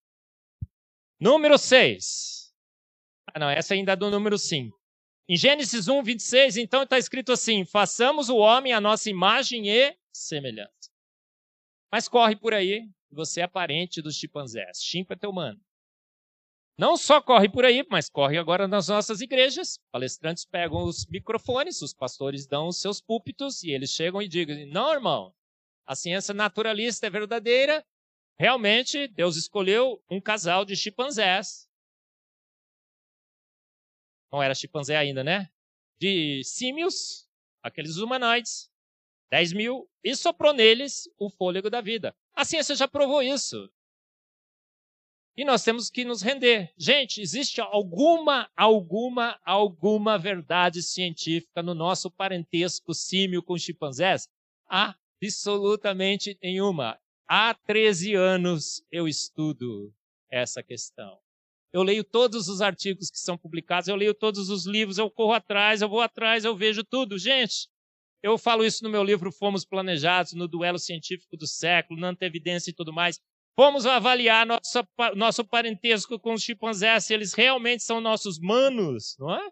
Número 1.18 1.58
6. 1.58 2.54
Ah, 3.26 3.38
não, 3.38 3.50
essa 3.50 3.74
ainda 3.74 3.92
é 3.92 3.96
do 3.96 4.10
número 4.10 4.38
5. 4.38 4.78
Em 5.28 5.36
Gênesis 5.36 5.88
1, 5.88 6.02
26, 6.02 6.56
então 6.58 6.84
está 6.84 6.98
escrito 6.98 7.32
assim: 7.32 7.64
façamos 7.64 8.28
o 8.28 8.36
homem 8.36 8.72
a 8.72 8.80
nossa 8.80 9.10
imagem 9.10 9.68
e 9.68 9.96
semelhança. 10.14 10.90
Mas 11.90 12.08
corre 12.08 12.36
por 12.36 12.54
aí, 12.54 12.88
você 13.10 13.40
é 13.40 13.46
parente 13.46 14.00
dos 14.00 14.16
chimpanzés. 14.16 14.82
Chimpa 14.82 15.14
é 15.14 15.16
teu 15.16 15.32
mano. 15.32 15.60
Não 16.78 16.96
só 16.96 17.22
corre 17.22 17.48
por 17.48 17.64
aí, 17.64 17.84
mas 17.90 18.10
corre 18.10 18.36
agora 18.36 18.68
nas 18.68 18.88
nossas 18.88 19.22
igrejas. 19.22 19.78
Palestrantes 19.90 20.44
pegam 20.44 20.84
os 20.84 21.06
microfones, 21.06 21.80
os 21.80 21.94
pastores 21.94 22.46
dão 22.46 22.68
os 22.68 22.80
seus 22.80 23.00
púlpitos 23.00 23.62
e 23.62 23.70
eles 23.70 23.90
chegam 23.90 24.20
e 24.20 24.28
digam: 24.28 24.56
não, 24.66 24.92
irmão, 24.92 25.34
a 25.86 25.94
ciência 25.94 26.34
naturalista 26.34 27.06
é 27.06 27.10
verdadeira. 27.10 27.84
Realmente, 28.38 29.08
Deus 29.08 29.36
escolheu 29.36 30.02
um 30.10 30.20
casal 30.20 30.66
de 30.66 30.76
chimpanzés. 30.76 31.66
Não 34.30 34.42
era 34.42 34.54
chimpanzé 34.54 34.96
ainda, 34.96 35.24
né? 35.24 35.48
De 35.98 36.42
símios, 36.44 37.26
aqueles 37.62 37.96
humanoides, 37.96 38.70
10 39.30 39.54
mil, 39.54 39.88
e 40.04 40.14
soprou 40.14 40.52
neles 40.52 41.08
o 41.18 41.30
fôlego 41.30 41.70
da 41.70 41.80
vida. 41.80 42.14
A 42.34 42.44
ciência 42.44 42.76
já 42.76 42.86
provou 42.86 43.22
isso. 43.22 43.72
E 45.36 45.44
nós 45.44 45.62
temos 45.62 45.90
que 45.90 46.02
nos 46.02 46.22
render. 46.22 46.72
Gente, 46.78 47.20
existe 47.20 47.60
alguma, 47.60 48.50
alguma, 48.56 49.38
alguma 49.44 50.16
verdade 50.16 50.82
científica 50.82 51.62
no 51.62 51.74
nosso 51.74 52.10
parentesco 52.10 52.94
símio 52.94 53.42
com 53.42 53.58
chimpanzés? 53.58 54.30
Absolutamente 54.66 56.38
nenhuma. 56.42 56.98
Há 57.28 57.52
13 57.52 58.14
anos 58.14 58.82
eu 58.90 59.06
estudo 59.06 59.92
essa 60.30 60.62
questão. 60.62 61.18
Eu 61.70 61.82
leio 61.82 62.02
todos 62.02 62.48
os 62.48 62.62
artigos 62.62 63.10
que 63.10 63.18
são 63.18 63.36
publicados, 63.36 63.88
eu 63.88 63.96
leio 63.96 64.14
todos 64.14 64.48
os 64.48 64.64
livros, 64.64 64.96
eu 64.96 65.10
corro 65.10 65.34
atrás, 65.34 65.82
eu 65.82 65.88
vou 65.88 66.00
atrás, 66.00 66.46
eu 66.46 66.56
vejo 66.56 66.82
tudo. 66.82 67.18
Gente, 67.18 67.68
eu 68.22 68.38
falo 68.38 68.64
isso 68.64 68.82
no 68.82 68.88
meu 68.88 69.04
livro 69.04 69.30
Fomos 69.30 69.66
Planejados, 69.66 70.32
no 70.32 70.48
duelo 70.48 70.78
científico 70.78 71.36
do 71.36 71.46
século, 71.46 72.00
na 72.00 72.08
antevidência 72.08 72.70
e 72.70 72.74
tudo 72.74 72.90
mais. 72.90 73.20
Fomos 73.56 73.86
avaliar 73.86 74.46
nosso, 74.46 74.86
nosso 75.14 75.42
parentesco 75.42 76.20
com 76.20 76.34
os 76.34 76.42
chimpanzés, 76.42 77.06
se 77.06 77.14
eles 77.14 77.32
realmente 77.32 77.82
são 77.82 78.02
nossos 78.02 78.38
manos, 78.38 79.16
não 79.18 79.34
é? 79.34 79.48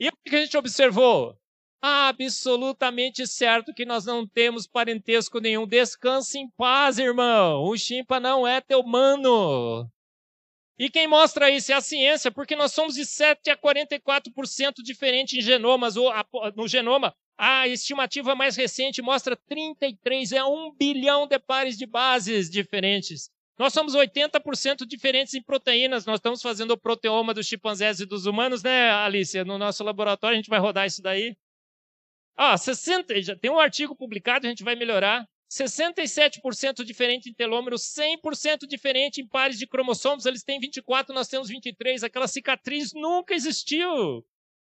E 0.00 0.08
o 0.08 0.12
que 0.24 0.34
a 0.34 0.40
gente 0.42 0.56
observou? 0.56 1.38
Absolutamente 1.80 3.24
certo 3.24 3.72
que 3.72 3.84
nós 3.84 4.04
não 4.04 4.26
temos 4.26 4.66
parentesco 4.66 5.38
nenhum. 5.38 5.68
Descanse 5.68 6.36
em 6.36 6.50
paz, 6.50 6.98
irmão. 6.98 7.62
O 7.62 7.78
chimpa 7.78 8.18
não 8.18 8.44
é 8.46 8.60
teu 8.60 8.82
mano. 8.82 9.88
E 10.78 10.90
quem 10.90 11.06
mostra 11.06 11.48
isso 11.48 11.72
é 11.72 11.76
a 11.76 11.80
ciência, 11.80 12.30
porque 12.30 12.56
nós 12.56 12.72
somos 12.72 12.96
de 12.96 13.06
7 13.06 13.50
a 13.50 13.56
44% 13.56 14.82
diferentes 14.82 15.38
em 15.38 15.40
genomas, 15.40 15.94
no 16.54 16.66
genoma. 16.66 17.14
A 17.38 17.68
estimativa 17.68 18.34
mais 18.34 18.56
recente 18.56 19.02
mostra 19.02 19.36
33, 19.36 20.32
é 20.32 20.44
um 20.44 20.72
bilhão 20.72 21.26
de 21.26 21.38
pares 21.38 21.76
de 21.76 21.84
bases 21.84 22.48
diferentes. 22.48 23.30
Nós 23.58 23.72
somos 23.72 23.94
80% 23.94 24.86
diferentes 24.86 25.34
em 25.34 25.42
proteínas. 25.42 26.06
Nós 26.06 26.18
estamos 26.18 26.42
fazendo 26.42 26.72
o 26.72 26.78
proteoma 26.78 27.34
dos 27.34 27.46
chimpanzés 27.46 28.00
e 28.00 28.06
dos 28.06 28.26
humanos, 28.26 28.62
né, 28.62 28.90
Alicia? 28.90 29.44
No 29.44 29.58
nosso 29.58 29.82
laboratório 29.84 30.34
a 30.34 30.36
gente 30.36 30.50
vai 30.50 30.58
rodar 30.58 30.86
isso 30.86 31.02
daí. 31.02 31.36
Ah, 32.36 32.56
60, 32.56 33.22
já 33.22 33.34
tem 33.34 33.50
um 33.50 33.58
artigo 33.58 33.96
publicado, 33.96 34.46
a 34.46 34.50
gente 34.50 34.62
vai 34.62 34.74
melhorar. 34.74 35.26
67% 35.50 36.84
diferente 36.84 37.30
em 37.30 37.34
telômeros, 37.34 37.82
100% 37.82 38.66
diferente 38.66 39.20
em 39.20 39.28
pares 39.28 39.58
de 39.58 39.66
cromossomos. 39.66 40.26
Eles 40.26 40.42
têm 40.42 40.58
24, 40.58 41.14
nós 41.14 41.28
temos 41.28 41.48
23. 41.48 42.02
Aquela 42.02 42.26
cicatriz 42.26 42.92
nunca 42.92 43.34
existiu. 43.34 44.24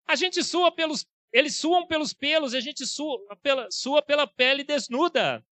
A 0.07 0.15
gente 0.15 0.43
sua 0.43 0.71
pelos 0.71 1.05
eles 1.31 1.55
suam 1.57 1.85
pelos 1.85 2.13
pelos, 2.13 2.53
a 2.53 2.59
gente 2.59 2.85
sua 2.85 3.19
pela, 3.41 3.67
sua 3.71 4.01
pela 4.01 4.25
pele 4.27 4.63
desnuda. 4.63 5.45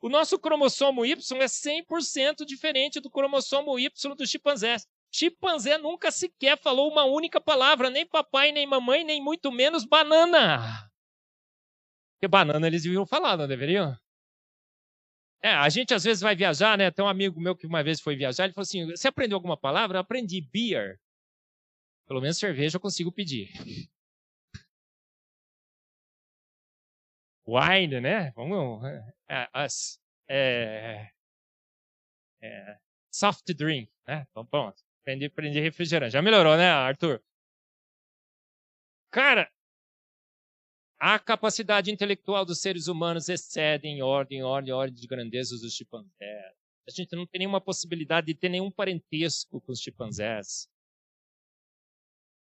O 0.00 0.08
nosso 0.08 0.38
cromossomo 0.38 1.04
Y 1.04 1.16
é 1.40 1.46
100% 1.46 2.44
diferente 2.44 3.00
do 3.00 3.10
cromossomo 3.10 3.78
Y 3.78 4.14
dos 4.14 4.30
chimpanzés. 4.30 4.86
Chimpanzé 5.10 5.78
nunca 5.78 6.10
sequer 6.10 6.58
falou 6.58 6.90
uma 6.90 7.04
única 7.04 7.40
palavra, 7.40 7.88
nem 7.88 8.06
papai, 8.06 8.52
nem 8.52 8.66
mamãe, 8.66 9.02
nem 9.02 9.22
muito 9.22 9.50
menos 9.50 9.84
banana. 9.84 10.90
Porque 12.14 12.28
banana 12.28 12.66
eles 12.66 12.82
deviam 12.82 13.06
falar, 13.06 13.36
não 13.36 13.48
deveriam? 13.48 13.96
É, 15.42 15.50
a 15.50 15.68
gente 15.68 15.94
às 15.94 16.04
vezes 16.04 16.20
vai 16.20 16.34
viajar, 16.34 16.76
né? 16.76 16.90
Tem 16.90 17.04
um 17.04 17.08
amigo 17.08 17.40
meu 17.40 17.54
que 17.54 17.66
uma 17.66 17.82
vez 17.82 18.00
foi 18.00 18.16
viajar, 18.16 18.44
ele 18.44 18.52
falou 18.52 18.64
assim: 18.64 18.86
Você 18.86 19.08
aprendeu 19.08 19.36
alguma 19.36 19.56
palavra? 19.56 19.98
Eu 19.98 20.00
aprendi 20.00 20.40
beer. 20.40 20.98
Pelo 22.06 22.20
menos 22.20 22.38
cerveja 22.38 22.76
eu 22.76 22.80
consigo 22.80 23.12
pedir. 23.12 23.50
Wine, 27.46 28.00
né? 28.00 28.32
Vamos, 28.34 28.84
é, 29.28 29.48
as, 29.52 30.00
é, 30.28 31.10
é, 32.42 32.78
soft 33.10 33.46
drink, 33.54 33.90
né? 34.06 34.26
Então, 34.30 34.44
bom, 34.50 34.72
aprendi, 35.00 35.26
aprendi 35.26 35.60
refrigerante. 35.60 36.12
Já 36.12 36.22
melhorou, 36.22 36.56
né, 36.56 36.70
Arthur? 36.70 37.22
Cara, 39.10 39.50
a 40.98 41.18
capacidade 41.18 41.90
intelectual 41.90 42.44
dos 42.44 42.60
seres 42.60 42.88
humanos 42.88 43.28
excede 43.28 43.86
em 43.86 44.02
ordem, 44.02 44.42
ordem, 44.42 44.72
ordem 44.72 44.94
de 44.94 45.06
grandeza 45.06 45.56
dos 45.58 45.74
chimpanzés. 45.74 46.54
A 46.88 46.90
gente 46.90 47.14
não 47.16 47.26
tem 47.26 47.40
nenhuma 47.40 47.60
possibilidade 47.60 48.28
de 48.28 48.34
ter 48.34 48.48
nenhum 48.48 48.70
parentesco 48.70 49.60
com 49.60 49.72
os 49.72 49.80
chimpanzés. 49.80 50.68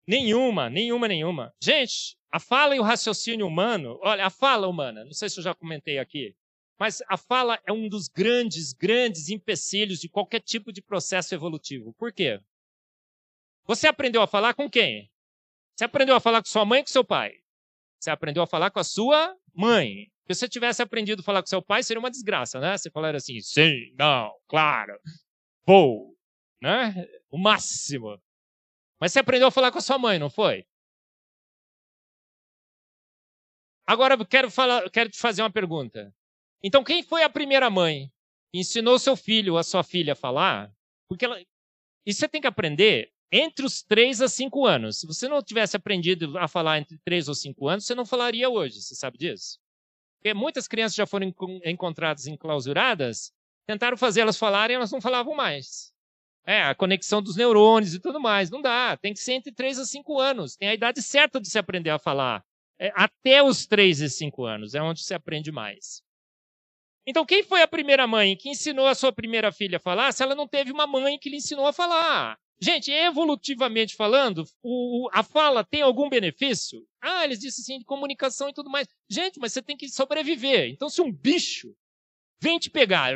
Nenhuma, 0.08 0.70
nenhuma, 0.70 1.08
nenhuma. 1.08 1.54
Gente, 1.62 2.18
a 2.32 2.40
fala 2.40 2.76
e 2.76 2.80
o 2.80 2.84
raciocínio 2.84 3.48
humano, 3.48 4.00
olha, 4.02 4.26
a 4.26 4.30
fala 4.30 4.68
humana, 4.68 5.06
não 5.06 5.14
sei 5.14 5.30
se 5.30 5.40
eu 5.40 5.44
já 5.44 5.54
comentei 5.54 5.98
aqui, 5.98 6.36
mas 6.80 7.02
a 7.08 7.16
fala 7.16 7.60
é 7.66 7.72
um 7.72 7.88
dos 7.88 8.08
grandes, 8.08 8.74
grandes 8.74 9.30
empecilhos 9.30 10.00
de 10.00 10.10
qualquer 10.10 10.42
tipo 10.42 10.74
de 10.74 10.82
processo 10.82 11.34
evolutivo. 11.34 11.94
Por 11.94 12.12
quê? 12.12 12.42
Você 13.66 13.88
aprendeu 13.88 14.22
a 14.22 14.28
falar 14.28 14.54
com 14.54 14.70
quem? 14.70 15.10
Você 15.76 15.86
aprendeu 15.86 16.16
a 16.16 16.20
falar 16.20 16.42
com 16.42 16.50
sua 16.50 16.66
mãe 16.66 16.80
ou 16.80 16.84
com 16.84 16.92
seu 16.92 17.04
pai? 17.04 17.34
Você 18.00 18.10
aprendeu 18.10 18.44
a 18.44 18.48
falar 18.48 18.70
com 18.70 18.80
a 18.80 18.84
sua 18.84 19.34
mãe. 19.54 20.12
Se 20.28 20.36
você 20.36 20.50
tivesse 20.50 20.82
aprendido 20.82 21.22
a 21.22 21.24
falar 21.24 21.42
com 21.42 21.48
seu 21.48 21.62
pai, 21.62 21.84
seria 21.84 22.00
uma 22.00 22.12
desgraça, 22.12 22.60
né? 22.60 22.78
Você 22.78 22.90
falar 22.90 23.16
assim, 23.16 23.40
sim, 23.40 23.94
não, 23.98 24.32
claro, 24.48 24.94
vou, 25.66 26.16
né? 26.62 27.08
O 27.30 27.38
máximo. 27.38 28.22
Mas 29.04 29.12
você 29.12 29.20
aprendeu 29.20 29.50
a 29.50 29.52
falar 29.52 29.70
com 29.70 29.80
a 29.80 29.82
sua 29.82 29.98
mãe, 29.98 30.18
não 30.18 30.30
foi? 30.30 30.66
Agora 33.86 34.14
eu 34.14 34.26
quero, 34.26 34.50
falar, 34.50 34.90
quero 34.90 35.10
te 35.10 35.20
fazer 35.20 35.42
uma 35.42 35.52
pergunta. 35.52 36.16
Então, 36.64 36.86
quem 36.86 37.04
foi 37.04 37.22
a 37.22 37.30
primeira 37.30 37.70
mãe 37.70 38.10
que 38.50 38.60
ensinou 38.62 38.98
seu 38.98 39.18
filho 39.18 39.52
ou 39.52 39.60
a 39.60 39.64
sua 39.64 39.84
filha 39.84 40.14
a 40.14 40.16
falar? 40.16 40.74
Porque 41.10 41.26
ela... 41.26 41.38
Isso 42.06 42.22
você 42.22 42.30
tem 42.30 42.40
que 42.40 42.48
aprender 42.48 43.12
entre 43.30 43.66
os 43.66 43.84
3 43.84 44.22
a 44.22 44.30
5 44.30 44.66
anos. 44.66 45.02
Se 45.02 45.06
você 45.06 45.28
não 45.28 45.44
tivesse 45.44 45.76
aprendido 45.76 46.38
a 46.38 46.48
falar 46.48 46.80
entre 46.80 46.98
3 47.00 47.28
ou 47.28 47.36
5 47.36 47.68
anos, 47.68 47.86
você 47.86 47.94
não 47.94 48.06
falaria 48.06 48.50
hoje. 48.50 48.82
Você 48.82 48.96
sabe 48.96 49.18
disso? 49.18 49.60
Porque 50.22 50.34
muitas 50.34 50.66
crianças 50.66 50.96
já 50.96 51.06
foram 51.06 51.30
encontradas 51.66 52.26
enclausuradas, 52.26 53.34
tentaram 53.68 53.98
fazer 53.98 54.22
elas 54.22 54.38
falarem 54.38 54.76
e 54.76 54.78
elas 54.78 54.94
não 54.94 55.02
falavam 55.02 55.36
mais. 55.36 55.93
É, 56.46 56.64
a 56.64 56.76
conexão 56.76 57.22
dos 57.22 57.36
neurônios 57.36 57.94
e 57.94 58.00
tudo 58.00 58.20
mais. 58.20 58.50
Não 58.50 58.62
dá. 58.62 58.98
Tem 58.98 59.14
que 59.14 59.20
ser 59.20 59.34
entre 59.34 59.52
3 59.52 59.80
a 59.80 59.86
5 59.86 60.20
anos. 60.20 60.56
Tem 60.56 60.68
a 60.70 60.74
idade 60.74 61.02
certa 61.02 61.40
de 61.40 61.50
se 61.50 61.58
aprender 61.58 61.90
a 61.90 62.00
falar. 62.00 62.44
É, 62.80 62.92
até 62.96 63.42
os 63.42 63.66
3 63.66 64.02
e 64.02 64.10
5 64.10 64.44
anos 64.46 64.76
é 64.76 64.82
onde 64.82 65.04
se 65.04 65.14
aprende 65.14 65.52
mais. 65.52 66.02
Então, 67.06 67.26
quem 67.26 67.44
foi 67.44 67.62
a 67.62 67.68
primeira 67.68 68.08
mãe 68.08 68.36
que 68.36 68.50
ensinou 68.50 68.88
a 68.88 68.96
sua 68.96 69.12
primeira 69.12 69.52
filha 69.52 69.78
a 69.78 69.80
falar 69.80 70.12
se 70.12 70.24
ela 70.24 70.36
não 70.36 70.48
teve 70.48 70.72
uma 70.72 70.88
mãe 70.88 71.18
que 71.20 71.30
lhe 71.30 71.38
ensinou 71.38 71.68
a 71.68 71.74
falar? 71.74 72.38
Gente, 72.62 72.92
evolutivamente 72.92 73.94
falando, 73.94 74.46
o, 74.62 75.10
a 75.12 75.22
fala 75.22 75.66
tem 75.66 75.82
algum 75.82 76.08
benefício? 76.08 76.80
Ah, 77.02 77.26
eles 77.26 77.40
disseram 77.40 77.76
assim, 77.76 77.80
de 77.80 77.86
comunicação 77.86 78.48
e 78.48 78.54
tudo 78.54 78.70
mais. 78.70 78.88
Gente, 79.10 79.38
mas 79.38 79.52
você 79.52 79.62
tem 79.62 79.76
que 79.76 79.90
sobreviver. 79.90 80.70
Então, 80.70 80.90
se 80.90 81.02
um 81.02 81.12
bicho 81.12 81.76
vem 82.42 82.58
te 82.58 82.70
pegar, 82.70 83.14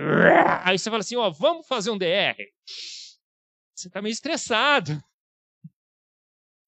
aí 0.65 0.77
você 0.77 0.89
fala 0.89 0.99
assim, 0.99 1.15
ó, 1.15 1.29
vamos 1.29 1.65
fazer 1.65 1.91
um 1.91 1.97
DR. 1.97 2.37
Você 3.77 3.89
está 3.89 4.01
meio 4.01 4.11
estressado. 4.11 4.99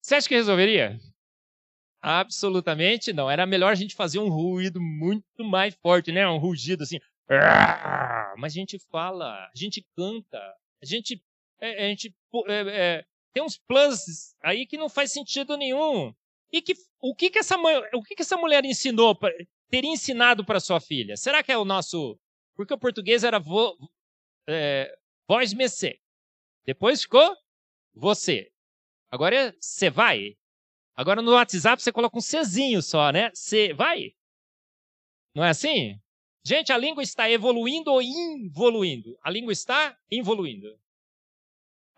Você 0.00 0.14
acha 0.14 0.28
que 0.28 0.34
resolveria? 0.36 0.96
Absolutamente 2.00 3.12
não. 3.12 3.28
Era 3.28 3.44
melhor 3.44 3.72
a 3.72 3.74
gente 3.74 3.96
fazer 3.96 4.20
um 4.20 4.28
ruído 4.28 4.80
muito 4.80 5.42
mais 5.42 5.74
forte, 5.74 6.12
né? 6.12 6.26
Um 6.28 6.38
rugido 6.38 6.84
assim. 6.84 7.00
Mas 8.38 8.52
a 8.52 8.54
gente 8.54 8.78
fala, 8.90 9.26
a 9.26 9.50
gente 9.56 9.84
canta, 9.96 10.38
a 10.80 10.86
gente, 10.86 11.20
é, 11.60 11.86
a 11.86 11.88
gente 11.88 12.14
é, 12.46 12.60
é, 12.60 13.04
tem 13.34 13.42
uns 13.42 13.58
planos 13.58 14.36
aí 14.40 14.64
que 14.64 14.78
não 14.78 14.88
faz 14.88 15.10
sentido 15.10 15.56
nenhum. 15.56 16.14
E 16.52 16.62
que, 16.62 16.74
o 17.00 17.14
que, 17.14 17.28
que 17.28 17.40
essa 17.40 17.56
o 17.92 18.02
que, 18.04 18.14
que 18.14 18.22
essa 18.22 18.36
mulher 18.36 18.64
ensinou, 18.64 19.16
pra, 19.16 19.32
teria 19.68 19.90
ensinado 19.90 20.44
para 20.44 20.60
sua 20.60 20.80
filha? 20.80 21.16
Será 21.16 21.42
que 21.42 21.50
é 21.50 21.58
o 21.58 21.64
nosso? 21.64 22.16
Porque 22.54 22.72
o 22.72 22.78
português 22.78 23.24
era 23.24 23.40
vo, 23.40 23.76
é, 24.48 24.96
voz 25.28 25.52
mecê. 25.52 26.00
Depois 26.64 27.02
ficou 27.02 27.36
você. 27.94 28.50
Agora 29.10 29.34
é 29.34 29.54
você 29.58 29.90
vai. 29.90 30.36
Agora 30.94 31.22
no 31.22 31.32
WhatsApp 31.32 31.82
você 31.82 31.90
coloca 31.92 32.18
um 32.18 32.20
Czinho 32.20 32.82
só, 32.82 33.10
né? 33.10 33.30
Você 33.34 33.72
vai. 33.72 34.14
Não 35.34 35.44
é 35.44 35.50
assim? 35.50 36.00
Gente, 36.44 36.72
a 36.72 36.78
língua 36.78 37.02
está 37.02 37.30
evoluindo 37.30 37.92
ou 37.92 38.00
involuindo? 38.00 39.18
A 39.22 39.30
língua 39.30 39.52
está 39.52 39.96
evoluindo. 40.10 40.78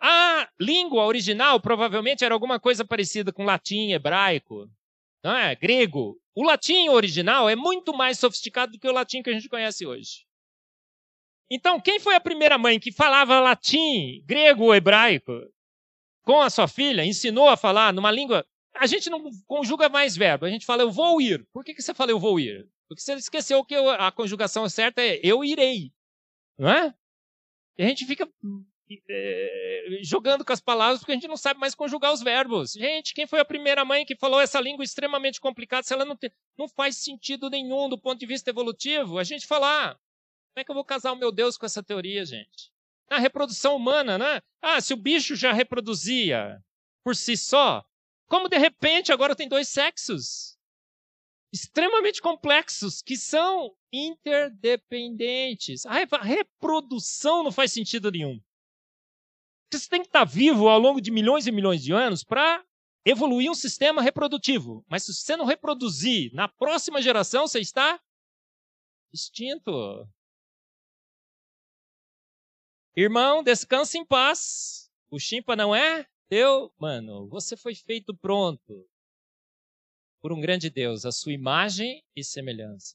Ah, 0.00 0.32
na 0.32 0.48
língua 0.58 1.04
original, 1.04 1.60
provavelmente 1.60 2.24
era 2.24 2.34
alguma 2.34 2.58
coisa 2.58 2.84
parecida 2.84 3.32
com 3.32 3.44
latim, 3.44 3.92
hebraico, 3.92 4.68
não 5.22 5.36
é? 5.36 5.54
grego. 5.54 6.20
O 6.34 6.42
latim 6.42 6.88
original 6.88 7.48
é 7.48 7.54
muito 7.54 7.94
mais 7.94 8.18
sofisticado 8.18 8.72
do 8.72 8.78
que 8.80 8.88
o 8.88 8.92
latim 8.92 9.22
que 9.22 9.30
a 9.30 9.32
gente 9.32 9.48
conhece 9.48 9.86
hoje. 9.86 10.26
Então, 11.54 11.78
quem 11.78 12.00
foi 12.00 12.14
a 12.14 12.20
primeira 12.20 12.56
mãe 12.56 12.80
que 12.80 12.90
falava 12.90 13.38
latim, 13.38 14.22
grego 14.24 14.64
ou 14.64 14.74
hebraico 14.74 15.32
com 16.22 16.40
a 16.40 16.48
sua 16.48 16.66
filha, 16.66 17.04
ensinou 17.04 17.46
a 17.46 17.58
falar 17.58 17.92
numa 17.92 18.10
língua. 18.10 18.46
A 18.74 18.86
gente 18.86 19.10
não 19.10 19.22
conjuga 19.46 19.90
mais 19.90 20.16
verbo, 20.16 20.46
a 20.46 20.48
gente 20.48 20.64
fala 20.64 20.82
eu 20.82 20.90
vou 20.90 21.20
ir. 21.20 21.46
Por 21.52 21.62
que, 21.62 21.74
que 21.74 21.82
você 21.82 21.92
fala 21.92 22.10
eu 22.10 22.18
vou 22.18 22.40
ir? 22.40 22.66
Porque 22.88 23.02
você 23.02 23.12
esqueceu 23.16 23.62
que 23.62 23.74
a 23.74 24.10
conjugação 24.10 24.66
certa 24.66 25.02
é 25.02 25.20
eu 25.22 25.44
irei. 25.44 25.92
Não 26.56 26.70
é? 26.70 26.94
E 27.76 27.84
a 27.84 27.86
gente 27.86 28.06
fica 28.06 28.26
é, 29.10 29.98
jogando 30.00 30.46
com 30.46 30.54
as 30.54 30.60
palavras 30.60 31.00
porque 31.00 31.12
a 31.12 31.16
gente 31.16 31.28
não 31.28 31.36
sabe 31.36 31.60
mais 31.60 31.74
conjugar 31.74 32.14
os 32.14 32.22
verbos. 32.22 32.72
Gente, 32.72 33.12
quem 33.12 33.26
foi 33.26 33.40
a 33.40 33.44
primeira 33.44 33.84
mãe 33.84 34.06
que 34.06 34.16
falou 34.16 34.40
essa 34.40 34.58
língua 34.58 34.84
extremamente 34.84 35.38
complicada? 35.38 35.82
Se 35.82 35.92
ela 35.92 36.06
não, 36.06 36.16
não 36.56 36.66
faz 36.66 36.96
sentido 36.96 37.50
nenhum 37.50 37.90
do 37.90 38.00
ponto 38.00 38.18
de 38.18 38.26
vista 38.26 38.48
evolutivo, 38.48 39.18
a 39.18 39.24
gente 39.24 39.46
falar. 39.46 40.00
Como 40.52 40.60
é 40.60 40.64
que 40.64 40.70
eu 40.70 40.74
vou 40.74 40.84
casar 40.84 41.12
o 41.12 41.16
meu 41.16 41.32
Deus 41.32 41.56
com 41.56 41.64
essa 41.64 41.82
teoria, 41.82 42.24
gente? 42.26 42.70
A 43.08 43.18
reprodução 43.18 43.74
humana, 43.74 44.18
né? 44.18 44.40
Ah, 44.60 44.80
se 44.80 44.92
o 44.92 44.96
bicho 44.96 45.34
já 45.34 45.52
reproduzia 45.52 46.62
por 47.02 47.16
si 47.16 47.36
só, 47.36 47.82
como 48.28 48.48
de 48.48 48.58
repente 48.58 49.12
agora 49.12 49.34
tem 49.34 49.48
dois 49.48 49.68
sexos? 49.68 50.58
Extremamente 51.52 52.20
complexos, 52.20 53.02
que 53.02 53.16
são 53.16 53.74
interdependentes. 53.92 55.86
A 55.86 55.94
reprodução 56.22 57.42
não 57.42 57.52
faz 57.52 57.72
sentido 57.72 58.10
nenhum. 58.10 58.38
Você 59.72 59.88
tem 59.88 60.02
que 60.02 60.08
estar 60.08 60.24
vivo 60.24 60.68
ao 60.68 60.78
longo 60.78 61.00
de 61.00 61.10
milhões 61.10 61.46
e 61.46 61.52
milhões 61.52 61.82
de 61.82 61.92
anos 61.92 62.22
para 62.22 62.62
evoluir 63.06 63.50
um 63.50 63.54
sistema 63.54 64.02
reprodutivo. 64.02 64.84
Mas 64.86 65.04
se 65.04 65.14
você 65.14 65.34
não 65.34 65.46
reproduzir 65.46 66.32
na 66.34 66.46
próxima 66.46 67.00
geração, 67.00 67.46
você 67.46 67.60
está 67.60 67.98
extinto. 69.12 70.06
Irmão, 72.94 73.42
descanse 73.42 73.96
em 73.96 74.04
paz. 74.04 74.90
O 75.10 75.18
chimpa 75.18 75.56
não 75.56 75.74
é 75.74 76.06
teu, 76.28 76.70
mano. 76.78 77.26
Você 77.28 77.56
foi 77.56 77.74
feito 77.74 78.14
pronto 78.14 78.86
por 80.20 80.30
um 80.30 80.40
grande 80.40 80.68
Deus, 80.68 81.06
a 81.06 81.10
sua 81.10 81.32
imagem 81.32 82.04
e 82.14 82.22
semelhança. 82.22 82.94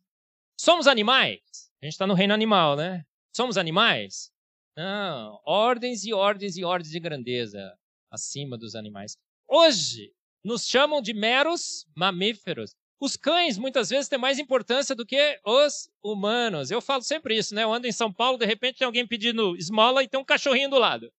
Somos 0.60 0.86
animais? 0.88 1.72
A 1.82 1.86
gente 1.86 1.93
está 1.93 2.06
no 2.06 2.14
reino 2.14 2.34
animal, 2.34 2.76
né? 2.76 3.06
Somos 3.36 3.58
animais? 3.58 4.32
Não. 4.76 5.41
Ordens 5.43 6.06
e 6.06 6.14
ordens 6.14 6.58
e 6.58 6.64
ordens 6.64 6.91
de 6.91 7.00
grandeza 7.00 7.78
acima 8.12 8.56
dos 8.56 8.76
animais. 8.76 9.18
Hoje, 9.48 10.14
nos 10.43 10.68
chamam 10.68 11.02
de 11.02 11.14
meros 11.14 11.88
mamíferos. 11.95 12.76
Os 13.00 13.16
cães 13.16 13.58
muitas 13.58 13.89
vezes 13.89 14.10
têm 14.10 14.18
mais 14.18 14.39
importância 14.39 14.95
do 14.95 15.06
que 15.06 15.39
os 15.45 15.89
humanos. 16.02 16.72
Eu 16.72 16.82
falo 16.82 17.04
sempre 17.04 17.38
isso, 17.38 17.54
né? 17.54 17.64
Eu 17.64 17.72
ando 17.72 17.88
em 17.88 17.91
São 17.91 18.12
Paulo, 18.12 18.39
de 18.39 18.45
repente 18.45 18.80
tem 18.80 18.86
alguém 18.86 19.08
pedindo 19.08 19.56
esmola 19.56 20.04
e 20.04 20.08
tem 20.08 20.20
um 20.20 20.26
cachorrinho 20.26 20.70
do 20.70 20.80
lado. 20.80 21.14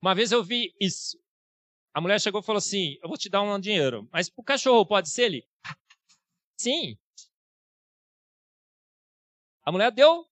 Uma 0.00 0.14
vez 0.14 0.32
eu 0.32 0.42
vi 0.42 0.74
isso. 0.80 1.18
A 1.92 2.00
mulher 2.00 2.20
chegou 2.20 2.40
e 2.40 2.44
falou 2.44 2.58
assim: 2.58 2.98
Eu 3.02 3.08
vou 3.08 3.18
te 3.18 3.28
dar 3.28 3.42
um 3.42 3.60
dinheiro, 3.60 4.08
mas 4.12 4.30
o 4.34 4.42
cachorro 4.42 4.86
pode 4.86 5.10
ser 5.10 5.24
ele? 5.24 5.48
Sim. 6.56 6.98
A 9.62 9.70
mulher 9.72 9.92
deu 9.92 10.26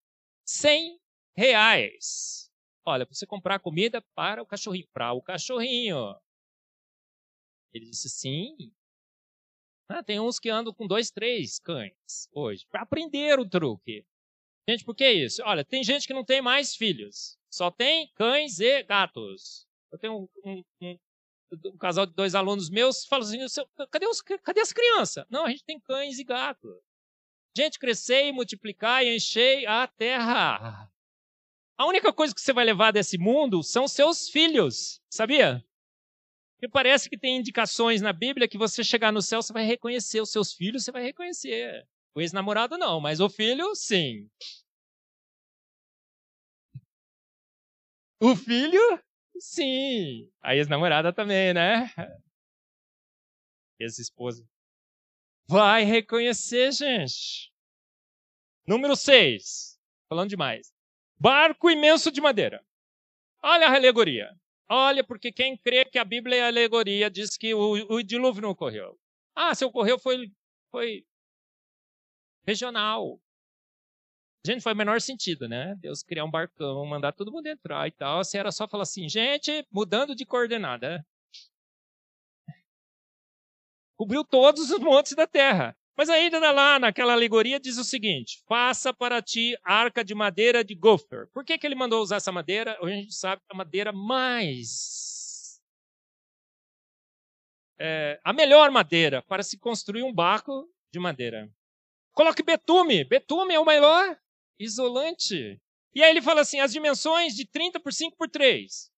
100 0.44 0.98
reais. 1.36 2.50
Olha, 2.84 3.06
você 3.06 3.26
comprar 3.26 3.58
comida 3.60 4.02
para 4.14 4.42
o 4.42 4.46
cachorrinho. 4.46 4.88
Para 4.92 5.12
o 5.12 5.22
cachorrinho. 5.22 6.14
Ele 7.72 7.86
disse 7.86 8.08
sim. 8.08 8.72
Ah, 9.94 10.02
tem 10.02 10.18
uns 10.18 10.38
que 10.38 10.48
andam 10.48 10.72
com 10.72 10.86
dois, 10.86 11.10
três 11.10 11.58
cães 11.58 12.26
hoje, 12.32 12.66
para 12.70 12.80
aprender 12.80 13.38
o 13.38 13.46
truque. 13.46 14.06
Gente, 14.66 14.86
por 14.86 14.96
que 14.96 15.06
isso? 15.06 15.42
Olha, 15.44 15.62
tem 15.62 15.84
gente 15.84 16.06
que 16.06 16.14
não 16.14 16.24
tem 16.24 16.40
mais 16.40 16.74
filhos, 16.74 17.36
só 17.52 17.70
tem 17.70 18.10
cães 18.14 18.58
e 18.58 18.82
gatos. 18.84 19.66
Eu 19.92 19.98
tenho 19.98 20.14
um, 20.14 20.28
um, 20.46 20.64
um, 20.80 20.98
um 21.66 21.76
casal 21.76 22.06
de 22.06 22.14
dois 22.14 22.34
alunos 22.34 22.70
meus, 22.70 23.04
falam 23.04 23.28
assim: 23.28 23.38
cadê, 23.90 24.06
os, 24.06 24.22
cadê 24.22 24.60
as 24.60 24.72
crianças? 24.72 25.26
Não, 25.28 25.44
a 25.44 25.50
gente 25.50 25.64
tem 25.64 25.78
cães 25.78 26.18
e 26.18 26.24
gatos. 26.24 26.74
Gente, 27.54 27.78
crescer 27.78 28.28
e 28.28 28.32
multiplicar 28.32 29.04
e 29.04 29.14
encher 29.14 29.66
a 29.66 29.86
terra. 29.86 30.90
A 31.76 31.86
única 31.86 32.10
coisa 32.14 32.34
que 32.34 32.40
você 32.40 32.54
vai 32.54 32.64
levar 32.64 32.92
desse 32.92 33.18
mundo 33.18 33.62
são 33.62 33.86
seus 33.86 34.30
filhos, 34.30 35.02
sabia? 35.10 35.62
Porque 36.62 36.70
parece 36.70 37.10
que 37.10 37.18
tem 37.18 37.38
indicações 37.38 38.00
na 38.00 38.12
Bíblia 38.12 38.46
que 38.46 38.56
você 38.56 38.84
chegar 38.84 39.10
no 39.10 39.20
céu, 39.20 39.42
você 39.42 39.52
vai 39.52 39.64
reconhecer 39.64 40.20
os 40.20 40.30
seus 40.30 40.52
filhos, 40.52 40.84
você 40.84 40.92
vai 40.92 41.02
reconhecer. 41.02 41.84
O 42.14 42.20
ex-namorado 42.20 42.78
não, 42.78 43.00
mas 43.00 43.18
o 43.18 43.28
filho, 43.28 43.74
sim. 43.74 44.30
O 48.20 48.36
filho, 48.36 48.78
sim. 49.40 50.30
A 50.40 50.54
ex-namorada 50.54 51.12
também, 51.12 51.52
né? 51.52 51.92
Ex-esposa. 53.80 54.48
Vai 55.48 55.82
reconhecer, 55.82 56.70
gente. 56.70 57.52
Número 58.68 58.94
6. 58.94 59.80
Falando 60.08 60.30
demais. 60.30 60.72
Barco 61.18 61.68
imenso 61.68 62.12
de 62.12 62.20
madeira. 62.20 62.64
Olha 63.42 63.66
a 63.66 63.74
alegoria. 63.74 64.30
Olha, 64.74 65.04
porque 65.04 65.30
quem 65.30 65.54
crê 65.54 65.84
que 65.84 65.98
a 65.98 66.04
Bíblia 66.04 66.36
é 66.36 66.46
alegoria 66.46 67.10
diz 67.10 67.36
que 67.36 67.52
o, 67.52 67.72
o 67.94 68.02
dilúvio 68.02 68.40
não 68.40 68.50
ocorreu. 68.50 68.98
Ah, 69.34 69.54
se 69.54 69.66
ocorreu 69.66 69.98
foi, 69.98 70.32
foi 70.70 71.04
regional. 72.46 73.20
Gente, 74.46 74.62
foi 74.62 74.72
o 74.72 74.76
menor 74.76 74.98
sentido, 74.98 75.46
né? 75.46 75.74
Deus 75.74 76.02
criar 76.02 76.24
um 76.24 76.30
barcão, 76.30 76.86
mandar 76.86 77.12
todo 77.12 77.30
mundo 77.30 77.46
entrar 77.48 77.86
e 77.86 77.90
tal. 77.90 78.24
Se 78.24 78.38
era 78.38 78.50
só 78.50 78.66
falar 78.66 78.84
assim, 78.84 79.06
gente, 79.10 79.66
mudando 79.70 80.14
de 80.14 80.24
coordenada. 80.24 81.06
Cobriu 83.94 84.24
todos 84.24 84.70
os 84.70 84.78
montes 84.80 85.14
da 85.14 85.26
terra. 85.26 85.76
Mas 86.02 86.10
ainda 86.10 86.50
lá 86.50 86.80
naquela 86.80 87.12
alegoria 87.12 87.60
diz 87.60 87.78
o 87.78 87.84
seguinte: 87.84 88.42
faça 88.48 88.92
para 88.92 89.22
ti 89.22 89.56
arca 89.62 90.04
de 90.04 90.16
madeira 90.16 90.64
de 90.64 90.74
gopher. 90.74 91.28
Por 91.32 91.44
que, 91.44 91.56
que 91.56 91.64
ele 91.64 91.76
mandou 91.76 92.02
usar 92.02 92.16
essa 92.16 92.32
madeira? 92.32 92.76
Hoje 92.82 92.92
a 92.92 92.96
gente 92.96 93.14
sabe 93.14 93.40
que 93.40 93.46
é 93.48 93.54
a 93.54 93.56
madeira 93.56 93.92
mais. 93.92 95.60
É, 97.78 98.18
a 98.24 98.32
melhor 98.32 98.68
madeira 98.72 99.22
para 99.22 99.44
se 99.44 99.56
construir 99.56 100.02
um 100.02 100.12
barco 100.12 100.68
de 100.92 100.98
madeira. 100.98 101.48
Coloque 102.10 102.42
betume. 102.42 103.04
Betume 103.04 103.54
é 103.54 103.60
o 103.60 103.64
melhor 103.64 104.18
isolante. 104.58 105.60
E 105.94 106.02
aí 106.02 106.10
ele 106.10 106.20
fala 106.20 106.40
assim: 106.40 106.58
as 106.58 106.72
dimensões 106.72 107.32
de 107.36 107.46
30 107.46 107.78
por 107.78 107.92
5 107.92 108.16
por 108.16 108.28
3. 108.28 108.90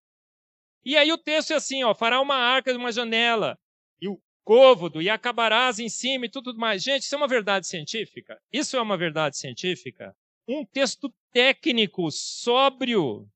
E 0.87 0.97
aí 0.97 1.13
o 1.13 1.19
texto 1.19 1.51
é 1.51 1.57
assim: 1.57 1.85
ó, 1.85 1.95
fará 1.95 2.19
uma 2.23 2.37
arca 2.37 2.73
de 2.73 2.79
uma 2.79 2.91
janela. 2.91 3.59
Côvodo 4.45 5.01
e 5.01 5.09
acabarás 5.09 5.79
em 5.79 5.89
cima 5.89 6.27
e 6.27 6.31
tudo 6.31 6.55
mais. 6.57 6.83
Gente, 6.83 7.05
isso 7.05 7.15
é 7.15 7.19
uma 7.19 7.27
verdade 7.27 7.67
científica? 7.67 8.39
Isso 8.53 8.77
é 8.77 8.81
uma 8.81 8.97
verdade 8.97 9.39
científica? 9.39 10.15
Um 10.47 10.65
texto 10.65 11.13
técnico, 11.33 12.11
sóbrio. 12.11 13.27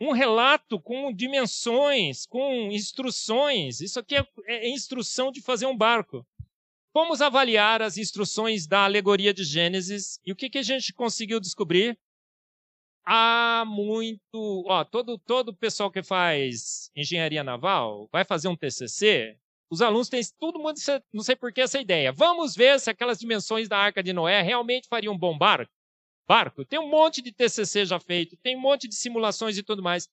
Um 0.00 0.10
relato 0.10 0.80
com 0.80 1.12
dimensões, 1.12 2.26
com 2.26 2.72
instruções. 2.72 3.80
Isso 3.80 4.00
aqui 4.00 4.16
é, 4.16 4.26
é 4.46 4.68
instrução 4.68 5.30
de 5.30 5.40
fazer 5.40 5.66
um 5.66 5.76
barco. 5.76 6.26
Vamos 6.92 7.22
avaliar 7.22 7.80
as 7.80 7.96
instruções 7.96 8.66
da 8.66 8.84
alegoria 8.84 9.32
de 9.32 9.44
Gênesis 9.44 10.18
e 10.26 10.32
o 10.32 10.36
que, 10.36 10.50
que 10.50 10.58
a 10.58 10.62
gente 10.62 10.92
conseguiu 10.92 11.38
descobrir? 11.38 11.96
Há 13.04 13.64
muito. 13.66 14.64
Ó, 14.66 14.84
todo, 14.84 15.18
todo 15.18 15.54
pessoal 15.54 15.90
que 15.90 16.02
faz 16.02 16.90
engenharia 16.96 17.44
naval 17.44 18.08
vai 18.12 18.24
fazer 18.24 18.48
um 18.48 18.56
TCC. 18.56 19.36
Os 19.70 19.80
alunos 19.80 20.08
têm 20.08 20.20
todo 20.38 20.58
mundo, 20.58 20.78
não 21.12 21.22
sei 21.22 21.34
por 21.34 21.52
que 21.52 21.60
essa 21.60 21.80
ideia. 21.80 22.12
Vamos 22.12 22.54
ver 22.54 22.78
se 22.78 22.90
aquelas 22.90 23.18
dimensões 23.18 23.68
da 23.68 23.78
Arca 23.78 24.02
de 24.02 24.12
Noé 24.12 24.42
realmente 24.42 24.88
fariam 24.88 25.14
um 25.14 25.18
bom 25.18 25.36
barco. 25.36 25.72
barco. 26.28 26.64
Tem 26.64 26.78
um 26.78 26.90
monte 26.90 27.22
de 27.22 27.32
TCC 27.32 27.86
já 27.86 27.98
feito, 27.98 28.36
tem 28.42 28.56
um 28.56 28.60
monte 28.60 28.86
de 28.86 28.94
simulações 28.94 29.56
e 29.56 29.62
tudo 29.62 29.82
mais. 29.82 30.08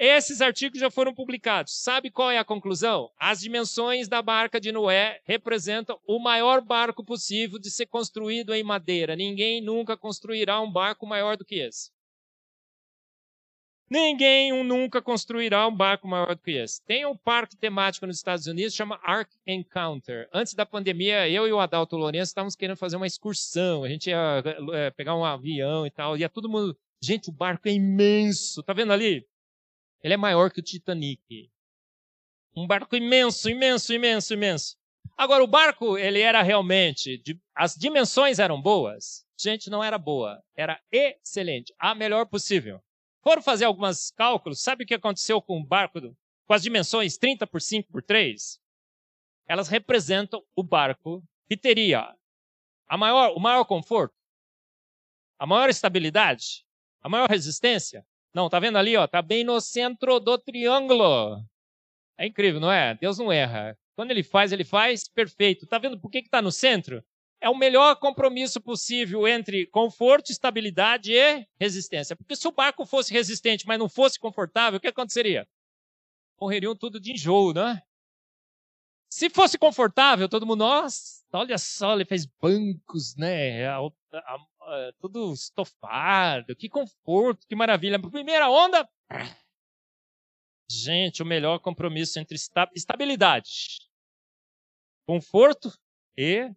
Esses 0.00 0.40
artigos 0.40 0.78
já 0.78 0.90
foram 0.90 1.12
publicados. 1.12 1.82
Sabe 1.82 2.08
qual 2.08 2.30
é 2.30 2.38
a 2.38 2.44
conclusão? 2.44 3.10
As 3.18 3.40
dimensões 3.40 4.06
da 4.06 4.22
barca 4.22 4.60
de 4.60 4.70
Noé 4.70 5.20
representam 5.24 5.98
o 6.06 6.20
maior 6.20 6.60
barco 6.60 7.04
possível 7.04 7.58
de 7.58 7.68
ser 7.68 7.86
construído 7.86 8.54
em 8.54 8.62
madeira. 8.62 9.16
Ninguém 9.16 9.60
nunca 9.60 9.96
construirá 9.96 10.60
um 10.60 10.70
barco 10.70 11.04
maior 11.04 11.36
do 11.36 11.44
que 11.44 11.56
esse. 11.56 11.90
Ninguém 13.90 14.52
nunca 14.62 15.00
construirá 15.00 15.66
um 15.66 15.74
barco 15.74 16.06
maior 16.06 16.34
do 16.34 16.42
que 16.42 16.50
esse. 16.50 16.84
Tem 16.84 17.06
um 17.06 17.16
parque 17.16 17.56
temático 17.56 18.06
nos 18.06 18.16
Estados 18.16 18.46
Unidos, 18.46 18.74
chama 18.74 19.00
Ark 19.02 19.30
Encounter. 19.46 20.28
Antes 20.32 20.52
da 20.52 20.66
pandemia, 20.66 21.28
eu 21.28 21.48
e 21.48 21.52
o 21.52 21.58
Adalto 21.58 21.96
Lourenço 21.96 22.30
estávamos 22.30 22.54
querendo 22.54 22.76
fazer 22.76 22.96
uma 22.96 23.06
excursão. 23.06 23.84
A 23.84 23.88
gente 23.88 24.10
ia 24.10 24.42
é, 24.74 24.90
pegar 24.90 25.16
um 25.16 25.24
avião 25.24 25.86
e 25.86 25.90
tal. 25.90 26.18
Ia 26.18 26.28
todo 26.28 26.50
mundo. 26.50 26.76
Gente, 27.02 27.30
o 27.30 27.32
barco 27.32 27.66
é 27.66 27.72
imenso. 27.72 28.62
Tá 28.62 28.74
vendo 28.74 28.92
ali? 28.92 29.26
Ele 30.02 30.14
é 30.14 30.18
maior 30.18 30.50
que 30.50 30.60
o 30.60 30.62
Titanic. 30.62 31.50
Um 32.54 32.66
barco 32.66 32.94
imenso, 32.94 33.48
imenso, 33.48 33.92
imenso, 33.94 34.34
imenso. 34.34 34.76
Agora, 35.16 35.42
o 35.42 35.48
barco, 35.48 35.96
ele 35.96 36.20
era 36.20 36.42
realmente. 36.42 37.22
As 37.54 37.74
dimensões 37.74 38.38
eram 38.38 38.60
boas? 38.60 39.24
Gente, 39.40 39.70
não 39.70 39.82
era 39.82 39.96
boa. 39.96 40.42
Era 40.54 40.78
excelente. 40.92 41.72
A 41.78 41.94
melhor 41.94 42.26
possível. 42.26 42.82
Foram 43.22 43.42
fazer 43.42 43.64
alguns 43.64 44.10
cálculos. 44.10 44.62
Sabe 44.62 44.84
o 44.84 44.86
que 44.86 44.94
aconteceu 44.94 45.40
com 45.42 45.58
o 45.58 45.64
barco, 45.64 46.00
com 46.46 46.54
as 46.54 46.62
dimensões 46.62 47.18
30 47.18 47.46
por 47.46 47.60
5 47.60 47.90
por 47.90 48.02
3? 48.02 48.60
Elas 49.46 49.68
representam 49.68 50.42
o 50.54 50.62
barco 50.62 51.22
que 51.48 51.56
teria 51.56 52.14
a 52.86 52.96
maior, 52.96 53.32
o 53.36 53.40
maior 53.40 53.64
conforto, 53.64 54.14
a 55.38 55.46
maior 55.46 55.68
estabilidade, 55.68 56.64
a 57.00 57.08
maior 57.08 57.28
resistência. 57.28 58.04
Não, 58.34 58.48
tá 58.48 58.58
vendo 58.60 58.76
ali, 58.76 58.96
ó, 58.96 59.06
tá 59.06 59.22
bem 59.22 59.44
no 59.44 59.60
centro 59.60 60.20
do 60.20 60.38
triângulo. 60.38 61.42
É 62.16 62.26
incrível, 62.26 62.60
não 62.60 62.70
é? 62.70 62.94
Deus 62.94 63.18
não 63.18 63.32
erra. 63.32 63.78
Quando 63.94 64.10
ele 64.10 64.22
faz, 64.22 64.52
ele 64.52 64.64
faz 64.64 65.08
perfeito. 65.08 65.66
Tá 65.66 65.78
vendo 65.78 66.00
por 66.00 66.10
que 66.10 66.18
está 66.18 66.42
no 66.42 66.52
centro? 66.52 67.02
É 67.40 67.48
o 67.48 67.56
melhor 67.56 67.96
compromisso 67.96 68.60
possível 68.60 69.26
entre 69.26 69.66
conforto, 69.66 70.32
estabilidade 70.32 71.12
e 71.12 71.46
resistência. 71.58 72.16
Porque 72.16 72.34
se 72.34 72.48
o 72.48 72.52
barco 72.52 72.84
fosse 72.84 73.12
resistente, 73.12 73.66
mas 73.66 73.78
não 73.78 73.88
fosse 73.88 74.18
confortável, 74.18 74.78
o 74.78 74.80
que 74.80 74.88
aconteceria? 74.88 75.46
Morreriam 76.40 76.74
tudo 76.74 77.00
de 77.00 77.12
enjoo, 77.12 77.52
né? 77.52 77.80
Se 79.10 79.30
fosse 79.30 79.56
confortável, 79.56 80.28
todo 80.28 80.46
mundo, 80.46 80.60
nossa, 80.60 81.24
olha 81.32 81.56
só, 81.56 81.94
ele 81.94 82.04
fez 82.04 82.26
bancos, 82.26 83.16
né? 83.16 83.66
A, 83.66 83.78
a, 83.78 84.34
a, 84.34 84.92
tudo 85.00 85.32
estofado, 85.32 86.54
que 86.56 86.68
conforto, 86.68 87.46
que 87.46 87.54
maravilha. 87.54 87.98
Primeira 88.00 88.50
onda, 88.50 88.86
Gente, 90.70 91.22
o 91.22 91.26
melhor 91.26 91.58
compromisso 91.60 92.18
entre 92.20 92.36
estabilidade, 92.74 93.88
conforto 95.06 95.72
e. 96.16 96.52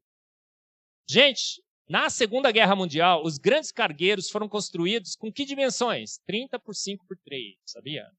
Gente, 1.10 1.62
na 1.90 2.10
Segunda 2.10 2.52
Guerra 2.52 2.76
Mundial, 2.76 3.24
os 3.24 3.38
grandes 3.38 3.72
cargueiros 3.72 4.30
foram 4.30 4.48
construídos 4.48 5.16
com 5.16 5.32
que 5.32 5.44
dimensões? 5.44 6.20
30 6.26 6.60
por 6.60 6.74
5 6.74 7.06
por 7.06 7.18
3, 7.18 7.56
sabia? 7.66 8.10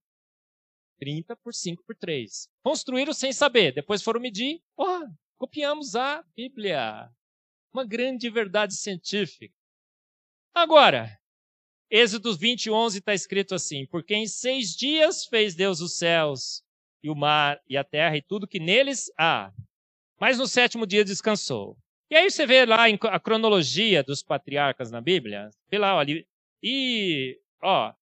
30 0.99 1.37
por 1.37 1.55
5 1.55 1.83
por 1.85 1.97
3. 1.97 2.49
Construíram 2.62 3.12
sem 3.12 3.33
saber, 3.33 3.72
depois 3.72 4.03
foram 4.03 4.20
medir, 4.20 4.61
oh, 4.76 5.09
copiamos 5.39 5.97
a 5.97 6.22
Bíblia. 6.37 7.11
Uma 7.72 7.85
grande 7.85 8.28
verdade 8.28 8.74
científica. 8.76 9.55
Agora, 10.55 11.18
Êxodo 11.91 12.35
20, 12.35 12.70
11 12.70 12.99
está 12.99 13.12
escrito 13.12 13.55
assim: 13.55 13.87
Porque 13.87 14.14
em 14.14 14.26
seis 14.26 14.74
dias 14.76 15.26
fez 15.26 15.55
Deus 15.55 15.80
os 15.80 15.99
céus 15.99 16.62
e 17.03 17.11
o 17.11 17.14
mar 17.14 17.61
e 17.68 17.76
a 17.76 17.85
terra 17.85 18.16
e 18.16 18.22
tudo 18.22 18.49
que 18.49 18.59
neles 18.59 19.11
há. 19.18 19.53
Mas 20.18 20.39
no 20.39 20.47
sétimo 20.47 20.87
dia 20.87 21.05
descansou. 21.05 21.76
E 22.13 22.15
aí 22.15 22.31
você 22.31 22.47
vê 22.47 22.67
lá 22.67 22.85
a 23.11 23.19
cronologia 23.19 24.03
dos 24.03 24.23
patriarcas 24.23 24.91
na 24.91 25.01
Bíblia. 25.01 25.49
Vê 25.71 25.79
lá, 25.79 25.97
olha. 25.97 26.23
E, 26.63 27.41
ó, 27.63 27.95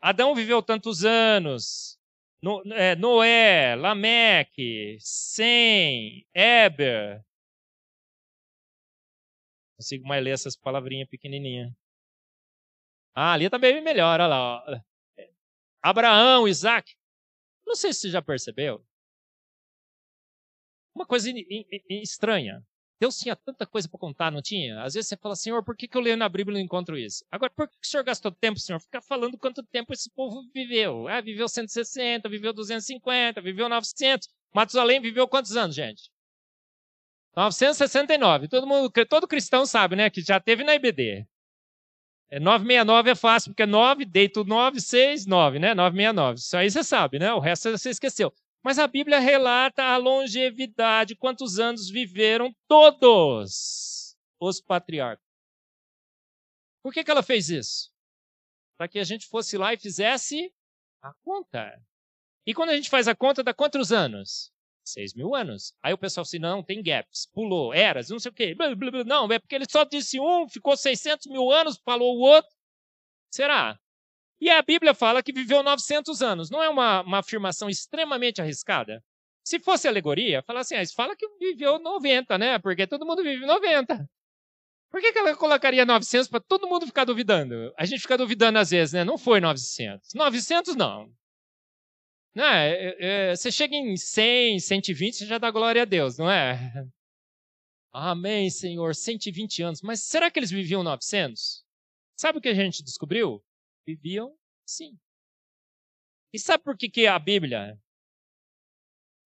Adão 0.00 0.34
viveu 0.34 0.60
tantos 0.60 1.04
anos. 1.04 1.96
No, 2.42 2.64
é, 2.72 2.96
Noé, 2.96 3.76
Lameque, 3.76 4.96
Sem, 4.98 6.26
Eber. 6.34 7.18
Não 9.68 9.76
consigo 9.76 10.04
mais 10.04 10.24
ler 10.24 10.30
essas 10.30 10.56
palavrinhas 10.56 11.08
pequenininhas. 11.08 11.72
Ah, 13.14 13.34
ali 13.34 13.48
também 13.48 13.80
melhor, 13.80 14.18
olha 14.18 14.26
lá. 14.26 14.64
Ó. 14.66 14.80
Abraão, 15.80 16.48
Isaac. 16.48 16.96
Não 17.64 17.76
sei 17.76 17.92
se 17.92 18.00
você 18.00 18.10
já 18.10 18.20
percebeu. 18.20 18.84
Uma 20.92 21.06
coisa 21.06 21.30
estranha. 21.88 22.60
Deus 23.04 23.18
tinha 23.18 23.36
tanta 23.36 23.66
coisa 23.66 23.86
para 23.86 24.00
contar, 24.00 24.32
não 24.32 24.40
tinha? 24.40 24.82
Às 24.82 24.94
vezes 24.94 25.08
você 25.08 25.16
fala, 25.18 25.36
Senhor, 25.36 25.62
por 25.62 25.76
que, 25.76 25.86
que 25.86 25.94
eu 25.94 26.00
leio 26.00 26.16
na 26.16 26.26
Bíblia 26.26 26.54
e 26.54 26.58
não 26.58 26.64
encontro 26.64 26.96
isso? 26.96 27.22
Agora, 27.30 27.52
por 27.54 27.68
que 27.68 27.76
o 27.82 27.86
Senhor 27.86 28.02
gastou 28.02 28.32
tempo, 28.32 28.58
Senhor? 28.58 28.80
Ficar 28.80 29.02
falando 29.02 29.36
quanto 29.36 29.62
tempo 29.62 29.92
esse 29.92 30.10
povo 30.10 30.42
viveu. 30.54 31.06
Ah, 31.06 31.20
viveu 31.20 31.46
160, 31.46 32.26
viveu 32.30 32.54
250, 32.54 33.42
viveu 33.42 33.68
900. 33.68 34.26
Matusalém 34.54 35.02
viveu 35.02 35.28
quantos 35.28 35.54
anos, 35.54 35.76
gente? 35.76 36.10
969. 37.36 38.48
Todo 38.48 38.66
mundo, 38.66 38.90
todo 39.06 39.28
cristão 39.28 39.66
sabe, 39.66 39.96
né? 39.96 40.08
Que 40.08 40.22
já 40.22 40.40
teve 40.40 40.64
na 40.64 40.74
IBD. 40.74 41.26
É 42.30 42.40
969 42.40 43.10
é 43.10 43.14
fácil, 43.14 43.50
porque 43.50 43.64
é 43.64 43.66
9, 43.66 44.06
deito 44.06 44.44
9, 44.44 44.80
6, 44.80 45.26
9, 45.26 45.58
né? 45.58 45.74
969. 45.74 46.38
Isso 46.38 46.56
aí 46.56 46.70
você 46.70 46.82
sabe, 46.82 47.18
né? 47.18 47.34
O 47.34 47.38
resto 47.38 47.70
você 47.70 47.90
esqueceu. 47.90 48.32
Mas 48.64 48.78
a 48.78 48.86
Bíblia 48.86 49.18
relata 49.18 49.82
a 49.82 49.98
longevidade, 49.98 51.14
quantos 51.14 51.58
anos 51.58 51.90
viveram 51.90 52.50
todos 52.66 54.16
os 54.40 54.58
patriarcas. 54.58 55.22
Por 56.82 56.90
que, 56.90 57.04
que 57.04 57.10
ela 57.10 57.22
fez 57.22 57.50
isso? 57.50 57.92
Para 58.78 58.88
que 58.88 58.98
a 58.98 59.04
gente 59.04 59.26
fosse 59.26 59.58
lá 59.58 59.74
e 59.74 59.78
fizesse 59.78 60.50
a 61.02 61.12
conta. 61.22 61.78
E 62.46 62.54
quando 62.54 62.70
a 62.70 62.76
gente 62.76 62.88
faz 62.88 63.06
a 63.06 63.14
conta, 63.14 63.44
dá 63.44 63.52
quantos 63.52 63.92
anos? 63.92 64.50
Seis 64.82 65.12
mil 65.12 65.34
anos. 65.34 65.74
Aí 65.82 65.92
o 65.92 65.98
pessoal 65.98 66.22
assim, 66.22 66.38
não, 66.38 66.62
tem 66.62 66.82
gaps, 66.82 67.26
pulou, 67.34 67.72
eras, 67.74 68.08
não 68.08 68.18
sei 68.18 68.30
o 68.30 68.34
quê. 68.34 68.56
Não, 69.06 69.30
é 69.30 69.38
porque 69.38 69.54
ele 69.54 69.66
só 69.70 69.84
disse 69.84 70.18
um, 70.18 70.48
ficou 70.48 70.74
600 70.74 71.26
mil 71.26 71.50
anos, 71.52 71.78
falou 71.84 72.16
o 72.16 72.20
outro. 72.20 72.50
Será? 73.30 73.78
E 74.44 74.50
a 74.50 74.60
Bíblia 74.60 74.92
fala 74.92 75.22
que 75.22 75.32
viveu 75.32 75.62
900 75.62 76.20
anos. 76.20 76.50
Não 76.50 76.62
é 76.62 76.68
uma, 76.68 77.00
uma 77.00 77.20
afirmação 77.20 77.66
extremamente 77.66 78.42
arriscada? 78.42 79.02
Se 79.42 79.58
fosse 79.58 79.88
alegoria, 79.88 80.42
fala 80.42 80.60
assim, 80.60 80.74
ah, 80.74 80.82
fala 80.94 81.16
que 81.16 81.26
viveu 81.40 81.78
90, 81.78 82.36
né? 82.36 82.58
Porque 82.58 82.86
todo 82.86 83.06
mundo 83.06 83.22
vive 83.22 83.46
90. 83.46 84.06
Por 84.90 85.00
que, 85.00 85.14
que 85.14 85.18
ela 85.18 85.34
colocaria 85.34 85.86
900 85.86 86.28
para 86.28 86.40
todo 86.40 86.68
mundo 86.68 86.86
ficar 86.86 87.06
duvidando? 87.06 87.72
A 87.78 87.86
gente 87.86 88.02
fica 88.02 88.18
duvidando 88.18 88.58
às 88.58 88.68
vezes, 88.68 88.92
né? 88.92 89.02
Não 89.02 89.16
foi 89.16 89.40
900. 89.40 90.12
900 90.12 90.76
não. 90.76 91.10
Não 92.34 92.44
é, 92.44 92.70
é, 92.70 92.96
é, 93.30 93.36
você 93.36 93.50
chega 93.50 93.74
em 93.74 93.96
100, 93.96 94.58
120, 94.58 95.14
você 95.14 95.24
já 95.24 95.38
dá 95.38 95.50
glória 95.50 95.80
a 95.80 95.86
Deus, 95.86 96.18
não 96.18 96.30
é? 96.30 96.84
Amém, 97.90 98.50
Senhor, 98.50 98.94
120 98.94 99.62
anos. 99.62 99.80
Mas 99.80 100.00
será 100.00 100.30
que 100.30 100.38
eles 100.38 100.50
viviam 100.50 100.82
900? 100.82 101.64
Sabe 102.14 102.38
o 102.38 102.42
que 102.42 102.48
a 102.48 102.54
gente 102.54 102.84
descobriu? 102.84 103.42
Viviam 103.86 104.36
sim. 104.66 104.98
E 106.32 106.38
sabe 106.38 106.64
por 106.64 106.76
que, 106.76 106.88
que 106.88 107.06
a 107.06 107.18
Bíblia 107.18 107.78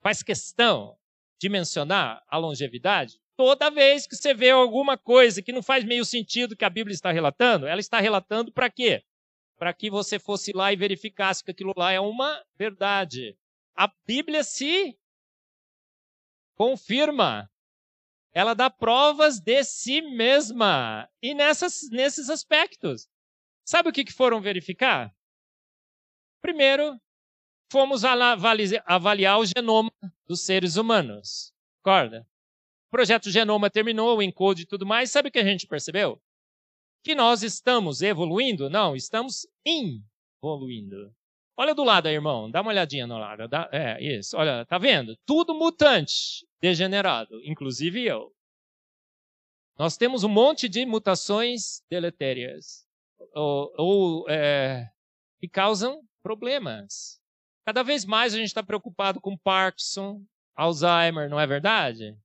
faz 0.00 0.22
questão 0.22 0.98
de 1.40 1.48
mencionar 1.48 2.22
a 2.28 2.36
longevidade? 2.36 3.20
Toda 3.36 3.70
vez 3.70 4.06
que 4.06 4.16
você 4.16 4.34
vê 4.34 4.50
alguma 4.50 4.98
coisa 4.98 5.40
que 5.40 5.52
não 5.52 5.62
faz 5.62 5.84
meio 5.84 6.04
sentido 6.04 6.56
que 6.56 6.64
a 6.64 6.70
Bíblia 6.70 6.94
está 6.94 7.12
relatando, 7.12 7.66
ela 7.66 7.80
está 7.80 8.00
relatando 8.00 8.52
para 8.52 8.68
quê? 8.68 9.04
para 9.58 9.74
que 9.74 9.90
você 9.90 10.18
fosse 10.18 10.52
lá 10.52 10.72
e 10.72 10.76
verificasse 10.76 11.42
que 11.42 11.50
aquilo 11.50 11.74
lá 11.76 11.92
é 11.92 12.00
uma 12.00 12.42
verdade. 12.56 13.36
A 13.74 13.92
Bíblia 14.06 14.44
se 14.44 14.96
confirma. 16.54 17.50
Ela 18.32 18.54
dá 18.54 18.70
provas 18.70 19.40
de 19.40 19.64
si 19.64 20.00
mesma. 20.00 21.08
E 21.20 21.34
nessas, 21.34 21.90
nesses 21.90 22.30
aspectos. 22.30 23.08
Sabe 23.68 23.90
o 23.90 23.92
que, 23.92 24.10
foram 24.10 24.40
verificar? 24.40 25.14
Primeiro, 26.40 26.98
fomos 27.70 28.02
avaliar 28.02 29.38
o 29.38 29.44
genoma 29.44 29.92
dos 30.26 30.40
seres 30.40 30.76
humanos. 30.76 31.52
Concorda? 31.82 32.26
O 32.86 32.90
projeto 32.90 33.30
Genoma 33.30 33.68
terminou, 33.68 34.16
o 34.16 34.22
encode 34.22 34.62
e 34.62 34.66
tudo 34.66 34.86
mais. 34.86 35.10
Sabe 35.10 35.28
o 35.28 35.30
que 35.30 35.38
a 35.38 35.44
gente 35.44 35.66
percebeu? 35.66 36.18
que 37.04 37.14
nós 37.14 37.42
estamos 37.42 38.00
evoluindo? 38.00 38.70
Não, 38.70 38.96
estamos 38.96 39.46
involuindo. 39.66 41.14
Olha 41.54 41.74
do 41.74 41.84
lado 41.84 42.06
aí, 42.06 42.14
irmão. 42.14 42.50
Dá 42.50 42.62
uma 42.62 42.70
olhadinha 42.70 43.06
no 43.06 43.18
lado. 43.18 43.46
Dá, 43.48 43.68
é, 43.70 44.02
isso. 44.02 44.34
Olha, 44.34 44.64
tá 44.64 44.78
vendo? 44.78 45.14
Tudo 45.26 45.54
mutante, 45.54 46.46
degenerado, 46.58 47.38
inclusive 47.44 48.02
eu. 48.02 48.34
Nós 49.78 49.98
temos 49.98 50.24
um 50.24 50.28
monte 50.30 50.70
de 50.70 50.86
mutações 50.86 51.82
deletérias 51.90 52.87
ou, 53.34 53.72
ou 53.76 54.30
é, 54.30 54.88
que 55.40 55.48
causam 55.48 56.00
problemas. 56.22 57.20
Cada 57.64 57.82
vez 57.82 58.04
mais 58.04 58.34
a 58.34 58.36
gente 58.36 58.48
está 58.48 58.62
preocupado 58.62 59.20
com 59.20 59.36
Parkinson, 59.36 60.22
Alzheimer, 60.54 61.28
não 61.28 61.38
é 61.38 61.46
verdade? 61.46 62.16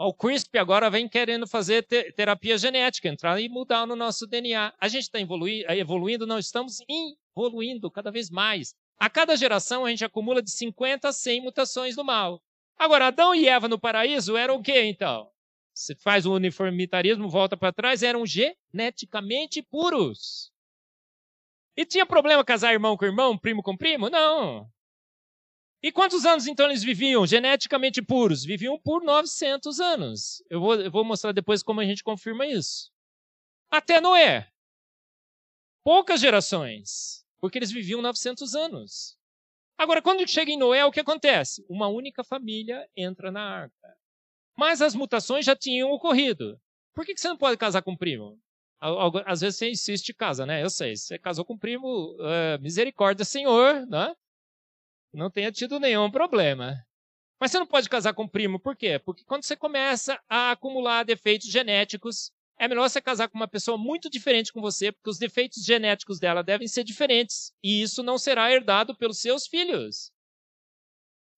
O 0.00 0.14
CRISP 0.14 0.56
agora 0.56 0.88
vem 0.88 1.08
querendo 1.08 1.46
fazer 1.46 1.82
te 1.82 2.12
terapia 2.12 2.56
genética, 2.56 3.08
entrar 3.08 3.40
e 3.40 3.48
mudar 3.48 3.84
no 3.84 3.96
nosso 3.96 4.28
DNA. 4.28 4.72
A 4.80 4.86
gente 4.86 5.02
está 5.02 5.18
evoluindo, 5.20 6.26
não 6.26 6.38
estamos 6.38 6.78
evoluindo 7.36 7.90
cada 7.90 8.10
vez 8.10 8.30
mais. 8.30 8.74
A 8.96 9.10
cada 9.10 9.36
geração 9.36 9.84
a 9.84 9.90
gente 9.90 10.04
acumula 10.04 10.40
de 10.40 10.52
50 10.52 11.08
a 11.08 11.12
100 11.12 11.40
mutações 11.42 11.96
do 11.96 12.04
mal. 12.04 12.40
Agora, 12.78 13.08
Adão 13.08 13.34
e 13.34 13.48
Eva 13.48 13.66
no 13.66 13.78
paraíso 13.78 14.36
eram 14.36 14.56
o 14.56 14.62
quê 14.62 14.84
então? 14.84 15.28
Você 15.78 15.94
faz 15.94 16.26
o 16.26 16.34
uniformitarismo, 16.34 17.28
volta 17.28 17.56
para 17.56 17.72
trás, 17.72 18.02
eram 18.02 18.26
geneticamente 18.26 19.62
puros. 19.62 20.52
E 21.76 21.86
tinha 21.86 22.04
problema 22.04 22.44
casar 22.44 22.72
irmão 22.72 22.96
com 22.96 23.04
irmão, 23.04 23.38
primo 23.38 23.62
com 23.62 23.76
primo? 23.76 24.10
Não. 24.10 24.68
E 25.80 25.92
quantos 25.92 26.26
anos 26.26 26.48
então 26.48 26.66
eles 26.66 26.82
viviam 26.82 27.24
geneticamente 27.24 28.02
puros? 28.02 28.44
Viviam 28.44 28.76
por 28.76 29.04
900 29.04 29.78
anos. 29.78 30.42
Eu 30.50 30.60
vou, 30.60 30.74
eu 30.74 30.90
vou 30.90 31.04
mostrar 31.04 31.30
depois 31.30 31.62
como 31.62 31.80
a 31.80 31.84
gente 31.84 32.02
confirma 32.02 32.44
isso. 32.44 32.90
Até 33.70 34.00
Noé. 34.00 34.50
Poucas 35.84 36.20
gerações, 36.20 37.24
porque 37.40 37.56
eles 37.56 37.70
viviam 37.70 38.02
900 38.02 38.56
anos. 38.56 39.16
Agora, 39.78 40.02
quando 40.02 40.26
chega 40.26 40.50
em 40.50 40.58
Noé, 40.58 40.84
o 40.84 40.90
que 40.90 40.98
acontece? 40.98 41.64
Uma 41.68 41.86
única 41.86 42.24
família 42.24 42.84
entra 42.96 43.30
na 43.30 43.42
arca. 43.42 43.96
Mas 44.58 44.82
as 44.82 44.92
mutações 44.92 45.44
já 45.44 45.54
tinham 45.54 45.92
ocorrido. 45.92 46.60
Por 46.92 47.06
que 47.06 47.16
você 47.16 47.28
não 47.28 47.36
pode 47.36 47.56
casar 47.56 47.80
com 47.80 47.96
primo? 47.96 48.36
Às 49.24 49.40
vezes 49.40 49.56
você 49.56 49.70
insiste 49.70 50.08
em 50.08 50.14
casa, 50.14 50.44
né? 50.44 50.64
Eu 50.64 50.68
sei. 50.68 50.96
Você 50.96 51.16
casou 51.16 51.44
com 51.44 51.56
primo, 51.56 52.16
uh, 52.16 52.60
misericórdia, 52.60 53.24
senhor, 53.24 53.86
né? 53.86 54.12
Não 55.12 55.30
tenha 55.30 55.52
tido 55.52 55.78
nenhum 55.78 56.10
problema. 56.10 56.74
Mas 57.40 57.52
você 57.52 57.58
não 57.60 57.68
pode 57.68 57.88
casar 57.88 58.14
com 58.14 58.26
primo, 58.26 58.58
por 58.58 58.76
quê? 58.76 58.98
Porque 58.98 59.24
quando 59.24 59.44
você 59.44 59.54
começa 59.54 60.20
a 60.28 60.50
acumular 60.50 61.04
defeitos 61.04 61.48
genéticos, 61.48 62.32
é 62.58 62.66
melhor 62.66 62.90
você 62.90 63.00
casar 63.00 63.28
com 63.28 63.38
uma 63.38 63.46
pessoa 63.46 63.78
muito 63.78 64.10
diferente 64.10 64.52
com 64.52 64.60
você, 64.60 64.90
porque 64.90 65.08
os 65.08 65.18
defeitos 65.18 65.64
genéticos 65.64 66.18
dela 66.18 66.42
devem 66.42 66.66
ser 66.66 66.82
diferentes. 66.82 67.52
E 67.62 67.80
isso 67.80 68.02
não 68.02 68.18
será 68.18 68.52
herdado 68.52 68.96
pelos 68.96 69.20
seus 69.20 69.46
filhos. 69.46 70.10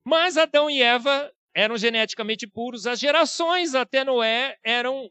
Mas 0.07 0.39
Adão 0.39 0.71
e 0.71 0.81
Eva 0.81 1.31
eram 1.55 1.77
geneticamente 1.77 2.47
puros. 2.47 2.87
As 2.87 2.99
gerações 2.99 3.75
até 3.75 4.05
Noé 4.05 4.57
eram 4.65 5.11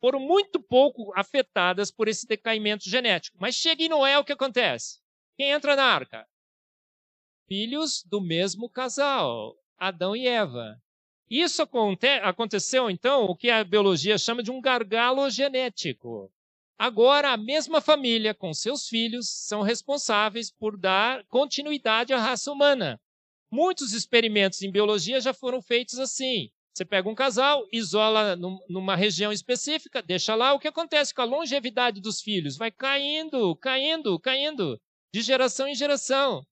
foram 0.00 0.20
muito 0.20 0.60
pouco 0.60 1.12
afetadas 1.16 1.90
por 1.90 2.06
esse 2.06 2.26
decaimento 2.26 2.88
genético. 2.88 3.36
Mas 3.40 3.56
chega 3.56 3.82
em 3.82 3.88
Noé, 3.88 4.16
o 4.18 4.24
que 4.24 4.32
acontece? 4.32 5.00
Quem 5.36 5.50
entra 5.50 5.74
na 5.74 5.84
arca? 5.84 6.26
Filhos 7.48 8.04
do 8.04 8.20
mesmo 8.20 8.68
casal, 8.68 9.56
Adão 9.76 10.14
e 10.14 10.26
Eva. 10.26 10.80
Isso 11.30 11.62
aconteceu, 12.22 12.88
então, 12.88 13.24
o 13.24 13.36
que 13.36 13.50
a 13.50 13.62
biologia 13.64 14.16
chama 14.16 14.42
de 14.42 14.50
um 14.50 14.60
gargalo 14.60 15.28
genético. 15.28 16.32
Agora, 16.78 17.32
a 17.32 17.36
mesma 17.36 17.80
família, 17.80 18.32
com 18.32 18.54
seus 18.54 18.88
filhos, 18.88 19.28
são 19.28 19.62
responsáveis 19.62 20.50
por 20.50 20.78
dar 20.78 21.24
continuidade 21.26 22.12
à 22.12 22.18
raça 22.18 22.52
humana. 22.52 23.00
Muitos 23.50 23.92
experimentos 23.92 24.62
em 24.62 24.70
biologia 24.70 25.20
já 25.20 25.32
foram 25.32 25.62
feitos 25.62 25.98
assim. 25.98 26.50
Você 26.74 26.84
pega 26.84 27.08
um 27.08 27.14
casal, 27.14 27.66
isola 27.72 28.36
numa 28.68 28.94
região 28.94 29.32
específica, 29.32 30.00
deixa 30.00 30.34
lá. 30.34 30.52
O 30.52 30.60
que 30.60 30.68
acontece 30.68 31.12
com 31.12 31.22
a 31.22 31.24
longevidade 31.24 32.00
dos 32.00 32.20
filhos? 32.20 32.56
Vai 32.56 32.70
caindo, 32.70 33.56
caindo, 33.56 34.20
caindo, 34.20 34.80
de 35.12 35.20
geração 35.20 35.66
em 35.66 35.74
geração. 35.74 36.46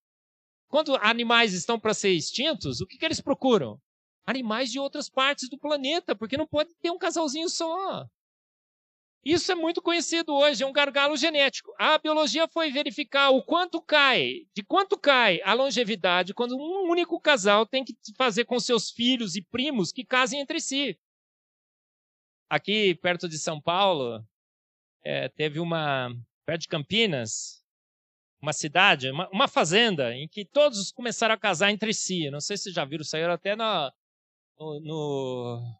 Quando 0.68 0.96
animais 0.96 1.52
estão 1.52 1.78
para 1.78 1.94
ser 1.94 2.10
extintos, 2.10 2.80
o 2.80 2.86
que, 2.86 2.98
que 2.98 3.04
eles 3.04 3.20
procuram? 3.20 3.78
Animais 4.26 4.72
de 4.72 4.80
outras 4.80 5.08
partes 5.08 5.48
do 5.48 5.58
planeta, 5.58 6.16
porque 6.16 6.36
não 6.36 6.46
pode 6.46 6.74
ter 6.82 6.90
um 6.90 6.98
casalzinho 6.98 7.48
só. 7.48 8.04
Isso 9.26 9.50
é 9.50 9.56
muito 9.56 9.82
conhecido 9.82 10.32
hoje, 10.32 10.62
é 10.62 10.66
um 10.68 10.72
gargalo 10.72 11.16
genético. 11.16 11.74
A 11.80 11.98
biologia 11.98 12.46
foi 12.46 12.70
verificar 12.70 13.30
o 13.30 13.42
quanto 13.42 13.82
cai, 13.82 14.46
de 14.54 14.62
quanto 14.62 14.96
cai 14.96 15.40
a 15.42 15.52
longevidade 15.52 16.32
quando 16.32 16.56
um 16.56 16.88
único 16.88 17.18
casal 17.18 17.66
tem 17.66 17.84
que 17.84 17.92
fazer 18.16 18.44
com 18.44 18.60
seus 18.60 18.88
filhos 18.88 19.34
e 19.34 19.42
primos 19.42 19.90
que 19.90 20.04
casem 20.04 20.38
entre 20.38 20.60
si. 20.60 20.96
Aqui 22.48 22.94
perto 22.94 23.28
de 23.28 23.36
São 23.36 23.60
Paulo, 23.60 24.24
é, 25.02 25.28
teve 25.28 25.58
uma, 25.58 26.14
perto 26.44 26.60
de 26.60 26.68
Campinas, 26.68 27.64
uma 28.40 28.52
cidade, 28.52 29.10
uma, 29.10 29.28
uma, 29.30 29.48
fazenda, 29.48 30.14
em 30.14 30.28
que 30.28 30.44
todos 30.44 30.92
começaram 30.92 31.34
a 31.34 31.38
casar 31.38 31.72
entre 31.72 31.92
si. 31.92 32.30
Não 32.30 32.40
sei 32.40 32.56
se 32.56 32.70
já 32.70 32.84
viram, 32.84 33.02
saíram 33.02 33.32
até 33.32 33.56
no, 33.56 33.92
no 34.56 35.76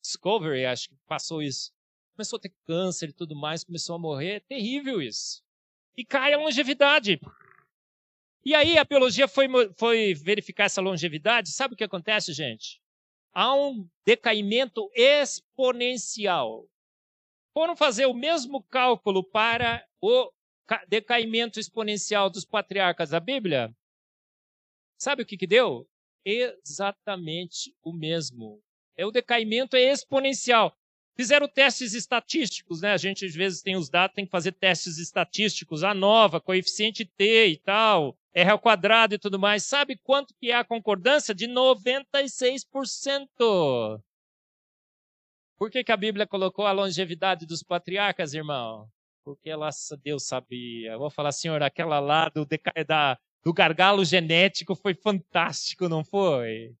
Discovery, 0.00 0.64
acho 0.64 0.90
que 0.90 0.96
passou 1.08 1.42
isso 1.42 1.76
começou 2.18 2.36
a 2.36 2.40
ter 2.40 2.52
câncer 2.64 3.10
e 3.10 3.12
tudo 3.12 3.36
mais, 3.36 3.62
começou 3.62 3.94
a 3.94 3.98
morrer. 3.98 4.36
É 4.36 4.40
terrível 4.40 5.00
isso. 5.00 5.40
E 5.96 6.04
cai 6.04 6.34
a 6.34 6.38
longevidade. 6.38 7.20
E 8.44 8.56
aí 8.56 8.76
a 8.76 8.84
biologia 8.84 9.28
foi, 9.28 9.46
foi 9.76 10.14
verificar 10.14 10.64
essa 10.64 10.80
longevidade. 10.80 11.52
Sabe 11.52 11.74
o 11.74 11.76
que 11.76 11.84
acontece, 11.84 12.32
gente? 12.32 12.80
Há 13.32 13.54
um 13.54 13.88
decaimento 14.04 14.90
exponencial. 14.94 16.68
Foram 17.54 17.76
fazer 17.76 18.06
o 18.06 18.14
mesmo 18.14 18.64
cálculo 18.64 19.22
para 19.22 19.86
o 20.00 20.32
decaimento 20.88 21.60
exponencial 21.60 22.28
dos 22.28 22.44
patriarcas 22.44 23.10
da 23.10 23.20
Bíblia? 23.20 23.72
Sabe 25.00 25.22
o 25.22 25.26
que, 25.26 25.36
que 25.36 25.46
deu? 25.46 25.88
Exatamente 26.24 27.72
o 27.80 27.92
mesmo. 27.92 28.60
É 28.96 29.06
o 29.06 29.12
decaimento 29.12 29.76
é 29.76 29.82
exponencial. 29.82 30.76
Fizeram 31.18 31.48
testes 31.48 31.94
estatísticos, 31.94 32.80
né? 32.80 32.92
A 32.92 32.96
gente 32.96 33.26
às 33.26 33.34
vezes 33.34 33.60
tem 33.60 33.74
os 33.74 33.90
dados, 33.90 34.14
tem 34.14 34.24
que 34.24 34.30
fazer 34.30 34.52
testes 34.52 34.98
estatísticos, 34.98 35.82
a 35.82 35.92
nova, 35.92 36.40
coeficiente 36.40 37.04
T 37.04 37.48
e 37.48 37.56
tal, 37.56 38.16
R 38.32 38.50
ao 38.50 38.58
quadrado 38.60 39.16
e 39.16 39.18
tudo 39.18 39.36
mais. 39.36 39.64
Sabe 39.64 39.96
quanto 39.96 40.32
que 40.38 40.52
é 40.52 40.54
a 40.54 40.62
concordância? 40.62 41.34
De 41.34 41.48
96%. 41.48 44.00
Por 45.58 45.72
que, 45.72 45.82
que 45.82 45.90
a 45.90 45.96
Bíblia 45.96 46.24
colocou 46.24 46.68
a 46.68 46.70
longevidade 46.70 47.46
dos 47.46 47.64
patriarcas, 47.64 48.32
irmão? 48.32 48.88
Porque 49.24 49.50
ela, 49.50 49.70
Deus 50.00 50.24
sabia. 50.24 50.92
Eu 50.92 51.00
vou 51.00 51.10
falar, 51.10 51.32
senhor, 51.32 51.60
aquela 51.64 51.98
lá 51.98 52.28
do, 52.28 52.46
da, 52.86 53.18
do 53.42 53.52
gargalo 53.52 54.04
genético 54.04 54.76
foi 54.76 54.94
fantástico, 54.94 55.88
não 55.88 56.04
foi? 56.04 56.76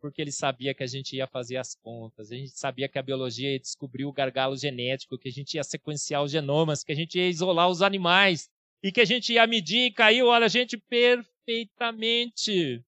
Porque 0.00 0.22
ele 0.22 0.32
sabia 0.32 0.74
que 0.74 0.82
a 0.82 0.86
gente 0.86 1.16
ia 1.16 1.26
fazer 1.26 1.56
as 1.56 1.74
contas, 1.74 2.30
a 2.30 2.36
gente 2.36 2.58
sabia 2.58 2.88
que 2.88 2.98
a 2.98 3.02
biologia 3.02 3.52
ia 3.52 3.60
descobrir 3.60 4.04
o 4.04 4.12
gargalo 4.12 4.56
genético, 4.56 5.18
que 5.18 5.28
a 5.28 5.32
gente 5.32 5.54
ia 5.54 5.64
sequenciar 5.64 6.22
os 6.22 6.30
genomas, 6.30 6.82
que 6.82 6.92
a 6.92 6.94
gente 6.94 7.18
ia 7.18 7.28
isolar 7.28 7.68
os 7.68 7.82
animais 7.82 8.48
e 8.82 8.92
que 8.92 9.00
a 9.00 9.04
gente 9.04 9.32
ia 9.32 9.46
medir 9.46 9.86
e 9.86 9.92
caiu, 9.92 10.26
olha, 10.26 10.46
a 10.46 10.48
gente 10.48 10.76
perfeitamente. 10.76 12.82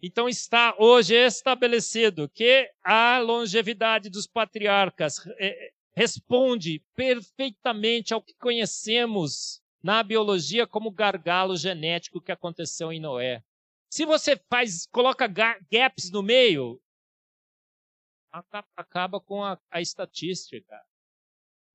Então 0.00 0.28
está 0.28 0.76
hoje 0.78 1.14
estabelecido 1.14 2.28
que 2.28 2.70
a 2.84 3.18
longevidade 3.18 4.08
dos 4.08 4.28
patriarcas 4.28 5.16
eh, 5.40 5.72
responde 5.92 6.80
perfeitamente 6.94 8.14
ao 8.14 8.22
que 8.22 8.34
conhecemos 8.34 9.60
na 9.82 10.02
biologia 10.02 10.66
como 10.66 10.92
gargalo 10.92 11.56
genético 11.56 12.20
que 12.20 12.30
aconteceu 12.30 12.92
em 12.92 13.00
Noé. 13.00 13.42
Se 13.90 14.04
você 14.04 14.36
faz, 14.50 14.86
coloca 14.86 15.26
gaps 15.26 16.10
no 16.10 16.22
meio, 16.22 16.80
acaba 18.76 19.20
com 19.20 19.42
a, 19.42 19.58
a 19.70 19.80
estatística. 19.80 20.78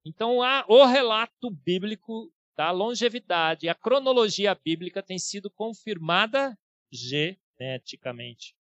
Então, 0.06 0.42
a, 0.42 0.66
o 0.68 0.86
relato 0.86 1.50
bíblico 1.50 2.32
da 2.56 2.72
longevidade, 2.72 3.68
a 3.68 3.76
cronologia 3.76 4.54
bíblica 4.54 5.02
tem 5.02 5.18
sido 5.18 5.50
confirmada 5.50 6.58
geneticamente. 6.92 8.56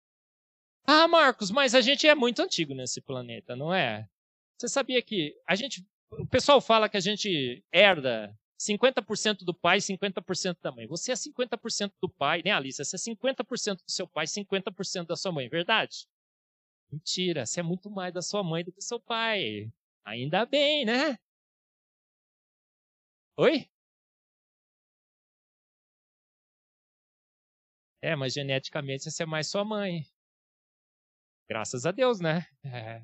Ah, 0.87 1.09
Marcos, 1.09 1.51
mas 1.51 1.75
a 1.75 1.81
gente 1.81 2.07
é 2.07 2.15
muito 2.15 2.43
antigo 2.43 2.75
nesse 2.75 3.01
planeta, 3.01 3.57
não 3.57 3.75
é? 3.75 4.09
Você 4.57 4.69
sabia 4.69 5.03
que 5.03 5.35
a 5.47 5.55
gente, 5.55 5.85
o 6.13 6.27
pessoal 6.27 6.61
fala 6.61 6.89
que 6.89 6.97
a 6.97 7.01
gente 7.01 7.65
herda 7.73 8.37
50% 8.61 9.45
do 9.45 9.55
pai, 9.55 9.81
50% 9.81 10.59
da 10.63 10.71
mãe. 10.71 10.87
Você 10.87 11.13
é 11.13 11.17
50% 11.17 11.95
do 12.01 12.09
pai, 12.09 12.43
né, 12.45 12.53
Alice? 12.53 12.85
Você 12.85 12.97
é 12.97 12.99
50% 12.99 13.79
do 13.85 13.91
seu 13.91 14.07
pai, 14.07 14.27
50% 14.27 15.07
da 15.07 15.17
sua 15.17 15.33
mãe, 15.33 15.49
verdade? 15.49 16.07
Mentira, 16.93 17.47
você 17.47 17.61
é 17.61 17.63
muito 17.63 17.91
mais 17.91 18.13
da 18.13 18.21
sua 18.23 18.43
mãe 18.43 18.63
do 18.65 18.73
que 18.73 18.79
do 18.79 18.85
seu 18.85 19.01
pai. 19.01 19.73
Ainda 20.05 20.45
bem, 20.45 20.85
né? 20.85 21.19
Oi? 23.37 23.69
É, 28.03 28.15
mas 28.17 28.33
geneticamente 28.35 29.11
você 29.11 29.23
é 29.23 29.27
mais 29.27 29.49
sua 29.49 29.65
mãe. 29.65 30.05
Graças 31.49 31.87
a 31.87 31.93
Deus, 31.93 32.21
né? 32.21 32.47
É. 32.65 33.03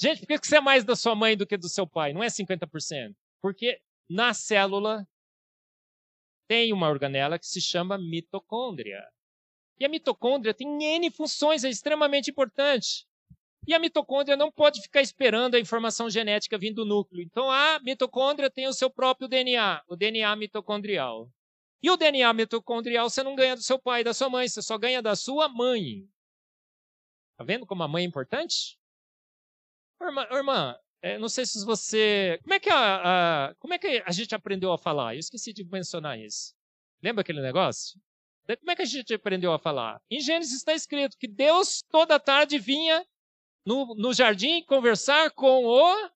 Gente, 0.00 0.20
por 0.20 0.40
que 0.40 0.46
você 0.46 0.56
é 0.56 0.60
mais 0.62 0.82
da 0.82 0.96
sua 0.96 1.14
mãe 1.14 1.36
do 1.36 1.46
que 1.46 1.58
do 1.58 1.68
seu 1.68 1.86
pai? 1.86 2.14
Não 2.14 2.22
é 2.22 2.28
50%. 2.28 3.14
Porque 3.42 3.78
na 4.08 4.32
célula 4.32 5.06
tem 6.48 6.72
uma 6.72 6.88
organela 6.88 7.38
que 7.38 7.46
se 7.46 7.60
chama 7.60 7.98
mitocôndria. 7.98 9.06
E 9.78 9.84
a 9.84 9.90
mitocôndria 9.90 10.54
tem 10.54 10.82
N 10.82 11.10
funções, 11.10 11.64
é 11.64 11.68
extremamente 11.68 12.30
importante. 12.30 13.06
E 13.68 13.74
a 13.74 13.78
mitocôndria 13.78 14.38
não 14.38 14.50
pode 14.50 14.80
ficar 14.80 15.02
esperando 15.02 15.54
a 15.54 15.60
informação 15.60 16.08
genética 16.08 16.56
vindo 16.56 16.76
do 16.76 16.86
núcleo. 16.86 17.22
Então 17.22 17.50
a 17.50 17.78
mitocôndria 17.80 18.50
tem 18.50 18.66
o 18.66 18.72
seu 18.72 18.90
próprio 18.90 19.28
DNA, 19.28 19.82
o 19.86 19.96
DNA 19.96 20.34
mitocondrial. 20.34 21.30
E 21.82 21.90
o 21.90 21.96
DNA 21.96 22.32
mitocondrial 22.32 23.10
você 23.10 23.22
não 23.22 23.36
ganha 23.36 23.54
do 23.54 23.62
seu 23.62 23.78
pai 23.78 24.00
e 24.00 24.04
da 24.04 24.14
sua 24.14 24.30
mãe, 24.30 24.48
você 24.48 24.62
só 24.62 24.78
ganha 24.78 25.02
da 25.02 25.14
sua 25.14 25.46
mãe. 25.46 26.08
Tá 27.36 27.44
vendo 27.44 27.66
como 27.66 27.82
a 27.82 27.88
mãe 27.88 28.04
é 28.04 28.06
importante? 28.06 28.79
Irmã, 30.00 30.26
irmã, 30.30 30.76
É, 31.02 31.18
não 31.18 31.28
sei 31.28 31.46
se 31.46 31.64
você. 31.64 32.38
Como 32.42 32.54
é, 32.54 32.60
que 32.60 32.70
a, 32.70 33.48
a, 33.48 33.54
como 33.56 33.74
é 33.74 33.78
que 33.78 34.02
a 34.04 34.10
gente 34.12 34.34
aprendeu 34.34 34.72
a 34.72 34.78
falar? 34.78 35.14
Eu 35.14 35.20
esqueci 35.20 35.52
de 35.52 35.64
mencionar 35.64 36.18
isso. 36.18 36.54
Lembra 37.02 37.22
aquele 37.22 37.40
negócio? 37.40 37.98
Como 38.58 38.70
é 38.70 38.76
que 38.76 38.82
a 38.82 38.86
gente 38.86 39.14
aprendeu 39.14 39.52
a 39.52 39.58
falar? 39.58 40.00
Em 40.10 40.20
Gênesis 40.20 40.56
está 40.56 40.74
escrito 40.74 41.16
que 41.16 41.28
Deus 41.28 41.82
toda 41.88 42.18
tarde 42.18 42.58
vinha 42.58 43.06
no, 43.64 43.94
no 43.94 44.12
jardim 44.12 44.62
conversar 44.64 45.30
com 45.30 45.64
o 45.64 46.10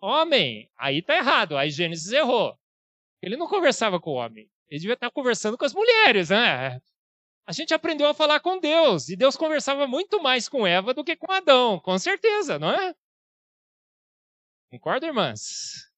homem. 0.00 0.68
Aí 0.76 0.98
está 0.98 1.16
errado, 1.16 1.56
aí 1.56 1.70
Gênesis 1.70 2.10
errou. 2.12 2.58
Ele 3.22 3.36
não 3.36 3.46
conversava 3.46 4.00
com 4.00 4.10
o 4.10 4.14
homem. 4.14 4.50
Ele 4.68 4.80
devia 4.80 4.94
estar 4.94 5.10
conversando 5.10 5.56
com 5.56 5.64
as 5.64 5.72
mulheres, 5.72 6.30
né? 6.30 6.80
A 7.46 7.52
gente 7.52 7.72
aprendeu 7.72 8.08
a 8.08 8.14
falar 8.14 8.40
com 8.40 8.58
Deus. 8.58 9.08
E 9.08 9.16
Deus 9.16 9.36
conversava 9.36 9.86
muito 9.86 10.20
mais 10.20 10.48
com 10.48 10.66
Eva 10.66 10.92
do 10.92 11.04
que 11.04 11.16
com 11.16 11.30
Adão, 11.30 11.78
com 11.78 11.96
certeza, 11.96 12.58
não 12.58 12.70
é? 12.70 12.94
Concorda, 14.70 15.06
irmãs? 15.06 15.88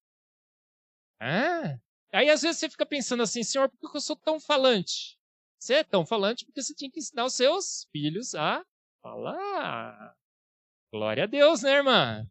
Ah. 1.19 1.79
Aí 2.13 2.29
às 2.29 2.43
vezes 2.43 2.59
você 2.59 2.69
fica 2.69 2.85
pensando 2.85 3.23
assim, 3.23 3.43
Senhor, 3.43 3.71
por 3.71 3.91
que 3.91 3.97
eu 3.97 4.01
sou 4.01 4.17
tão 4.17 4.39
falante? 4.39 5.19
Você 5.59 5.75
é 5.75 5.85
tão 5.85 6.07
falante 6.07 6.45
porque 6.45 6.63
você 6.63 6.75
tinha 6.75 6.91
que 6.91 7.01
ensinar 7.01 7.25
os 7.25 7.35
seus 7.35 7.89
filhos 7.91 8.35
a 8.35 8.65
falar. 9.03 10.15
Glória 10.93 11.25
a 11.25 11.27
Deus, 11.27 11.63
né, 11.63 11.73
irmã? 11.73 12.27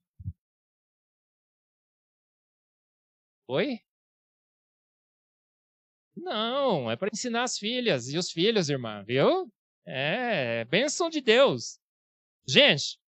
Oi? 3.47 3.79
Não, 6.17 6.89
é 6.89 6.95
para 6.95 7.09
ensinar 7.13 7.43
as 7.43 7.57
filhas 7.57 8.09
e 8.09 8.17
os 8.17 8.31
filhos, 8.31 8.69
irmã, 8.69 9.03
viu? 9.03 9.51
É, 9.85 10.65
bênção 10.65 11.09
de 11.09 11.21
Deus. 11.21 11.79
Gente, 12.47 12.99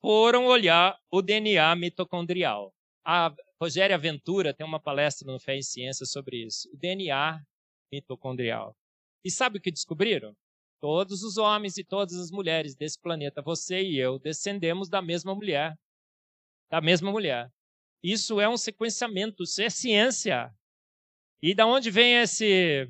foram 0.00 0.46
olhar 0.46 0.98
o 1.10 1.22
DNA 1.22 1.74
mitocondrial. 1.76 2.72
A 3.04 3.34
Rogéria 3.60 3.96
Ventura 3.98 4.52
tem 4.52 4.66
uma 4.66 4.80
palestra 4.80 5.30
no 5.30 5.40
Fé 5.40 5.56
e 5.56 5.62
Ciência 5.62 6.04
sobre 6.04 6.44
isso. 6.44 6.68
O 6.72 6.76
DNA 6.76 7.40
mitocondrial. 7.92 8.76
E 9.24 9.30
sabe 9.30 9.58
o 9.58 9.60
que 9.60 9.70
descobriram? 9.70 10.34
Todos 10.80 11.22
os 11.22 11.36
homens 11.36 11.76
e 11.76 11.84
todas 11.84 12.16
as 12.16 12.30
mulheres 12.30 12.74
desse 12.74 12.98
planeta, 12.98 13.42
você 13.42 13.82
e 13.82 13.98
eu, 13.98 14.18
descendemos 14.18 14.88
da 14.88 15.02
mesma 15.02 15.34
mulher. 15.34 15.74
Da 16.70 16.80
mesma 16.80 17.10
mulher. 17.10 17.50
Isso 18.02 18.40
é 18.40 18.48
um 18.48 18.56
sequenciamento, 18.56 19.42
isso 19.42 19.60
é 19.60 19.68
ciência. 19.68 20.54
E 21.42 21.54
da 21.54 21.66
onde 21.66 21.90
vem 21.90 22.16
esse, 22.16 22.88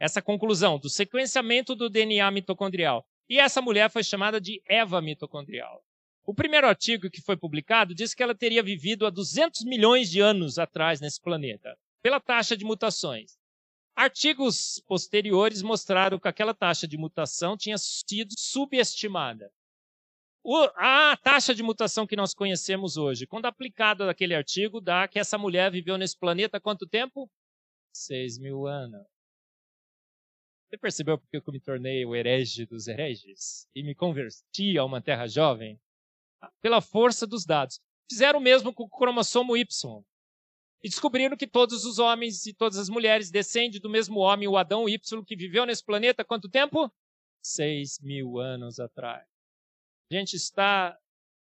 essa 0.00 0.20
conclusão? 0.20 0.78
Do 0.78 0.90
sequenciamento 0.90 1.74
do 1.74 1.88
DNA 1.88 2.28
mitocondrial. 2.30 3.06
E 3.28 3.38
essa 3.38 3.62
mulher 3.62 3.90
foi 3.90 4.02
chamada 4.02 4.40
de 4.40 4.60
Eva 4.68 5.00
mitocondrial. 5.00 5.82
O 6.24 6.34
primeiro 6.34 6.66
artigo 6.66 7.08
que 7.08 7.22
foi 7.22 7.36
publicado 7.36 7.94
diz 7.94 8.12
que 8.12 8.22
ela 8.22 8.34
teria 8.34 8.62
vivido 8.62 9.06
há 9.06 9.10
200 9.10 9.64
milhões 9.64 10.10
de 10.10 10.20
anos 10.20 10.58
atrás 10.58 11.00
nesse 11.00 11.20
planeta, 11.20 11.78
pela 12.02 12.20
taxa 12.20 12.56
de 12.56 12.64
mutações. 12.64 13.38
Artigos 13.94 14.82
posteriores 14.86 15.62
mostraram 15.62 16.18
que 16.18 16.28
aquela 16.28 16.52
taxa 16.52 16.86
de 16.86 16.98
mutação 16.98 17.56
tinha 17.56 17.78
sido 17.78 18.34
subestimada. 18.36 19.50
O, 20.48 20.56
a 20.76 21.16
taxa 21.16 21.52
de 21.52 21.60
mutação 21.60 22.06
que 22.06 22.14
nós 22.14 22.32
conhecemos 22.32 22.96
hoje, 22.96 23.26
quando 23.26 23.46
aplicada 23.46 24.06
naquele 24.06 24.32
artigo, 24.32 24.80
dá 24.80 25.08
que 25.08 25.18
essa 25.18 25.36
mulher 25.36 25.72
viveu 25.72 25.98
nesse 25.98 26.16
planeta 26.16 26.60
quanto 26.60 26.86
tempo? 26.86 27.28
Seis 27.92 28.38
mil 28.38 28.64
anos. 28.64 29.04
Você 30.68 30.78
percebeu 30.78 31.18
porque 31.18 31.36
eu 31.36 31.42
me 31.48 31.58
tornei 31.58 32.06
o 32.06 32.14
herege 32.14 32.64
dos 32.64 32.86
hereges 32.86 33.66
e 33.74 33.82
me 33.82 33.92
converti 33.92 34.78
a 34.78 34.84
uma 34.84 35.02
terra 35.02 35.26
jovem? 35.26 35.80
Pela 36.62 36.80
força 36.80 37.26
dos 37.26 37.44
dados. 37.44 37.80
Fizeram 38.08 38.38
o 38.38 38.42
mesmo 38.42 38.72
com 38.72 38.84
o 38.84 38.88
cromossomo 38.88 39.56
Y. 39.56 40.04
E 40.80 40.88
descobriram 40.88 41.36
que 41.36 41.48
todos 41.48 41.84
os 41.84 41.98
homens 41.98 42.46
e 42.46 42.54
todas 42.54 42.78
as 42.78 42.88
mulheres 42.88 43.32
descendem 43.32 43.80
do 43.80 43.90
mesmo 43.90 44.20
homem, 44.20 44.46
o 44.46 44.56
Adão 44.56 44.88
Y, 44.88 45.24
que 45.24 45.34
viveu 45.34 45.66
nesse 45.66 45.84
planeta 45.84 46.24
quanto 46.24 46.48
tempo? 46.48 46.88
Seis 47.42 47.98
mil 48.00 48.38
anos 48.38 48.78
atrás. 48.78 49.35
Gente, 50.10 50.34
está 50.34 50.96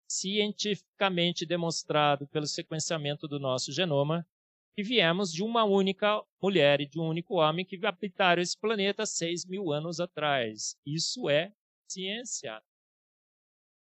cientificamente 0.09 1.45
demonstrado 1.45 2.27
pelo 2.27 2.47
sequenciamento 2.47 3.27
do 3.27 3.39
nosso 3.39 3.71
genoma 3.71 4.25
que 4.73 4.83
viemos 4.83 5.33
de 5.33 5.43
uma 5.43 5.63
única 5.63 6.23
mulher 6.41 6.79
e 6.79 6.85
de 6.85 6.99
um 6.99 7.07
único 7.07 7.35
homem 7.35 7.65
que 7.65 7.83
habitaram 7.85 8.41
esse 8.41 8.57
planeta 8.57 9.05
seis 9.05 9.43
mil 9.43 9.73
anos 9.73 9.99
atrás. 9.99 10.77
Isso 10.85 11.29
é 11.29 11.51
ciência. 11.89 12.61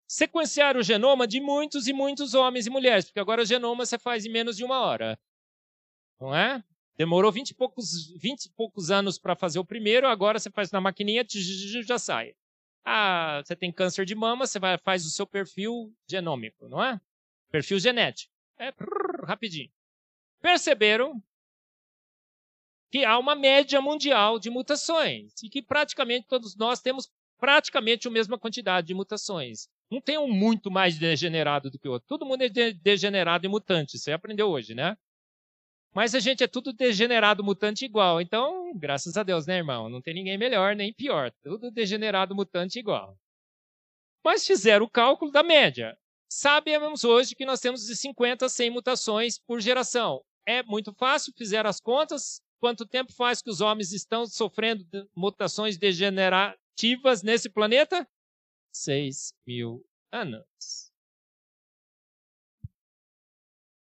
Sequenciar 0.08 0.76
o 0.76 0.84
genoma 0.84 1.28
de 1.28 1.39
muitos 1.39 1.88
e 1.88 1.93
muitos 1.93 2.34
homens 2.34 2.66
e 2.66 2.70
mulheres, 2.70 3.06
porque 3.06 3.20
agora 3.20 3.43
o 3.43 3.45
genoma 3.45 3.86
você 3.86 3.97
faz 3.97 4.26
em 4.26 4.32
menos 4.32 4.58
de 4.58 4.64
uma 4.66 4.82
hora. 4.82 5.18
Não 6.20 6.36
é? 6.36 6.64
Demorou 6.97 7.32
20 7.32 7.52
e 7.52 7.54
poucos, 7.54 8.12
20 8.18 8.45
e 8.45 8.49
poucos 8.49 8.91
anos 8.91 9.18
para 9.18 9.36
fazer 9.36 9.60
o 9.60 9.66
primeiro, 9.66 10.08
agora 10.08 10.39
você 10.39 10.49
faz 10.49 10.72
na 10.72 10.82
maquininha, 10.82 11.26
já 11.86 11.97
sai. 11.97 12.36
Ah, 12.84 13.42
você 13.44 13.56
tem 13.56 13.72
câncer 13.72 14.06
de 14.06 14.16
mama, 14.16 14.46
você 14.46 14.60
vai, 14.60 14.78
faz 14.78 15.06
o 15.06 15.10
seu 15.10 15.28
perfil 15.28 15.94
genômico, 16.10 16.68
não 16.68 16.84
é? 16.84 17.00
Perfil 17.52 17.80
genético. 17.80 18.34
É 18.58 18.72
prrr, 18.72 19.26
rapidinho. 19.26 19.72
Perceberam 20.42 21.22
que 22.92 23.06
há 23.06 23.18
uma 23.18 23.36
média 23.36 23.80
mundial 23.80 24.38
de 24.40 24.50
mutações 24.50 25.32
e 25.42 25.50
que 25.50 25.62
praticamente 25.62 26.28
todos 26.28 26.56
nós 26.56 26.82
temos 26.82 27.10
praticamente 27.40 28.08
a 28.08 28.12
mesma 28.12 28.38
quantidade 28.38 28.88
de 28.88 28.94
mutações. 28.94 29.68
Não 29.90 30.00
tem 30.00 30.18
um 30.18 30.32
muito 30.32 30.70
mais 30.70 30.98
degenerado 30.98 31.72
do 31.72 31.80
que 31.80 31.88
o 31.88 31.92
outro. 31.92 32.08
Todo 32.08 32.26
mundo 32.26 32.44
é 32.44 32.50
de 32.50 32.74
degenerado 32.74 33.46
e 33.46 33.50
mutante. 33.50 33.98
Você 33.98 34.12
aprendeu 34.12 34.50
hoje, 34.50 34.76
né? 34.76 34.98
Mas 35.94 36.16
a 36.16 36.20
gente 36.20 36.44
é 36.44 36.48
tudo 36.48 36.72
degenerado 36.72 37.44
mutante 37.44 37.84
igual. 37.84 38.22
Então, 38.22 38.72
graças 38.76 39.18
a 39.18 39.24
Deus, 39.24 39.46
né, 39.46 39.58
irmão? 39.58 39.89
Não 39.89 40.02
tem 40.02 40.14
ninguém 40.14 40.38
melhor 40.38 40.76
nem 40.76 40.94
pior. 40.94 41.32
Tudo 41.44 41.70
degenerado 41.70 42.34
mutante 42.34 42.80
igual. 42.80 43.18
Mas 44.24 44.46
fizeram 44.46 44.86
o 44.86 44.89
cálculo 44.89 45.32
da 45.32 45.44
média. 45.44 45.98
Sabemos 46.30 47.04
hoje 47.04 47.36
que 47.36 47.46
nós 47.46 47.60
temos 47.60 47.86
de 47.86 47.96
50 47.96 48.46
a 48.46 48.50
100 48.50 48.70
mutações 48.70 49.38
por 49.38 49.60
geração. 49.60 50.24
É 50.46 50.64
muito 50.64 50.94
fácil, 50.94 51.34
fizeram 51.38 51.70
as 51.70 51.82
contas. 51.82 52.42
Quanto 52.60 52.86
tempo 52.86 53.12
faz 53.12 53.42
que 53.42 53.50
os 53.50 53.60
homens 53.60 53.92
estão 53.92 54.26
sofrendo 54.26 54.86
mutações 55.16 55.78
degenerativas 55.78 57.22
nesse 57.22 57.50
planeta? 57.50 58.08
6 58.72 59.34
mil 59.46 59.86
anos. 60.12 60.81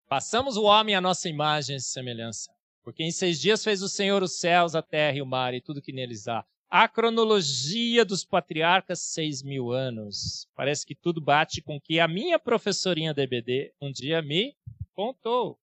Passamos 0.08 0.56
o 0.56 0.62
homem 0.62 0.94
à 0.94 1.00
nossa 1.00 1.28
imagem 1.28 1.76
e 1.76 1.80
semelhança. 1.80 2.54
Porque 2.84 3.02
em 3.02 3.10
seis 3.10 3.40
dias 3.40 3.64
fez 3.64 3.82
o 3.82 3.88
Senhor 3.88 4.22
os 4.22 4.38
céus, 4.38 4.76
a 4.76 4.82
terra 4.82 5.16
e 5.16 5.22
o 5.22 5.26
mar 5.26 5.52
e 5.52 5.60
tudo 5.60 5.82
que 5.82 5.92
neles 5.92 6.28
há. 6.28 6.44
A 6.70 6.88
cronologia 6.88 8.04
dos 8.04 8.24
patriarcas, 8.24 9.00
seis 9.00 9.42
mil 9.42 9.72
anos. 9.72 10.48
Parece 10.54 10.86
que 10.86 10.94
tudo 10.94 11.20
bate 11.20 11.60
com 11.60 11.76
o 11.76 11.80
que 11.80 11.98
a 11.98 12.06
minha 12.06 12.38
professorinha 12.38 13.12
DBD 13.12 13.72
um 13.80 13.90
dia 13.90 14.22
me 14.22 14.56
contou. 14.92 15.58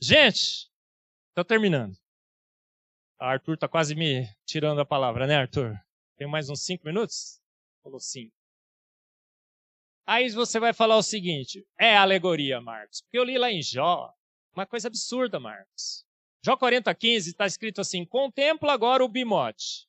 Gente, 0.00 0.70
estou 1.28 1.44
terminando. 1.44 1.94
A 3.18 3.32
Arthur 3.32 3.54
está 3.54 3.68
quase 3.68 3.94
me 3.94 4.26
tirando 4.46 4.80
a 4.80 4.86
palavra, 4.86 5.26
né, 5.26 5.36
Arthur? 5.36 5.78
Tem 6.16 6.26
mais 6.26 6.48
uns 6.48 6.62
cinco 6.62 6.86
minutos? 6.86 7.38
Falou 7.82 8.00
cinco. 8.00 8.39
Aí 10.10 10.28
você 10.30 10.58
vai 10.58 10.72
falar 10.72 10.96
o 10.96 11.04
seguinte: 11.04 11.64
é 11.78 11.96
alegoria, 11.96 12.60
Marcos. 12.60 13.00
Porque 13.00 13.16
eu 13.16 13.22
li 13.22 13.38
lá 13.38 13.48
em 13.48 13.62
Jó, 13.62 14.12
uma 14.52 14.66
coisa 14.66 14.88
absurda, 14.88 15.38
Marcos. 15.38 16.04
Jó 16.44 16.56
40,15 16.56 17.28
está 17.28 17.46
escrito 17.46 17.80
assim: 17.80 18.04
Contempla 18.04 18.72
agora 18.72 19.04
o 19.04 19.08
bimote. 19.08 19.86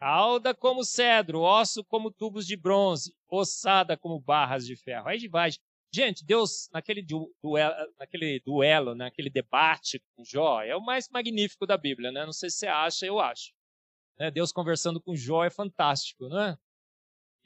Cauda 0.00 0.52
como 0.52 0.82
cedro, 0.82 1.42
osso 1.42 1.84
como 1.84 2.10
tubos 2.10 2.44
de 2.44 2.56
bronze, 2.56 3.14
ossada 3.28 3.96
como 3.96 4.18
barras 4.18 4.66
de 4.66 4.74
ferro. 4.74 5.06
Aí 5.06 5.28
vai. 5.28 5.50
Gente, 5.94 6.24
Deus, 6.24 6.68
naquele 6.72 7.00
duelo, 7.40 7.74
naquele 8.00 8.40
duelo, 8.44 8.96
naquele 8.96 9.30
debate 9.30 10.02
com 10.16 10.24
Jó, 10.24 10.60
é 10.60 10.74
o 10.74 10.84
mais 10.84 11.08
magnífico 11.08 11.64
da 11.64 11.76
Bíblia, 11.76 12.10
né? 12.10 12.26
Não 12.26 12.32
sei 12.32 12.50
se 12.50 12.56
você 12.56 12.66
acha, 12.66 13.06
eu 13.06 13.20
acho. 13.20 13.52
Né, 14.18 14.28
Deus 14.28 14.50
conversando 14.50 15.00
com 15.00 15.14
Jó 15.14 15.44
é 15.44 15.50
fantástico, 15.50 16.28
não 16.28 16.40
é? 16.40 16.58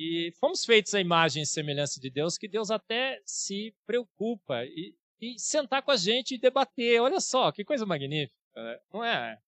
E 0.03 0.33
fomos 0.41 0.65
feitos 0.65 0.95
à 0.95 1.01
imagem 1.01 1.43
e 1.43 1.47
semelhança 1.47 2.01
de 2.01 2.09
Deus, 2.09 2.39
que 2.39 2.49
Deus 2.49 2.71
até 2.71 3.21
se 3.27 3.75
preocupa 3.85 4.65
e, 4.65 4.95
e 5.21 5.39
sentar 5.39 5.83
com 5.83 5.91
a 5.91 5.97
gente 5.97 6.35
e 6.35 6.41
debater. 6.41 7.03
Olha 7.03 7.21
só, 7.21 7.53
que 7.53 7.63
coisa 7.63 7.85
magnífica, 7.85 8.35
né? 8.57 8.79
não 8.91 9.05
é? 9.05 9.39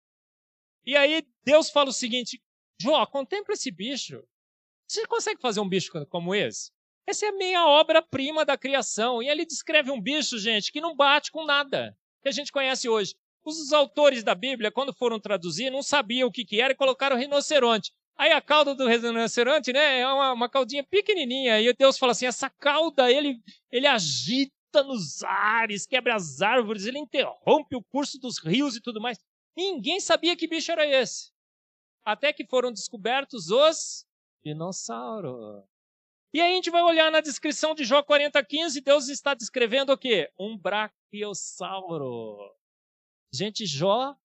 E 0.84 0.94
aí 0.94 1.26
Deus 1.42 1.70
fala 1.70 1.88
o 1.88 1.92
seguinte: 1.92 2.38
Jó, 2.78 3.07
contempla 3.07 3.55
esse 3.55 3.70
bicho. 3.70 4.22
Você 4.86 5.07
consegue 5.07 5.40
fazer 5.40 5.61
um 5.61 5.68
bicho 5.68 5.90
como 6.11 6.34
esse? 6.34 6.70
Essa 7.07 7.24
é 7.24 7.28
a 7.30 7.32
meia 7.32 7.66
obra-prima 7.66 8.44
da 8.44 8.59
criação. 8.59 9.22
E 9.22 9.30
ele 9.30 9.46
descreve 9.46 9.90
um 9.90 9.98
bicho, 9.98 10.38
gente, 10.38 10.70
que 10.70 10.82
não 10.82 10.94
bate 10.94 11.32
com 11.32 11.46
nada 11.46 11.96
que 12.20 12.28
a 12.28 12.32
gente 12.32 12.53
conhece 12.53 12.90
hoje. 12.90 13.14
Os 13.42 13.72
autores 13.72 14.22
da 14.22 14.34
Bíblia, 14.34 14.70
quando 14.70 14.92
foram 14.92 15.18
traduzir, 15.18 15.70
não 15.70 15.82
sabiam 15.82 16.28
o 16.28 16.30
que, 16.30 16.44
que 16.44 16.61
era 16.61 16.74
e 16.74 16.76
colocaram 16.76 17.16
rinoceronte. 17.16 17.90
Aí 18.16 18.32
a 18.32 18.40
cauda 18.40 18.74
do 18.74 18.86
rinoceronte, 18.86 19.72
né, 19.72 20.00
é 20.00 20.06
uma, 20.06 20.32
uma 20.32 20.48
caudinha 20.48 20.84
pequenininha. 20.84 21.60
E 21.60 21.72
Deus 21.74 21.98
fala 21.98 22.12
assim: 22.12 22.26
essa 22.26 22.48
cauda 22.48 23.10
ele, 23.10 23.40
ele 23.70 23.86
agita 23.86 24.82
nos 24.84 25.22
ares, 25.22 25.86
quebra 25.86 26.14
as 26.14 26.40
árvores, 26.40 26.86
ele 26.86 26.98
interrompe 26.98 27.76
o 27.76 27.82
curso 27.82 28.18
dos 28.18 28.38
rios 28.38 28.76
e 28.76 28.80
tudo 28.80 29.00
mais. 29.00 29.18
Ninguém 29.56 30.00
sabia 30.00 30.36
que 30.36 30.48
bicho 30.48 30.72
era 30.72 30.86
esse. 30.86 31.30
Até 32.04 32.32
que 32.32 32.46
foram 32.46 32.72
descobertos 32.72 33.50
os 33.50 34.06
dinossauros. 34.44 35.64
E 36.34 36.40
aí 36.40 36.52
a 36.52 36.54
gente 36.54 36.70
vai 36.70 36.82
olhar 36.82 37.10
na 37.12 37.20
descrição 37.20 37.74
de 37.74 37.84
Jó 37.84 38.02
40:15, 38.02 38.82
Deus 38.82 39.08
está 39.08 39.34
descrevendo 39.34 39.92
o 39.92 39.98
quê? 39.98 40.32
Um 40.38 40.56
brachiosauro. 40.56 42.38
Gente, 43.32 43.66
Jó 43.66 44.16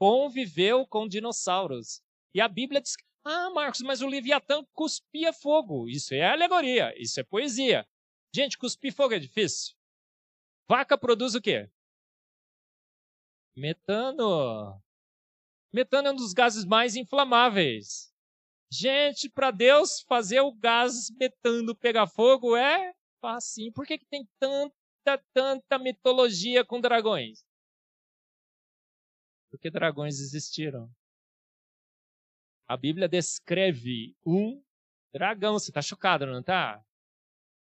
conviveu 0.00 0.86
com 0.86 1.06
dinossauros. 1.06 2.02
E 2.34 2.40
a 2.40 2.48
Bíblia 2.48 2.80
diz: 2.80 2.96
Ah, 3.22 3.50
Marcos, 3.50 3.82
mas 3.82 4.00
o 4.00 4.06
Leviatã 4.06 4.64
cuspia 4.72 5.30
fogo. 5.30 5.86
Isso 5.88 6.14
é 6.14 6.24
alegoria, 6.24 6.94
isso 6.96 7.20
é 7.20 7.22
poesia. 7.22 7.86
Gente, 8.34 8.56
cuspir 8.56 8.94
fogo 8.94 9.12
é 9.12 9.18
difícil. 9.18 9.76
Vaca 10.66 10.96
produz 10.96 11.34
o 11.34 11.40
quê? 11.40 11.68
Metano. 13.54 14.80
Metano 15.72 16.08
é 16.08 16.12
um 16.12 16.16
dos 16.16 16.32
gases 16.32 16.64
mais 16.64 16.96
inflamáveis. 16.96 18.10
Gente, 18.72 19.28
para 19.28 19.50
Deus 19.50 20.00
fazer 20.02 20.40
o 20.40 20.52
gás 20.52 21.10
metano 21.10 21.74
pegar 21.74 22.06
fogo 22.06 22.56
é 22.56 22.94
fácil. 23.20 23.72
Por 23.72 23.84
que, 23.84 23.98
que 23.98 24.06
tem 24.06 24.26
tanta, 24.38 25.22
tanta 25.34 25.78
mitologia 25.78 26.64
com 26.64 26.80
dragões? 26.80 27.44
Porque 29.50 29.70
dragões 29.70 30.20
existiram. 30.20 30.90
A 32.68 32.76
Bíblia 32.76 33.08
descreve 33.08 34.16
um 34.24 34.62
dragão. 35.12 35.54
Você 35.54 35.70
está 35.70 35.82
chocado, 35.82 36.24
não 36.24 36.40
está? 36.40 36.82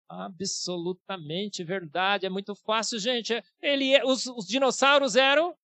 Absolutamente 0.09 1.63
verdade. 1.63 2.27
É 2.27 2.29
muito 2.29 2.55
fácil, 2.55 2.99
gente. 2.99 3.33
Ele, 3.61 3.95
é, 3.95 4.05
os, 4.05 4.27
os 4.27 4.47
dinossauros 4.47 5.15
eram 5.15 5.57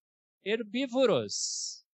herbívoros. 0.45 1.85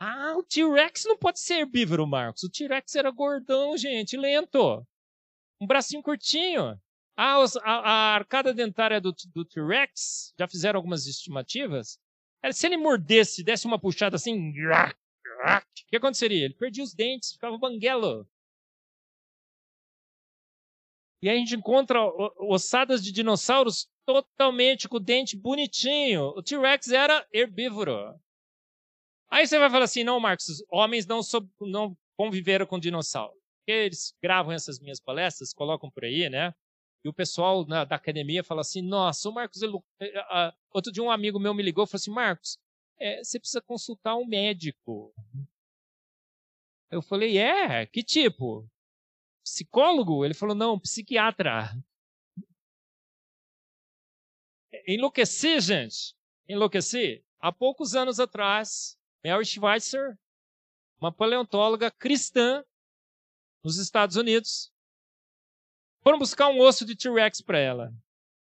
Ah, 0.00 0.36
o 0.36 0.42
T-Rex 0.42 1.04
não 1.06 1.16
pode 1.16 1.40
ser 1.40 1.60
herbívoro, 1.60 2.06
Marcos. 2.06 2.42
O 2.42 2.50
T-Rex 2.50 2.94
era 2.94 3.10
gordão, 3.10 3.76
gente, 3.76 4.16
lento. 4.16 4.86
Um 5.60 5.66
bracinho 5.66 6.02
curtinho. 6.02 6.80
Ah, 7.16 7.40
os, 7.40 7.56
a, 7.56 7.62
a, 7.62 8.14
arcada 8.14 8.54
dentária 8.54 9.00
do, 9.00 9.12
do 9.34 9.44
T-Rex, 9.44 10.32
já 10.38 10.46
fizeram 10.46 10.78
algumas 10.78 11.06
estimativas. 11.06 11.98
Se 12.52 12.66
ele 12.66 12.76
mordesse, 12.76 13.42
desse 13.42 13.66
uma 13.66 13.78
puxada 13.78 14.16
assim, 14.16 14.50
o 14.50 15.90
que 15.90 15.96
aconteceria? 15.96 16.44
Ele 16.44 16.54
perdia 16.54 16.84
os 16.84 16.94
dentes, 16.94 17.32
ficava 17.32 17.58
banguelo. 17.58 18.26
E 21.20 21.28
aí 21.28 21.36
a 21.36 21.38
gente 21.40 21.56
encontra 21.56 22.00
ossadas 22.38 23.02
de 23.02 23.10
dinossauros 23.10 23.88
totalmente 24.06 24.88
com 24.88 24.96
o 24.96 25.00
dente 25.00 25.36
bonitinho. 25.36 26.28
O 26.28 26.42
T-Rex 26.42 26.88
era 26.88 27.26
herbívoro. 27.32 28.14
Aí 29.30 29.46
você 29.46 29.58
vai 29.58 29.68
falar 29.68 29.84
assim, 29.84 30.04
não, 30.04 30.20
Marcos, 30.20 30.62
homens 30.70 31.06
não, 31.06 31.20
não 31.60 31.96
conviveram 32.16 32.66
com 32.66 32.78
dinossauro. 32.78 33.34
Porque 33.58 33.72
eles 33.72 34.14
gravam 34.22 34.52
essas 34.52 34.78
minhas 34.78 35.00
palestras, 35.00 35.52
colocam 35.52 35.90
por 35.90 36.04
aí, 36.04 36.30
né? 36.30 36.54
E 37.04 37.08
o 37.08 37.12
pessoal 37.12 37.64
na, 37.66 37.84
da 37.84 37.96
academia 37.96 38.42
fala 38.42 38.60
assim, 38.60 38.82
nossa, 38.82 39.28
o 39.28 39.32
Marcos... 39.32 39.62
Ele, 39.62 39.76
uh, 39.76 39.82
outro 40.70 40.92
dia 40.92 41.02
um 41.02 41.10
amigo 41.10 41.38
meu 41.38 41.54
me 41.54 41.62
ligou 41.62 41.84
e 41.84 41.86
falou 41.86 42.00
assim, 42.00 42.10
Marcos, 42.10 42.58
é, 42.98 43.22
você 43.22 43.38
precisa 43.38 43.62
consultar 43.62 44.16
um 44.16 44.26
médico. 44.26 45.14
Eu 46.90 47.00
falei, 47.00 47.38
é? 47.38 47.86
Que 47.86 48.02
tipo? 48.02 48.68
Psicólogo? 49.44 50.24
Ele 50.24 50.34
falou, 50.34 50.54
não, 50.54 50.78
psiquiatra. 50.78 51.70
Enlouqueci, 54.86 55.60
gente. 55.60 56.16
Enlouqueci. 56.48 57.24
Há 57.38 57.52
poucos 57.52 57.94
anos 57.94 58.18
atrás, 58.18 58.98
Mary 59.24 59.44
Schweitzer, 59.44 60.18
uma 61.00 61.12
paleontóloga 61.12 61.90
cristã 61.90 62.64
nos 63.62 63.78
Estados 63.78 64.16
Unidos, 64.16 64.72
foram 66.08 66.18
buscar 66.18 66.48
um 66.48 66.58
osso 66.60 66.86
de 66.86 66.96
T-Rex 66.96 67.42
para 67.42 67.58
ela. 67.58 67.92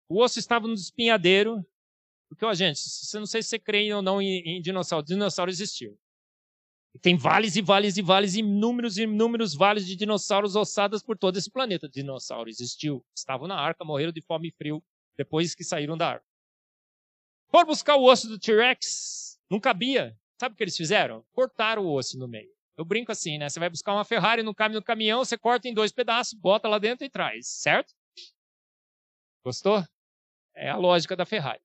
O 0.08 0.24
osso 0.24 0.40
estava 0.40 0.66
no 0.66 0.74
espinhadeiro, 0.74 1.62
porque, 2.30 2.46
ó, 2.46 2.54
gente, 2.54 2.80
você 2.80 3.20
não 3.20 3.26
sei 3.26 3.44
se 3.44 3.50
você 3.50 3.60
crê 3.60 3.94
ou 3.94 4.02
não 4.02 4.22
em, 4.22 4.40
em 4.46 4.62
dinossauro. 4.62 5.06
Dinossauro 5.06 5.52
existiu. 5.52 6.00
Tem 7.02 7.18
vales 7.18 7.58
e 7.58 7.62
vales 7.62 7.98
e 7.98 8.02
vales, 8.02 8.36
inúmeros 8.36 8.98
e 8.98 9.04
inúmeros 9.04 9.54
vales 9.54 9.86
de 9.86 9.98
dinossauros 9.98 10.56
ossadas 10.56 11.04
por 11.04 11.18
todo 11.18 11.36
esse 11.36 11.52
planeta. 11.52 11.90
Dinossauro 11.90 12.50
existiu. 12.50 13.06
Estavam 13.14 13.46
na 13.46 13.60
arca, 13.60 13.84
morreram 13.84 14.14
de 14.14 14.22
fome 14.22 14.48
e 14.48 14.52
frio 14.54 14.82
depois 15.18 15.54
que 15.54 15.66
saíram 15.66 15.98
da 15.98 16.12
arca. 16.12 16.26
Foram 17.52 17.68
buscar 17.68 17.98
o 17.98 18.06
osso 18.06 18.30
do 18.30 18.40
T-Rex, 18.40 19.38
não 19.52 19.60
cabia. 19.60 20.18
Sabe 20.40 20.54
o 20.54 20.58
que 20.58 20.64
eles 20.64 20.78
fizeram? 20.78 21.26
Cortaram 21.34 21.86
o 21.86 21.94
osso 21.94 22.18
no 22.18 22.26
meio. 22.26 22.54
Eu 22.80 22.86
brinco 22.86 23.12
assim, 23.12 23.38
né? 23.38 23.50
Você 23.50 23.60
vai 23.60 23.70
buscar 23.70 23.94
uma 23.94 24.06
Ferrari 24.06 24.42
no 24.42 24.56
caminhão, 24.56 25.20
você 25.20 25.38
corta 25.38 25.68
em 25.68 25.74
dois 25.74 25.92
pedaços, 25.92 26.34
bota 26.34 26.66
lá 26.70 26.80
dentro 26.80 27.06
e 27.06 27.10
traz, 27.10 27.46
certo? 27.46 27.94
Gostou? 29.44 29.84
É 30.56 30.70
a 30.70 30.78
lógica 30.78 31.14
da 31.14 31.26
Ferrari. 31.26 31.60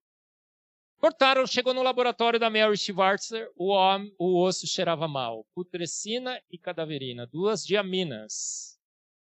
Cortaram, 0.98 1.46
chegou 1.46 1.72
no 1.72 1.84
laboratório 1.84 2.40
da 2.40 2.50
Mary 2.50 2.76
Schwarzer, 2.76 3.48
o, 3.54 3.68
homem, 3.68 4.12
o 4.18 4.42
osso 4.42 4.66
cheirava 4.66 5.06
mal. 5.06 5.46
Putrescina 5.54 6.42
e 6.50 6.58
cadaverina, 6.58 7.28
duas 7.28 7.64
diaminas. 7.64 8.76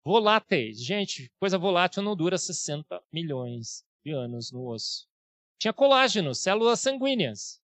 Voláteis. 0.06 0.82
Gente, 0.82 1.30
coisa 1.38 1.58
volátil 1.58 2.02
não 2.02 2.16
dura 2.16 2.38
60 2.38 3.04
milhões 3.12 3.84
de 4.06 4.14
anos 4.14 4.54
no 4.54 4.70
osso. 4.70 5.06
Tinha 5.60 5.74
colágeno, 5.74 6.34
células 6.34 6.80
sanguíneas. 6.80 7.62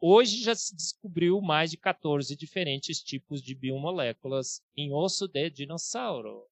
Hoje 0.00 0.42
já 0.42 0.54
se 0.54 0.76
descobriu 0.76 1.40
mais 1.40 1.72
de 1.72 1.76
14 1.76 2.36
diferentes 2.36 3.02
tipos 3.02 3.42
de 3.42 3.52
biomoléculas 3.52 4.62
em 4.76 4.92
osso 4.92 5.26
de 5.26 5.50
dinossauro. 5.50 6.46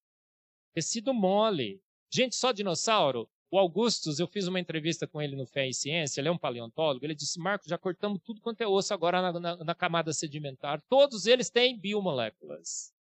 Tecido 0.73 1.13
mole. 1.13 1.81
Gente, 2.09 2.35
só 2.35 2.51
dinossauro? 2.51 3.29
O 3.49 3.57
Augustus, 3.57 4.19
eu 4.19 4.27
fiz 4.27 4.47
uma 4.47 4.59
entrevista 4.59 5.07
com 5.07 5.21
ele 5.21 5.37
no 5.37 5.45
Fé 5.45 5.69
e 5.69 5.73
Ciência, 5.73 6.19
ele 6.19 6.27
é 6.27 6.31
um 6.31 6.37
paleontólogo, 6.37 7.05
ele 7.05 7.15
disse, 7.15 7.39
Marcos, 7.39 7.69
já 7.69 7.77
cortamos 7.77 8.21
tudo 8.21 8.41
quanto 8.41 8.59
é 8.59 8.67
osso 8.67 8.93
agora 8.93 9.21
na, 9.21 9.39
na, 9.39 9.63
na 9.63 9.75
camada 9.75 10.11
sedimentar. 10.11 10.81
Todos 10.89 11.25
eles 11.25 11.49
têm 11.49 11.79
biomoléculas. 11.79 12.93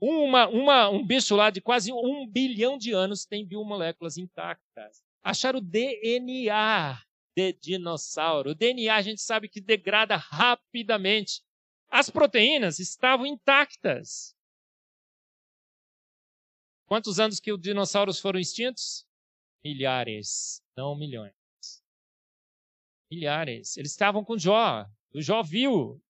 Uma, 0.00 0.48
uma, 0.48 0.88
um 0.88 1.06
bicho 1.06 1.36
lá 1.36 1.50
de 1.50 1.60
quase 1.60 1.92
um 1.92 2.26
bilhão 2.26 2.76
de 2.76 2.90
anos 2.90 3.24
tem 3.24 3.46
biomoléculas 3.46 4.16
intactas. 4.16 5.04
Acharam 5.22 5.60
DNA 5.60 6.98
de 7.36 7.52
dinossauro. 7.52 8.50
O 8.50 8.54
DNA 8.54 8.94
a 8.94 9.02
gente 9.02 9.20
sabe 9.20 9.48
que 9.48 9.60
degrada 9.60 10.16
rapidamente. 10.16 11.42
As 11.88 12.08
proteínas 12.08 12.78
estavam 12.78 13.26
intactas. 13.26 14.36
Quantos 16.86 17.20
anos 17.20 17.40
que 17.40 17.52
os 17.52 17.60
dinossauros 17.60 18.18
foram 18.18 18.38
extintos? 18.38 19.06
Milhares, 19.64 20.62
não 20.76 20.96
milhões. 20.96 21.32
Milhares. 23.10 23.76
Eles 23.76 23.90
estavam 23.90 24.24
com 24.24 24.38
Jó. 24.38 24.86
O 25.12 25.20
Jó 25.20 25.42
viu. 25.42 26.02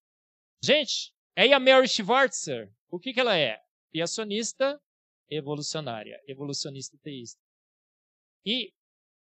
Gente, 0.63 1.15
é 1.35 1.53
a 1.53 1.61
Mary 1.61 1.89
Schwartzer. 1.89 2.73
O 2.91 2.99
que, 2.99 3.13
que 3.13 3.21
ela 3.21 3.37
é? 3.37 3.63
Criacionista 3.91 4.81
evolucionária, 5.31 6.21
evolucionista 6.27 6.99
teísta. 6.99 7.41
E 8.45 8.73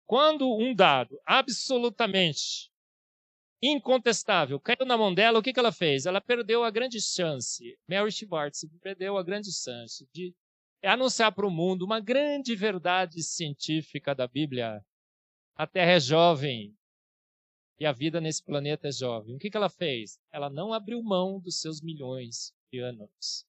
quando 0.05 0.55
um 0.55 0.73
dado 0.73 1.19
absolutamente 1.25 2.71
incontestável 3.61 4.59
caiu 4.59 4.85
na 4.85 4.97
mão 4.97 5.13
dela, 5.13 5.39
o 5.39 5.41
que, 5.41 5.51
que 5.51 5.59
ela 5.59 5.71
fez? 5.71 6.05
Ela 6.05 6.21
perdeu 6.21 6.63
a 6.63 6.69
grande 6.69 7.01
chance. 7.01 7.77
Mary 7.87 8.11
Schwartz 8.11 8.65
perdeu 8.81 9.17
a 9.17 9.23
grande 9.23 9.51
chance 9.51 10.07
de 10.13 10.33
anunciar 10.83 11.31
para 11.31 11.47
o 11.47 11.51
mundo 11.51 11.83
uma 11.83 11.99
grande 11.99 12.55
verdade 12.55 13.23
científica 13.23 14.13
da 14.13 14.27
Bíblia. 14.27 14.85
A 15.55 15.65
Terra 15.65 15.91
é 15.91 15.99
jovem 15.99 16.75
e 17.79 17.85
a 17.85 17.91
vida 17.91 18.21
nesse 18.21 18.43
planeta 18.43 18.87
é 18.87 18.91
jovem. 18.91 19.35
O 19.35 19.39
que, 19.39 19.49
que 19.49 19.57
ela 19.57 19.69
fez? 19.69 20.19
Ela 20.31 20.49
não 20.49 20.73
abriu 20.73 21.01
mão 21.01 21.39
dos 21.39 21.59
seus 21.59 21.81
milhões 21.81 22.53
de 22.71 22.79
anos. 22.79 23.45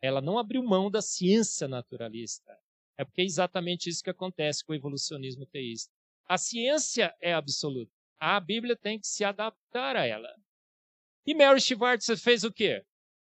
Ela 0.00 0.20
não 0.20 0.38
abriu 0.38 0.62
mão 0.62 0.90
da 0.90 1.02
ciência 1.02 1.66
naturalista. 1.66 2.56
É 3.00 3.04
porque 3.04 3.22
é 3.22 3.24
exatamente 3.24 3.88
isso 3.88 4.04
que 4.04 4.10
acontece 4.10 4.62
com 4.62 4.72
o 4.72 4.76
evolucionismo 4.76 5.46
teísta. 5.46 5.90
A 6.28 6.36
ciência 6.36 7.16
é 7.18 7.32
absoluta. 7.32 7.90
A 8.18 8.38
Bíblia 8.38 8.76
tem 8.76 9.00
que 9.00 9.06
se 9.06 9.24
adaptar 9.24 9.96
a 9.96 10.04
ela. 10.04 10.28
E 11.24 11.34
Mary 11.34 11.62
Schwartz 11.62 12.10
fez 12.22 12.44
o 12.44 12.52
quê? 12.52 12.84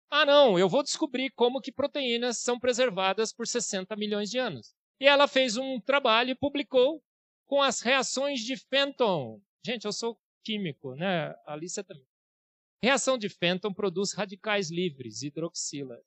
Ah, 0.10 0.26
não, 0.26 0.58
eu 0.58 0.70
vou 0.70 0.84
descobrir 0.84 1.32
como 1.32 1.60
que 1.60 1.70
proteínas 1.70 2.38
são 2.38 2.58
preservadas 2.58 3.34
por 3.34 3.46
60 3.46 3.94
milhões 3.98 4.30
de 4.30 4.38
anos. 4.38 4.74
E 5.02 5.06
ela 5.06 5.28
fez 5.28 5.58
um 5.58 5.82
trabalho 5.82 6.30
e 6.30 6.36
publicou 6.36 7.04
com 7.46 7.62
as 7.62 7.82
reações 7.82 8.40
de 8.40 8.56
Fenton. 8.56 9.42
Gente, 9.66 9.84
eu 9.84 9.92
sou 9.92 10.18
químico, 10.46 10.96
né? 10.96 11.36
A 11.46 11.60
também. 11.84 12.08
Reação 12.82 13.18
de 13.18 13.28
Fenton 13.28 13.74
produz 13.74 14.14
radicais 14.14 14.72
livres, 14.72 15.24
hidroxila. 15.24 16.02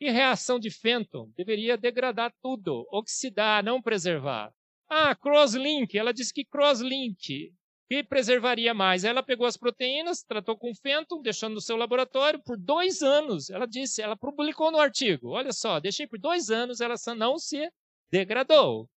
E 0.00 0.10
reação 0.10 0.58
de 0.58 0.70
Fenton 0.70 1.30
deveria 1.36 1.76
degradar 1.76 2.32
tudo, 2.42 2.86
oxidar, 2.90 3.62
não 3.62 3.82
preservar. 3.82 4.50
Ah, 4.88 5.14
crosslink, 5.14 5.96
ela 5.96 6.12
disse 6.12 6.32
que 6.32 6.44
crosslink 6.44 7.52
que 7.90 8.04
preservaria 8.04 8.72
mais. 8.72 9.02
Ela 9.02 9.20
pegou 9.20 9.46
as 9.46 9.56
proteínas, 9.56 10.22
tratou 10.22 10.56
com 10.56 10.72
Fenton, 10.74 11.20
deixando 11.20 11.54
no 11.54 11.60
seu 11.60 11.76
laboratório 11.76 12.40
por 12.40 12.56
dois 12.56 13.02
anos. 13.02 13.50
Ela 13.50 13.66
disse, 13.66 14.00
ela 14.00 14.16
publicou 14.16 14.70
no 14.70 14.78
artigo. 14.78 15.30
Olha 15.30 15.52
só, 15.52 15.80
deixei 15.80 16.06
por 16.06 16.18
dois 16.18 16.50
anos, 16.50 16.80
ela 16.80 16.94
não 17.16 17.36
se 17.36 17.68
degradou. 18.08 18.88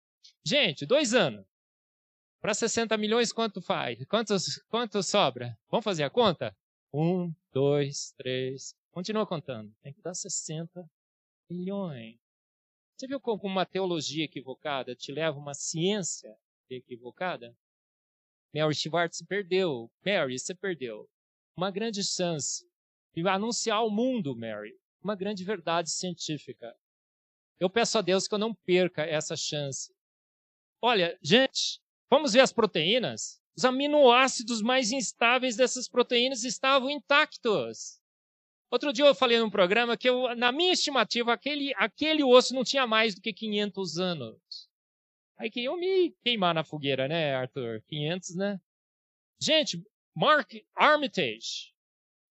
Gente, 0.46 0.86
dois 0.86 1.16
anos. 1.16 1.44
Para 2.40 2.54
60 2.54 2.96
milhões, 2.98 3.34
quanto 3.34 3.62
faz? 3.62 3.98
Quantos, 4.06 4.62
quanto 4.70 5.02
sobra? 5.02 5.58
Vamos 5.72 5.84
fazer 5.84 6.04
a 6.04 6.10
conta? 6.10 6.56
Um, 6.94 7.34
dois, 7.52 8.14
três. 8.16 8.76
Continua 8.94 9.26
contando. 9.26 9.76
Tem 9.82 9.92
que 9.92 10.04
dar 10.04 10.14
60 10.14 10.88
milhões. 11.50 12.16
Você 12.96 13.08
viu 13.08 13.20
como 13.20 13.42
uma 13.44 13.66
teologia 13.66 14.24
equivocada 14.24 14.96
te 14.96 15.12
leva 15.12 15.36
a 15.36 15.42
uma 15.42 15.56
ciência 15.56 16.38
equivocada? 16.70 17.58
Mary 18.54 18.76
Schwartz 18.76 19.24
perdeu. 19.24 19.92
Mary, 20.06 20.38
você 20.38 20.54
perdeu. 20.54 21.10
Uma 21.58 21.72
grande 21.72 22.04
chance 22.04 22.70
de 23.16 23.28
anunciar 23.28 23.78
ao 23.78 23.90
mundo, 23.90 24.36
Mary, 24.36 24.80
uma 25.04 25.16
grande 25.16 25.44
verdade 25.44 25.90
científica. 25.90 26.76
Eu 27.60 27.72
peço 27.72 27.98
a 27.98 28.02
Deus 28.02 28.28
que 28.28 28.36
eu 28.36 28.40
não 28.40 28.54
perca 28.54 29.02
essa 29.02 29.36
chance. 29.36 29.92
Olha, 30.80 31.18
gente, 31.20 31.82
vamos 32.12 32.34
ver 32.34 32.42
as 32.42 32.54
proteínas? 32.54 33.42
Os 33.58 33.66
aminoácidos 33.66 34.62
mais 34.62 34.92
instáveis 34.92 35.56
dessas 35.56 35.90
proteínas 35.90 36.44
estavam 36.44 36.92
intactos. 36.92 38.03
Outro 38.74 38.92
dia 38.92 39.06
eu 39.06 39.14
falei 39.14 39.38
num 39.38 39.52
programa 39.52 39.96
que, 39.96 40.10
eu, 40.10 40.36
na 40.36 40.52
minha 40.52 40.74
estimativa, 40.74 41.32
aquele, 41.32 41.72
aquele 41.76 42.24
osso 42.24 42.56
não 42.56 42.64
tinha 42.64 42.88
mais 42.88 43.14
do 43.14 43.22
que 43.22 43.32
500 43.32 44.00
anos. 44.00 44.68
Aí 45.38 45.52
que 45.52 45.64
eu 45.64 45.78
me 45.78 46.10
queimar 46.24 46.56
na 46.56 46.64
fogueira, 46.64 47.08
né, 47.08 47.36
Arthur? 47.36 47.84
500, 47.88 48.36
né? 48.36 48.60
Gente, 49.40 49.80
Mark 50.16 50.54
Armitage, 50.76 51.72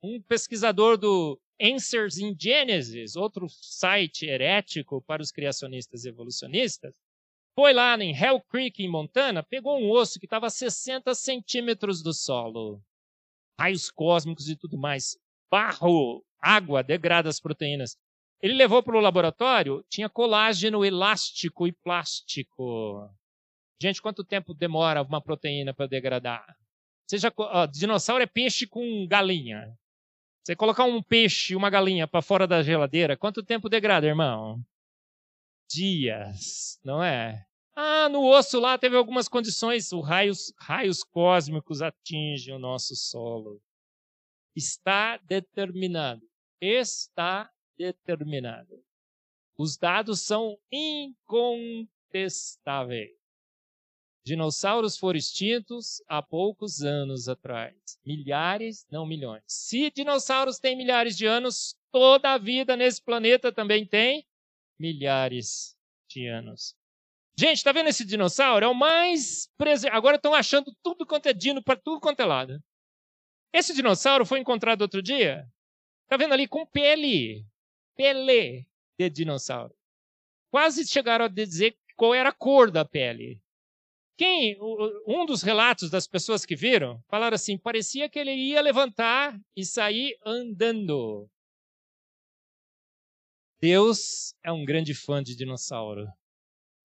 um 0.02 0.20
pesquisador 0.20 0.98
do 0.98 1.40
Answers 1.60 2.18
in 2.18 2.34
Genesis, 2.36 3.14
outro 3.14 3.46
site 3.48 4.26
herético 4.26 5.00
para 5.00 5.22
os 5.22 5.30
criacionistas 5.30 6.04
evolucionistas, 6.04 6.92
foi 7.54 7.72
lá 7.72 7.96
em 8.02 8.12
Hell 8.20 8.40
Creek, 8.50 8.82
em 8.82 8.90
Montana, 8.90 9.44
pegou 9.44 9.78
um 9.78 9.88
osso 9.92 10.18
que 10.18 10.26
estava 10.26 10.48
a 10.48 10.50
60 10.50 11.14
centímetros 11.14 12.02
do 12.02 12.12
solo. 12.12 12.82
Raios 13.56 13.92
cósmicos 13.92 14.48
e 14.48 14.56
tudo 14.56 14.76
mais. 14.76 15.21
Barro, 15.52 16.24
água, 16.40 16.82
degrada 16.82 17.28
as 17.28 17.38
proteínas. 17.38 17.98
Ele 18.40 18.54
levou 18.54 18.82
para 18.82 18.96
o 18.96 19.00
laboratório, 19.00 19.84
tinha 19.86 20.08
colágeno 20.08 20.82
elástico 20.82 21.66
e 21.66 21.72
plástico. 21.72 23.06
Gente, 23.78 24.00
quanto 24.00 24.24
tempo 24.24 24.54
demora 24.54 25.02
uma 25.02 25.20
proteína 25.20 25.74
para 25.74 25.86
degradar? 25.86 26.56
Seja, 27.06 27.30
ó, 27.36 27.66
dinossauro 27.66 28.22
é 28.22 28.26
peixe 28.26 28.66
com 28.66 29.06
galinha. 29.06 29.76
Você 30.42 30.56
colocar 30.56 30.84
um 30.84 31.02
peixe 31.02 31.52
e 31.52 31.56
uma 31.56 31.68
galinha 31.68 32.08
para 32.08 32.22
fora 32.22 32.46
da 32.46 32.62
geladeira, 32.62 33.14
quanto 33.14 33.44
tempo 33.44 33.68
degrada, 33.68 34.06
irmão? 34.06 34.58
Dias, 35.70 36.80
não 36.82 37.04
é? 37.04 37.44
Ah, 37.76 38.08
no 38.08 38.24
osso 38.24 38.58
lá 38.58 38.78
teve 38.78 38.96
algumas 38.96 39.28
condições, 39.28 39.92
os 39.92 40.02
raios, 40.02 40.54
raios 40.58 41.04
cósmicos 41.04 41.82
atingem 41.82 42.54
o 42.54 42.58
nosso 42.58 42.96
solo. 42.96 43.60
Está 44.54 45.16
determinado. 45.18 46.22
Está 46.60 47.50
determinada. 47.76 48.78
Os 49.56 49.76
dados 49.76 50.20
são 50.20 50.56
incontestáveis. 50.70 53.10
Dinossauros 54.24 54.96
foram 54.96 55.18
extintos 55.18 56.00
há 56.06 56.22
poucos 56.22 56.80
anos 56.82 57.28
atrás. 57.28 57.74
Milhares, 58.06 58.86
não 58.90 59.04
milhões. 59.04 59.42
Se 59.48 59.90
dinossauros 59.90 60.60
têm 60.60 60.76
milhares 60.76 61.16
de 61.16 61.26
anos, 61.26 61.76
toda 61.90 62.32
a 62.32 62.38
vida 62.38 62.76
nesse 62.76 63.02
planeta 63.02 63.50
também 63.50 63.84
tem 63.84 64.24
milhares 64.78 65.76
de 66.08 66.28
anos. 66.28 66.76
Gente, 67.36 67.64
tá 67.64 67.72
vendo 67.72 67.88
esse 67.88 68.04
dinossauro? 68.04 68.64
É 68.64 68.68
o 68.68 68.74
mais 68.74 69.48
presente. 69.56 69.92
Agora 69.92 70.16
estão 70.16 70.34
achando 70.34 70.72
tudo 70.82 71.04
quanto 71.04 71.26
é 71.26 71.32
dino 71.32 71.62
para 71.62 71.80
tudo 71.80 72.00
quanto 72.00 72.20
é 72.20 72.24
lado. 72.24 72.62
Esse 73.52 73.74
dinossauro 73.74 74.24
foi 74.24 74.38
encontrado 74.38 74.82
outro 74.82 75.02
dia. 75.02 75.46
Tá 76.08 76.16
vendo 76.16 76.32
ali 76.32 76.48
com 76.48 76.66
pele. 76.66 77.46
Pelé 77.94 78.64
de 78.98 79.10
dinossauro. 79.10 79.74
Quase 80.50 80.86
chegaram 80.86 81.26
a 81.26 81.28
dizer 81.28 81.76
qual 81.96 82.14
era 82.14 82.30
a 82.30 82.34
cor 82.34 82.70
da 82.70 82.84
pele. 82.84 83.40
Quem, 84.16 84.56
um 85.06 85.26
dos 85.26 85.42
relatos 85.42 85.90
das 85.90 86.06
pessoas 86.06 86.44
que 86.44 86.54
viram, 86.56 87.02
falaram 87.08 87.34
assim: 87.34 87.58
parecia 87.58 88.08
que 88.08 88.18
ele 88.18 88.32
ia 88.32 88.60
levantar 88.60 89.38
e 89.56 89.64
sair 89.64 90.16
andando. 90.24 91.28
Deus 93.60 94.34
é 94.42 94.50
um 94.50 94.64
grande 94.64 94.94
fã 94.94 95.22
de 95.22 95.36
dinossauro. 95.36 96.06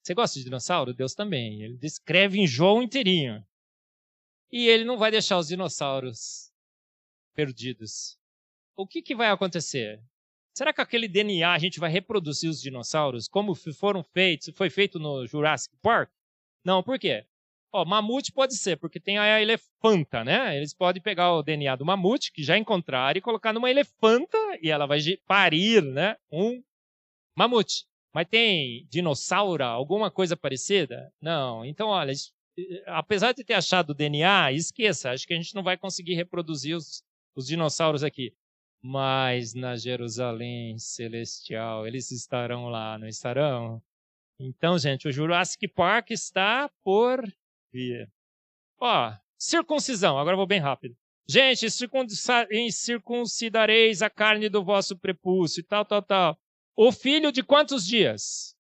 Você 0.04 0.14
gosta 0.14 0.40
de 0.40 0.46
dinossauro? 0.46 0.94
Deus 0.94 1.14
também. 1.14 1.64
Ele 1.64 1.78
descreve 1.78 2.40
em 2.40 2.48
João 2.48 2.82
inteirinho. 2.82 3.46
E 4.52 4.68
ele 4.68 4.86
não 4.86 4.98
vai 4.98 5.12
deixar 5.12 5.38
os 5.38 5.48
dinossauros 5.48 6.47
perdidos. 7.38 8.18
O 8.76 8.88
que, 8.88 9.00
que 9.00 9.16
vai 9.16 9.30
acontecer? 9.30 10.02
Será 10.58 10.74
que 10.74 10.82
aquele 10.82 11.08
DNA 11.08 11.54
a 11.54 11.60
gente 11.60 11.80
vai 11.80 11.92
reproduzir 11.92 12.50
os 12.50 12.60
dinossauros 12.60 13.28
como 13.28 13.54
foram 13.54 14.02
feitos, 14.02 14.50
foi 14.56 14.72
feito 14.72 14.98
no 14.98 15.28
Jurassic 15.28 15.78
Park? 15.84 16.10
Não, 16.66 16.82
por 16.82 16.98
quê? 16.98 17.28
Ó, 17.72 17.86
mamute 17.86 18.32
pode 18.32 18.56
ser, 18.56 18.78
porque 18.78 19.00
tem 19.00 19.20
a 19.20 19.40
elefanta, 19.40 20.24
né? 20.24 20.58
Eles 20.58 20.74
podem 20.74 21.02
pegar 21.02 21.32
o 21.34 21.44
DNA 21.44 21.76
do 21.76 21.86
mamute, 21.86 22.32
que 22.32 22.42
já 22.42 22.58
encontraram, 22.58 23.20
e 23.20 23.22
colocar 23.22 23.54
numa 23.54 23.70
elefanta, 23.70 24.38
e 24.60 24.72
ela 24.72 24.88
vai 24.88 25.00
parir, 25.28 25.84
né? 25.84 26.16
Um 26.32 26.64
mamute. 27.36 27.86
Mas 28.12 28.28
tem 28.28 28.88
dinossauro, 28.90 29.64
alguma 29.64 30.10
coisa 30.10 30.36
parecida? 30.36 31.14
Não. 31.22 31.64
Então, 31.64 31.90
olha, 31.90 32.14
apesar 32.88 33.34
de 33.34 33.44
ter 33.44 33.54
achado 33.54 33.92
o 33.92 33.94
DNA, 33.94 34.54
esqueça, 34.54 35.12
acho 35.12 35.28
que 35.28 35.34
a 35.36 35.38
gente 35.38 35.54
não 35.54 35.62
vai 35.62 35.78
conseguir 35.78 36.16
reproduzir 36.16 36.76
os, 36.76 37.04
os 37.38 37.48
dinossauros 37.48 38.04
aqui 38.04 38.36
mas 38.82 39.54
na 39.54 39.76
Jerusalém 39.76 40.78
celestial. 40.78 41.86
Eles 41.88 42.12
estarão 42.12 42.70
lá, 42.70 42.98
não 42.98 43.08
estarão? 43.08 43.82
Então, 44.40 44.78
gente, 44.78 45.08
o 45.08 45.12
Jurassic 45.12 45.68
Park 45.68 46.12
está 46.12 46.70
por 46.84 47.22
vir. 47.72 48.10
Ó, 48.80 49.14
circuncisão, 49.38 50.18
agora 50.18 50.38
vou 50.38 50.46
bem 50.48 50.60
rápido. 50.60 50.96
Gente, 51.28 51.68
circuncidareis 52.72 54.02
a 54.02 54.10
carne 54.10 54.48
do 54.48 54.64
vosso 54.64 54.98
prepúcio 54.98 55.60
e 55.60 55.64
tal, 55.64 55.84
tal, 55.84 56.02
tal. 56.02 56.40
O 56.76 56.92
filho 56.92 57.32
de 57.32 57.44
quantos 57.44 57.86
dias? 57.86 58.56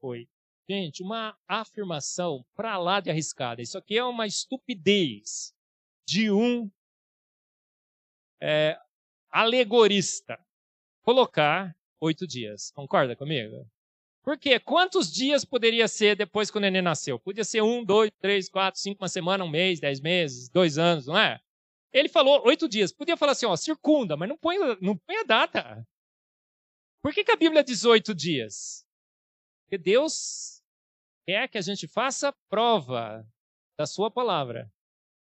Foi. 0.00 0.28
Gente, 0.70 1.02
uma 1.02 1.36
afirmação 1.48 2.44
para 2.54 2.78
lá 2.78 3.00
de 3.00 3.10
arriscada. 3.10 3.62
Isso 3.62 3.76
aqui 3.78 3.96
é 3.96 4.04
uma 4.04 4.26
estupidez 4.26 5.54
de 6.06 6.30
um 6.30 6.70
é, 8.40 8.78
alegorista 9.30 10.38
colocar 11.02 11.74
oito 12.00 12.26
dias. 12.26 12.70
Concorda 12.72 13.16
comigo? 13.16 13.66
Por 14.22 14.36
quê? 14.36 14.60
Quantos 14.60 15.10
dias 15.10 15.44
poderia 15.44 15.88
ser 15.88 16.14
depois 16.14 16.50
que 16.50 16.58
o 16.58 16.60
neném 16.60 16.82
nasceu? 16.82 17.18
Podia 17.18 17.44
ser 17.44 17.62
um, 17.62 17.82
dois, 17.82 18.10
três, 18.20 18.48
quatro, 18.48 18.80
cinco, 18.80 19.02
uma 19.02 19.08
semana, 19.08 19.44
um 19.44 19.48
mês, 19.48 19.80
dez 19.80 20.00
meses, 20.00 20.48
dois 20.50 20.76
anos, 20.76 21.06
não 21.06 21.16
é? 21.16 21.40
Ele 21.92 22.08
falou 22.08 22.46
oito 22.46 22.68
dias. 22.68 22.92
Podia 22.92 23.16
falar 23.16 23.32
assim, 23.32 23.46
ó, 23.46 23.56
circunda, 23.56 24.16
mas 24.16 24.28
não 24.28 24.36
põe, 24.36 24.58
não 24.80 24.96
põe 24.96 25.16
a 25.16 25.22
data. 25.22 25.88
Por 27.02 27.14
que, 27.14 27.24
que 27.24 27.32
a 27.32 27.36
Bíblia 27.36 27.64
diz 27.64 27.84
oito 27.84 28.14
dias? 28.14 28.86
Porque 29.62 29.78
Deus 29.78 30.62
quer 31.24 31.48
que 31.48 31.56
a 31.56 31.62
gente 31.62 31.86
faça 31.86 32.34
prova 32.50 33.26
da 33.78 33.86
sua 33.86 34.10
palavra. 34.10 34.70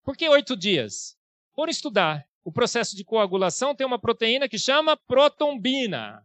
Por 0.03 0.17
que 0.17 0.29
oito 0.29 0.57
dias? 0.57 1.17
Por 1.55 1.69
estudar 1.69 2.29
o 2.45 2.53
processo 2.53 2.97
de 2.97 3.05
coagulação 3.05 3.75
tem 3.75 3.87
uma 3.87 3.99
proteína 3.99 4.49
que 4.49 4.59
chama 4.59 4.97
protombina. 4.97 6.25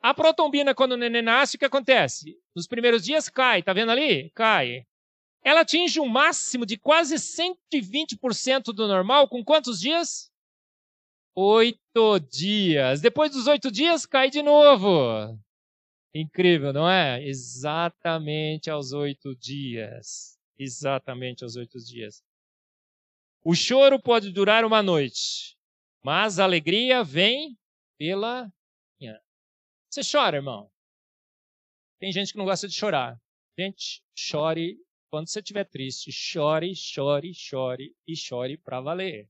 A 0.00 0.14
protombina, 0.14 0.74
quando 0.74 0.92
o 0.92 0.96
neném 0.96 1.22
nasce, 1.22 1.56
o 1.56 1.58
que 1.58 1.64
acontece? 1.64 2.36
Nos 2.54 2.66
primeiros 2.66 3.04
dias 3.04 3.28
cai, 3.28 3.62
tá 3.62 3.72
vendo 3.72 3.90
ali? 3.90 4.30
Cai. 4.30 4.86
Ela 5.42 5.60
atinge 5.60 6.00
um 6.00 6.08
máximo 6.08 6.66
de 6.66 6.76
quase 6.76 7.16
120% 7.16 8.72
do 8.72 8.86
normal 8.86 9.28
com 9.28 9.44
quantos 9.44 9.80
dias? 9.80 10.30
Oito 11.34 12.18
dias. 12.18 13.00
Depois 13.00 13.30
dos 13.30 13.46
oito 13.46 13.70
dias, 13.70 14.04
cai 14.04 14.30
de 14.30 14.42
novo. 14.42 15.38
Incrível, 16.14 16.72
não 16.72 16.88
é? 16.88 17.24
Exatamente 17.24 18.70
aos 18.70 18.92
oito 18.92 19.36
dias. 19.36 20.36
Exatamente 20.58 21.44
aos 21.44 21.54
oito 21.54 21.78
dias. 21.78 22.22
O 23.44 23.54
choro 23.54 24.00
pode 24.00 24.30
durar 24.32 24.64
uma 24.64 24.82
noite, 24.82 25.56
mas 26.04 26.38
a 26.38 26.44
alegria 26.44 27.02
vem 27.04 27.56
pela 27.96 28.50
manhã. 29.00 29.18
Você 29.88 30.00
chora, 30.02 30.36
irmão? 30.36 30.70
Tem 31.98 32.12
gente 32.12 32.32
que 32.32 32.38
não 32.38 32.44
gosta 32.44 32.68
de 32.68 32.74
chorar. 32.74 33.20
Gente, 33.58 34.02
chore 34.14 34.76
quando 35.10 35.28
você 35.28 35.40
estiver 35.40 35.64
triste. 35.64 36.12
Chore, 36.12 36.74
chore, 36.74 37.32
chore 37.34 37.94
e 38.06 38.14
chore 38.14 38.56
para 38.56 38.80
valer. 38.80 39.28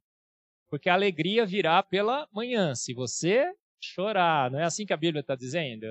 Porque 0.68 0.89
a 0.89 0.94
alegria 0.94 1.47
virá 1.47 1.82
pela 1.82 2.28
manhã, 2.32 2.74
se 2.74 2.93
você 2.93 3.51
chorar. 3.80 4.51
Não 4.51 4.59
é 4.59 4.64
assim 4.64 4.85
que 4.85 4.93
a 4.93 4.98
Bíblia 4.98 5.20
está 5.20 5.35
dizendo? 5.35 5.86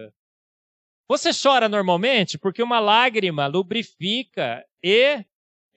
Você 1.08 1.30
chora 1.32 1.70
normalmente 1.70 2.38
porque 2.38 2.62
uma 2.62 2.80
lágrima 2.80 3.48
lubrifica 3.48 4.66
e 4.84 5.26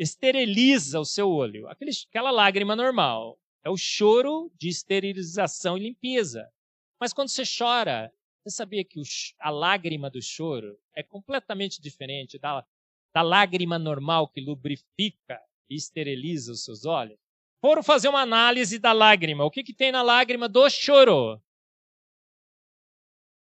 esteriliza 0.01 0.99
o 0.99 1.05
seu 1.05 1.31
olho. 1.31 1.69
aquela 1.69 2.31
lágrima 2.31 2.75
normal. 2.75 3.39
É 3.63 3.69
o 3.69 3.77
choro 3.77 4.51
de 4.57 4.71
esterilização 4.71 5.77
e 5.77 5.83
limpeza. 5.83 6.51
Mas 6.99 7.13
quando 7.13 7.29
você 7.29 7.43
chora, 7.45 8.11
você 8.43 8.57
sabia 8.57 8.83
que 8.83 8.99
a 9.39 9.51
lágrima 9.51 10.09
do 10.09 10.23
choro 10.23 10.79
é 10.97 11.03
completamente 11.03 11.83
diferente 11.83 12.39
da, 12.39 12.67
da 13.15 13.21
lágrima 13.21 13.79
normal 13.79 14.29
que 14.29 14.41
lubrifica 14.41 15.39
e 15.69 15.75
esteriliza 15.75 16.53
os 16.53 16.65
seus 16.65 16.87
olhos? 16.87 17.19
Foram 17.61 17.83
fazer 17.83 18.09
uma 18.09 18.23
análise 18.23 18.79
da 18.79 18.93
lágrima. 18.93 19.45
O 19.45 19.51
que, 19.51 19.63
que 19.63 19.75
tem 19.75 19.93
na 19.93 20.01
lágrima 20.01 20.49
do 20.49 20.69
choro? 20.71 21.39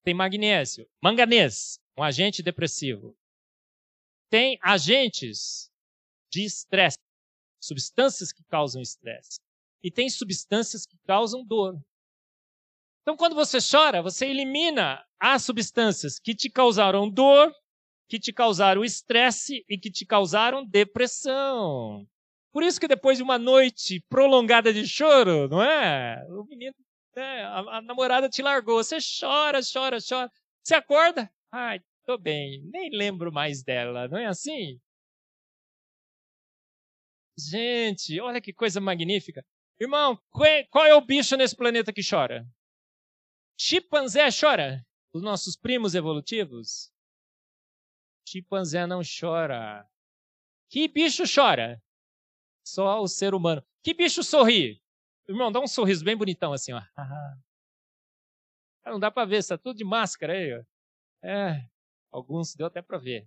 Tem 0.02 0.12
magnésio, 0.12 0.86
manganês, 1.02 1.80
um 1.96 2.02
agente 2.02 2.42
depressivo. 2.42 3.16
Tem 4.28 4.58
agentes 4.60 5.72
de 6.34 6.44
estresse, 6.44 6.98
substâncias 7.62 8.32
que 8.32 8.42
causam 8.44 8.82
estresse. 8.82 9.38
E 9.82 9.90
tem 9.90 10.08
substâncias 10.10 10.84
que 10.84 10.96
causam 11.06 11.44
dor. 11.44 11.78
Então, 13.02 13.16
quando 13.16 13.34
você 13.34 13.58
chora, 13.60 14.02
você 14.02 14.26
elimina 14.26 15.04
as 15.20 15.44
substâncias 15.44 16.18
que 16.18 16.34
te 16.34 16.50
causaram 16.50 17.08
dor, 17.08 17.52
que 18.08 18.18
te 18.18 18.32
causaram 18.32 18.84
estresse 18.84 19.64
e 19.68 19.78
que 19.78 19.90
te 19.90 20.04
causaram 20.04 20.66
depressão. 20.66 22.06
Por 22.52 22.62
isso 22.62 22.80
que 22.80 22.88
depois 22.88 23.18
de 23.18 23.22
uma 23.22 23.38
noite 23.38 24.00
prolongada 24.08 24.72
de 24.72 24.86
choro, 24.86 25.48
não 25.48 25.62
é? 25.62 26.24
O 26.30 26.44
menino, 26.44 26.74
né, 27.14 27.44
a, 27.44 27.78
a, 27.78 27.82
namorada 27.82 28.28
te 28.28 28.42
largou, 28.42 28.82
você 28.82 28.98
chora, 29.20 29.60
chora, 29.60 29.98
chora. 30.00 30.30
Você 30.62 30.74
acorda? 30.74 31.30
Ai, 31.52 31.80
tô 32.06 32.16
bem, 32.16 32.62
nem 32.72 32.90
lembro 32.90 33.32
mais 33.32 33.62
dela, 33.62 34.08
não 34.08 34.18
é 34.18 34.26
assim? 34.26 34.80
Gente, 37.36 38.20
olha 38.20 38.40
que 38.40 38.52
coisa 38.52 38.80
magnífica. 38.80 39.44
Irmão, 39.80 40.18
qual 40.70 40.86
é 40.86 40.94
o 40.94 41.00
bicho 41.00 41.36
nesse 41.36 41.56
planeta 41.56 41.92
que 41.92 42.00
chora? 42.08 42.46
Chimpanzé 43.58 44.28
chora? 44.30 44.86
Os 45.12 45.22
nossos 45.22 45.56
primos 45.56 45.94
evolutivos? 45.94 46.92
Chimpanzé 48.28 48.86
não 48.86 49.00
chora. 49.02 49.88
Que 50.70 50.88
bicho 50.88 51.24
chora? 51.32 51.82
Só 52.64 53.00
o 53.00 53.08
ser 53.08 53.34
humano. 53.34 53.64
Que 53.82 53.92
bicho 53.92 54.22
sorri? 54.22 54.82
Irmão, 55.28 55.50
dá 55.50 55.60
um 55.60 55.66
sorriso 55.66 56.04
bem 56.04 56.16
bonitão 56.16 56.52
assim, 56.52 56.72
ó. 56.72 56.82
Não 58.84 59.00
dá 59.00 59.10
para 59.10 59.26
ver, 59.26 59.38
está 59.38 59.56
tudo 59.56 59.78
de 59.78 59.84
máscara 59.84 60.34
aí. 60.34 60.62
É, 61.22 61.66
alguns 62.12 62.54
deu 62.54 62.66
até 62.66 62.82
para 62.82 62.98
ver. 62.98 63.26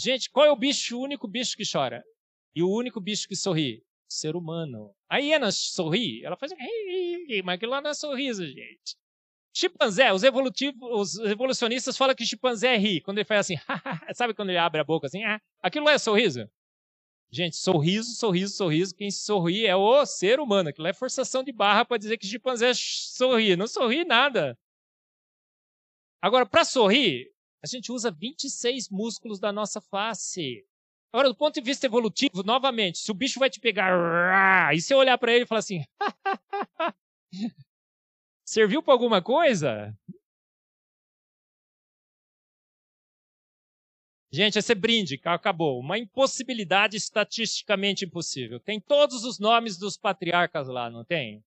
Gente, 0.00 0.30
qual 0.30 0.46
é 0.46 0.50
o 0.50 0.56
bicho, 0.56 0.96
o 0.98 1.02
único 1.02 1.28
bicho 1.28 1.56
que 1.56 1.70
chora? 1.70 2.02
E 2.56 2.62
o 2.62 2.70
único 2.70 2.98
bicho 2.98 3.28
que 3.28 3.36
sorri? 3.36 3.84
Ser 4.08 4.34
humano. 4.34 4.94
A 5.10 5.18
hiena 5.18 5.52
sorri, 5.52 6.24
ela 6.24 6.38
faz. 6.38 6.52
Mas 7.44 7.54
aquilo 7.54 7.72
lá 7.72 7.82
não 7.82 7.90
é 7.90 7.94
sorriso, 7.94 8.46
gente. 8.46 8.96
Chimpanzé, 9.54 10.10
os, 10.10 10.22
os 10.22 11.18
evolucionistas 11.18 11.98
falam 11.98 12.14
que 12.14 12.24
chimpanzé 12.24 12.74
ri. 12.78 13.02
Quando 13.02 13.18
ele 13.18 13.26
faz 13.26 13.40
assim, 13.40 13.56
sabe 14.14 14.32
quando 14.32 14.48
ele 14.48 14.58
abre 14.58 14.80
a 14.80 14.84
boca 14.84 15.06
assim? 15.06 15.22
Ah, 15.22 15.38
aquilo 15.62 15.84
lá 15.84 15.92
é 15.92 15.98
sorriso? 15.98 16.48
Gente, 17.30 17.56
sorriso, 17.56 18.14
sorriso, 18.14 18.54
sorriso. 18.54 18.94
Quem 18.94 19.10
sorri 19.10 19.66
é 19.66 19.76
o 19.76 20.06
ser 20.06 20.40
humano. 20.40 20.70
Aquilo 20.70 20.86
é 20.86 20.94
forçação 20.94 21.44
de 21.44 21.52
barra 21.52 21.84
para 21.84 21.98
dizer 21.98 22.16
que 22.16 22.26
chimpanzé 22.26 22.72
sorri. 22.74 23.54
Não 23.54 23.66
sorri 23.66 24.02
nada. 24.02 24.58
Agora, 26.22 26.46
para 26.46 26.64
sorrir, 26.64 27.30
a 27.62 27.66
gente 27.66 27.92
usa 27.92 28.10
26 28.10 28.88
músculos 28.88 29.38
da 29.38 29.52
nossa 29.52 29.78
face. 29.78 30.64
Agora, 31.16 31.30
do 31.30 31.34
ponto 31.34 31.54
de 31.54 31.62
vista 31.62 31.86
evolutivo, 31.86 32.42
novamente, 32.42 32.98
se 32.98 33.10
o 33.10 33.14
bicho 33.14 33.40
vai 33.40 33.48
te 33.48 33.58
pegar 33.58 34.74
e 34.74 34.82
você 34.82 34.94
olhar 34.94 35.16
para 35.16 35.32
ele 35.32 35.44
e 35.44 35.46
falar 35.46 35.60
assim: 35.60 35.82
serviu 38.44 38.82
para 38.82 38.92
alguma 38.92 39.22
coisa? 39.22 39.98
Gente, 44.30 44.58
esse 44.58 44.72
é 44.72 44.74
brinde, 44.74 45.18
acabou. 45.24 45.80
Uma 45.80 45.98
impossibilidade 45.98 46.98
estatisticamente 46.98 48.04
impossível. 48.04 48.60
Tem 48.60 48.78
todos 48.78 49.24
os 49.24 49.38
nomes 49.38 49.78
dos 49.78 49.96
patriarcas 49.96 50.68
lá, 50.68 50.90
não 50.90 51.02
tem? 51.02 51.42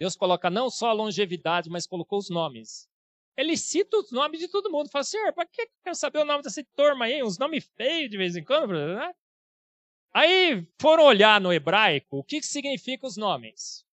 Deus 0.00 0.16
coloca 0.16 0.48
não 0.48 0.70
só 0.70 0.88
a 0.88 0.94
longevidade, 0.94 1.68
mas 1.68 1.86
colocou 1.86 2.18
os 2.18 2.30
nomes. 2.30 2.88
Ele 3.36 3.56
cita 3.56 3.96
os 3.96 4.10
nomes 4.12 4.38
de 4.38 4.48
todo 4.48 4.70
mundo. 4.70 4.90
Fala, 4.90 5.04
senhor, 5.04 5.32
para 5.32 5.46
que 5.46 5.62
eu 5.62 5.68
quero 5.82 5.96
saber 5.96 6.20
o 6.20 6.24
nome 6.24 6.42
dessa 6.42 6.64
turma 6.76 7.06
aí? 7.06 7.22
Uns 7.22 7.38
nomes 7.38 7.64
feios 7.76 8.10
de 8.10 8.16
vez 8.16 8.36
em 8.36 8.44
quando, 8.44 8.72
né? 8.72 9.12
Aí 10.12 10.64
foram 10.80 11.04
olhar 11.04 11.40
no 11.40 11.52
hebraico 11.52 12.18
o 12.18 12.24
que 12.24 12.40
significam 12.42 13.08
os 13.08 13.16
nomes. 13.16 13.84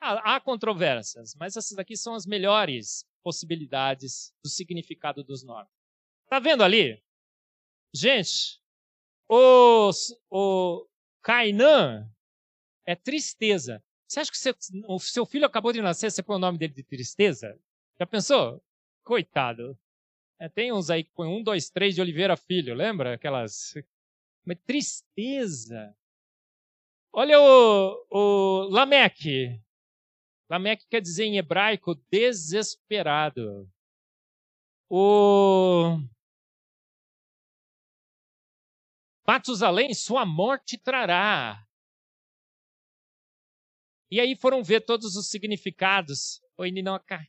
Ah, 0.00 0.34
há 0.34 0.40
controvérsias, 0.40 1.34
mas 1.36 1.56
essas 1.56 1.78
aqui 1.78 1.96
são 1.96 2.14
as 2.14 2.26
melhores 2.26 3.06
possibilidades 3.22 4.34
do 4.44 4.50
significado 4.50 5.24
dos 5.24 5.42
nomes. 5.42 5.70
Tá 6.28 6.38
vendo 6.38 6.62
ali? 6.62 7.02
Gente, 7.94 8.60
o, 9.28 9.90
o 10.30 10.86
Kainan 11.22 12.10
é 12.84 12.94
tristeza. 12.94 13.82
Você 14.06 14.20
acha 14.20 14.30
que 14.30 14.72
o 14.86 14.98
seu 14.98 15.24
filho 15.24 15.46
acabou 15.46 15.72
de 15.72 15.80
nascer, 15.80 16.10
você 16.10 16.22
põe 16.22 16.36
o 16.36 16.38
nome 16.40 16.58
dele 16.58 16.74
de 16.74 16.82
tristeza? 16.82 17.58
Já 17.98 18.06
pensou? 18.06 18.62
Coitado. 19.04 19.78
É, 20.38 20.48
tem 20.48 20.72
uns 20.72 20.90
aí 20.90 21.04
que 21.04 21.12
põe 21.14 21.28
um, 21.28 21.42
dois, 21.42 21.70
três 21.70 21.94
de 21.94 22.00
Oliveira 22.00 22.36
Filho, 22.36 22.74
lembra? 22.74 23.14
Aquelas. 23.14 23.74
Mas 24.44 24.58
tristeza. 24.66 25.96
Olha 27.12 27.38
o, 27.40 28.06
o 28.10 28.68
Lameque. 28.70 29.60
Lameque 30.48 30.86
quer 30.88 31.00
dizer 31.00 31.24
em 31.24 31.38
hebraico 31.38 31.94
desesperado. 32.10 33.70
O 34.88 35.98
Matusalém, 39.26 39.94
sua 39.94 40.26
morte 40.26 40.76
trará. 40.76 41.66
E 44.10 44.20
aí 44.20 44.36
foram 44.36 44.62
ver 44.62 44.82
todos 44.82 45.16
os 45.16 45.28
significados. 45.28 46.42
Oi, 46.58 46.70
Ninoca. 46.70 47.26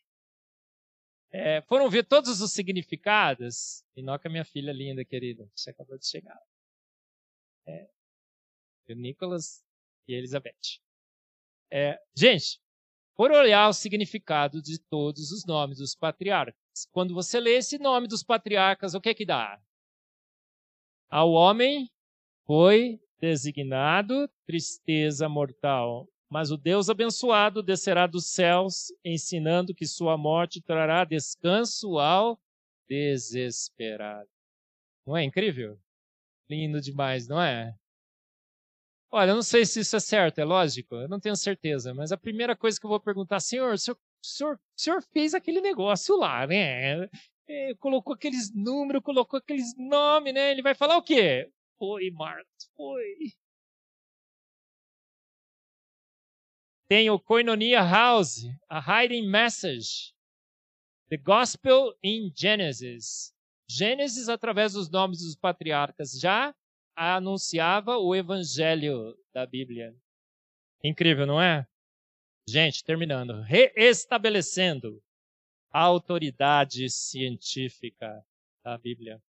É, 1.35 1.63
foram 1.63 1.89
ver 1.89 2.05
todos 2.05 2.41
os 2.41 2.51
significados. 2.51 3.83
Ninoca, 3.95 4.29
minha 4.29 4.45
filha 4.45 4.71
linda, 4.71 5.03
querida. 5.03 5.49
Você 5.55 5.71
acabou 5.71 5.97
de 5.97 6.07
chegar. 6.07 6.39
É, 7.67 7.89
o 8.89 8.93
Nicolas 8.93 9.65
e 10.07 10.13
a 10.13 10.17
Elizabeth. 10.19 10.79
É, 11.71 11.99
gente, 12.15 12.61
por 13.15 13.31
olhar 13.31 13.67
o 13.67 13.73
significado 13.73 14.61
de 14.61 14.77
todos 14.77 15.31
os 15.31 15.43
nomes 15.43 15.79
dos 15.79 15.95
patriarcas. 15.95 16.55
Quando 16.91 17.15
você 17.15 17.39
lê 17.39 17.57
esse 17.57 17.79
nome 17.79 18.07
dos 18.07 18.23
patriarcas, 18.23 18.93
o 18.93 19.01
que 19.01 19.15
que 19.15 19.25
dá? 19.25 19.59
Ao 21.09 21.31
homem 21.31 21.89
foi 22.45 22.99
designado 23.19 24.29
tristeza 24.45 25.27
mortal, 25.27 26.07
mas 26.33 26.49
o 26.49 26.57
Deus 26.57 26.89
abençoado 26.89 27.61
descerá 27.61 28.07
dos 28.07 28.25
céus, 28.25 28.91
ensinando 29.05 29.71
que 29.71 29.85
sua 29.85 30.17
morte 30.17 30.59
trará 30.59 31.05
descanso 31.05 31.99
ao 31.99 32.41
desesperado. 32.89 34.27
Não 35.05 35.15
é 35.15 35.23
incrível? 35.23 35.77
Lindo 36.49 36.81
demais, 36.81 37.27
não 37.27 37.39
é? 37.39 37.75
Olha, 39.11 39.29
eu 39.29 39.35
não 39.35 39.43
sei 39.43 39.63
se 39.63 39.81
isso 39.81 39.95
é 39.95 39.99
certo, 39.99 40.39
é 40.39 40.43
lógico, 40.43 40.95
eu 40.95 41.07
não 41.07 41.19
tenho 41.19 41.35
certeza, 41.35 41.93
mas 41.93 42.11
a 42.11 42.17
primeira 42.17 42.55
coisa 42.55 42.79
que 42.79 42.85
eu 42.87 42.89
vou 42.89 42.99
perguntar, 42.99 43.39
senhor, 43.39 43.75
o 43.75 43.77
senhor, 43.77 43.99
senhor, 44.19 44.59
senhor 44.75 45.03
fez 45.13 45.35
aquele 45.35 45.61
negócio 45.61 46.17
lá, 46.17 46.47
né? 46.47 47.07
É, 47.47 47.75
colocou 47.75 48.15
aqueles 48.15 48.51
números, 48.55 49.03
colocou 49.03 49.37
aqueles 49.37 49.77
nomes, 49.77 50.33
né? 50.33 50.49
Ele 50.49 50.63
vai 50.63 50.73
falar 50.73 50.97
o 50.97 51.03
quê? 51.03 51.47
Foi, 51.77 52.09
Marcos, 52.09 52.71
foi. 52.75 53.33
Tem 56.87 57.09
o 57.09 57.19
Koinonia 57.19 57.81
House, 57.81 58.45
a 58.69 58.79
Hiding 58.79 59.27
Message, 59.27 60.13
The 61.09 61.17
Gospel 61.17 61.97
in 62.03 62.31
Genesis. 62.35 63.33
Gênesis, 63.67 64.29
através 64.29 64.73
dos 64.73 64.89
nomes 64.89 65.19
dos 65.19 65.35
patriarcas, 65.35 66.19
já 66.19 66.53
anunciava 66.95 67.97
o 67.97 68.15
evangelho 68.15 69.17
da 69.33 69.45
Bíblia. 69.45 69.95
Incrível, 70.83 71.25
não 71.25 71.41
é? 71.41 71.67
Gente, 72.47 72.83
terminando, 72.83 73.41
reestabelecendo 73.41 75.01
a 75.71 75.79
autoridade 75.81 76.89
científica 76.89 78.23
da 78.63 78.77
Bíblia. 78.77 79.21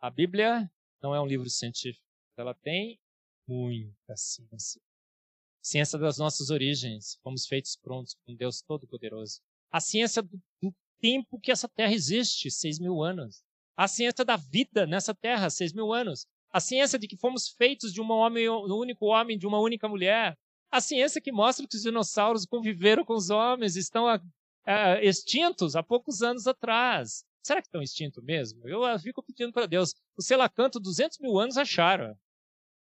A 0.00 0.10
Bíblia 0.10 0.70
não 1.00 1.14
é 1.14 1.20
um 1.20 1.26
livro 1.26 1.48
científico, 1.48 2.04
ela 2.36 2.54
tem 2.54 3.00
muita 3.46 4.16
ciência. 4.16 4.80
Ciência 5.62 5.98
das 5.98 6.16
nossas 6.16 6.50
origens, 6.50 7.18
fomos 7.22 7.46
feitos 7.46 7.76
prontos 7.76 8.16
com 8.24 8.34
Deus 8.34 8.62
Todo-Poderoso. 8.62 9.40
A 9.70 9.78
ciência 9.78 10.22
do, 10.22 10.40
do 10.62 10.74
tempo 11.00 11.38
que 11.38 11.52
essa 11.52 11.68
terra 11.68 11.92
existe, 11.92 12.50
seis 12.50 12.78
mil 12.78 13.02
anos. 13.02 13.42
A 13.76 13.86
ciência 13.86 14.24
da 14.24 14.36
vida 14.36 14.86
nessa 14.86 15.14
terra, 15.14 15.50
seis 15.50 15.72
mil 15.72 15.92
anos. 15.92 16.26
A 16.50 16.60
ciência 16.60 16.98
de 16.98 17.06
que 17.06 17.16
fomos 17.16 17.48
feitos 17.48 17.92
de 17.92 18.00
um 18.00 18.10
homem, 18.10 18.48
um 18.48 18.74
único 18.74 19.06
homem, 19.06 19.38
de 19.38 19.46
uma 19.46 19.60
única 19.60 19.86
mulher. 19.86 20.36
A 20.70 20.80
ciência 20.80 21.20
que 21.20 21.30
mostra 21.30 21.66
que 21.66 21.76
os 21.76 21.82
dinossauros 21.82 22.46
conviveram 22.46 23.04
com 23.04 23.14
os 23.14 23.28
homens, 23.28 23.76
estão 23.76 24.08
a, 24.08 24.20
a, 24.64 25.02
extintos 25.02 25.76
há 25.76 25.82
poucos 25.82 26.22
anos 26.22 26.46
atrás. 26.46 27.24
Será 27.42 27.60
que 27.60 27.68
estão 27.68 27.82
extintos 27.82 28.22
mesmo? 28.22 28.68
Eu 28.68 28.82
fico 28.98 29.22
pedindo 29.22 29.52
para 29.52 29.66
Deus. 29.66 29.94
O 30.16 30.22
Selacanto, 30.22 30.80
200 30.80 31.18
mil 31.18 31.38
anos 31.38 31.56
acharam. 31.56 32.16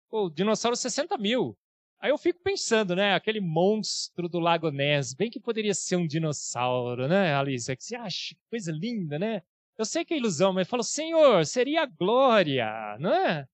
O 0.10 0.30
dinossauro, 0.30 0.76
60 0.76 1.18
mil. 1.18 1.58
Aí 2.02 2.10
eu 2.10 2.18
fico 2.18 2.40
pensando, 2.40 2.96
né? 2.96 3.14
Aquele 3.14 3.40
monstro 3.40 4.28
do 4.28 4.40
Lago 4.40 4.72
Ness, 4.72 5.14
bem 5.14 5.30
que 5.30 5.40
poderia 5.40 5.76
ser 5.76 5.98
um 5.98 6.08
dinossauro, 6.08 7.08
né, 7.08 7.36
Alice? 7.36 7.76
Que 7.76 7.84
você 7.84 7.96
acha 7.96 8.34
que 8.34 8.42
coisa 8.50 8.72
linda, 8.72 9.20
né? 9.20 9.44
Eu 9.78 9.86
sei 9.86 10.04
que 10.04 10.16
é 10.16 10.18
ilusão, 10.18 10.52
mas 10.52 10.68
falo, 10.68 10.82
Senhor, 10.82 11.46
seria 11.46 11.84
a 11.84 11.86
glória, 11.86 12.98
não 13.00 13.14
é? 13.14 13.48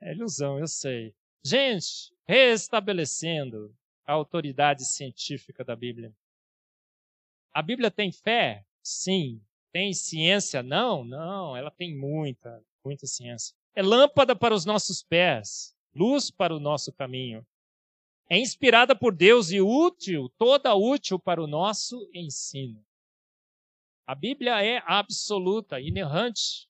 É 0.00 0.12
ilusão, 0.12 0.58
eu 0.58 0.66
sei. 0.66 1.14
Gente, 1.44 2.10
restabelecendo 2.26 3.74
a 4.06 4.14
autoridade 4.14 4.86
científica 4.86 5.62
da 5.62 5.76
Bíblia. 5.76 6.10
A 7.52 7.60
Bíblia 7.60 7.90
tem 7.90 8.10
fé? 8.10 8.64
Sim. 8.82 9.42
Tem 9.72 9.92
ciência? 9.92 10.62
Não, 10.62 11.04
não. 11.04 11.54
Ela 11.54 11.70
tem 11.70 11.94
muita, 11.94 12.64
muita 12.82 13.06
ciência. 13.06 13.54
É 13.74 13.82
lâmpada 13.82 14.34
para 14.34 14.54
os 14.54 14.64
nossos 14.64 15.02
pés, 15.02 15.74
luz 15.94 16.30
para 16.30 16.54
o 16.54 16.60
nosso 16.60 16.92
caminho. 16.94 17.46
É 18.32 18.38
inspirada 18.38 18.94
por 18.94 19.12
Deus 19.12 19.50
e 19.50 19.60
útil, 19.60 20.32
toda 20.38 20.72
útil 20.72 21.18
para 21.18 21.42
o 21.42 21.48
nosso 21.48 22.08
ensino. 22.14 22.80
A 24.06 24.14
Bíblia 24.14 24.64
é 24.64 24.80
absoluta, 24.86 25.80
inerrante. 25.80 26.68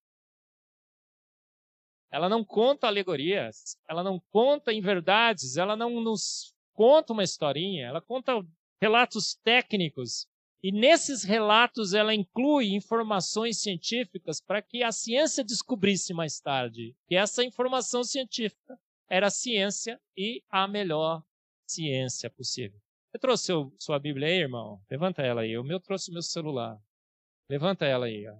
Ela 2.11 2.31
não 2.31 2.43
conta 2.43 2.87
alegorias, 2.87 3.77
ela 3.87 4.03
não 4.03 4.19
conta 4.31 4.73
em 4.73 4.81
verdades, 4.81 5.59
ela 5.59 5.77
não 5.77 6.01
nos 6.01 6.55
conta 6.73 7.13
uma 7.13 7.23
historinha, 7.23 7.87
ela 7.87 8.01
conta 8.01 8.33
relatos 8.81 9.35
técnicos. 9.45 10.27
E 10.63 10.73
nesses 10.73 11.25
relatos 11.25 11.93
ela 11.93 12.15
inclui 12.15 12.75
informações 12.75 13.61
científicas 13.61 14.41
para 14.41 14.63
que 14.63 14.83
a 14.83 14.91
ciência 14.91 15.45
descobrisse 15.45 16.15
mais 16.15 16.41
tarde 16.41 16.97
que 17.07 17.17
essa 17.17 17.45
informação 17.45 18.03
científica 18.03 18.81
era 19.11 19.27
a 19.27 19.31
ciência 19.31 20.01
e 20.17 20.43
a 20.49 20.67
melhor 20.67 21.23
ciência 21.73 22.31
possível. 22.31 22.81
Você 23.11 23.19
trouxe 23.19 23.45
seu, 23.45 23.75
sua 23.79 23.99
Bíblia 23.99 24.29
aí, 24.29 24.39
irmão? 24.39 24.81
Levanta 24.91 25.23
ela 25.23 25.43
aí. 25.43 25.59
O 25.59 25.65
meu 25.65 25.81
trouxe 25.81 26.13
meu 26.13 26.23
celular. 26.23 26.79
Levanta 27.49 27.85
ela 27.85 28.07
aí, 28.07 28.27
ó. 28.29 28.39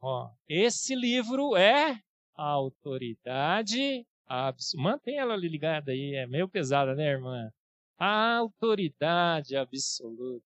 ó 0.00 0.30
esse 0.48 0.94
livro 0.94 1.56
é 1.56 2.00
autoridade 2.36 4.06
absoluta. 4.26 4.90
Mantém 4.90 5.18
ela 5.18 5.36
ligada 5.36 5.90
aí, 5.90 6.14
é 6.14 6.26
meio 6.26 6.48
pesada, 6.48 6.94
né, 6.94 7.10
irmã? 7.10 7.50
A 7.98 8.36
autoridade 8.36 9.56
absoluta. 9.56 10.44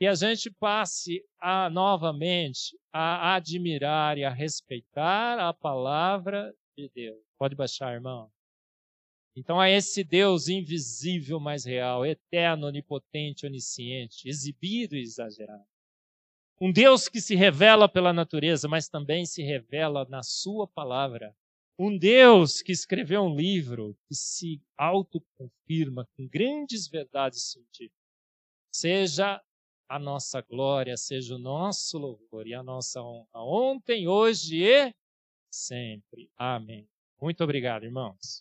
E 0.00 0.06
a 0.06 0.14
gente 0.14 0.48
passe 0.48 1.24
a, 1.40 1.68
novamente 1.68 2.78
a 2.92 3.34
admirar 3.34 4.16
e 4.16 4.24
a 4.24 4.30
respeitar 4.30 5.40
a 5.40 5.52
palavra 5.52 6.54
de 6.76 6.88
Deus. 6.94 7.18
Pode 7.36 7.56
baixar, 7.56 7.94
irmão. 7.94 8.30
Então, 9.38 9.60
a 9.60 9.70
esse 9.70 10.02
Deus 10.02 10.48
invisível, 10.48 11.38
mas 11.38 11.64
real, 11.64 12.04
eterno, 12.04 12.66
onipotente, 12.66 13.46
onisciente, 13.46 14.28
exibido 14.28 14.96
e 14.96 15.00
exagerado. 15.00 15.64
Um 16.60 16.72
Deus 16.72 17.08
que 17.08 17.20
se 17.20 17.36
revela 17.36 17.88
pela 17.88 18.12
natureza, 18.12 18.66
mas 18.66 18.88
também 18.88 19.24
se 19.24 19.40
revela 19.42 20.04
na 20.08 20.24
Sua 20.24 20.66
palavra. 20.66 21.32
Um 21.78 21.96
Deus 21.96 22.60
que 22.60 22.72
escreveu 22.72 23.22
um 23.22 23.36
livro 23.36 23.96
que 24.08 24.14
se 24.16 24.60
autoconfirma 24.76 26.08
com 26.16 26.26
grandes 26.26 26.88
verdades 26.88 27.52
científicas. 27.52 27.96
Seja 28.74 29.40
a 29.88 29.98
nossa 30.00 30.40
glória, 30.40 30.96
seja 30.96 31.36
o 31.36 31.38
nosso 31.38 31.96
louvor 31.96 32.44
e 32.48 32.54
a 32.54 32.62
nossa 32.62 33.00
honra, 33.00 33.28
ontem, 33.36 34.08
hoje 34.08 34.64
e 34.64 34.92
sempre. 35.48 36.28
Amém. 36.36 36.88
Muito 37.20 37.44
obrigado, 37.44 37.84
irmãos. 37.84 38.36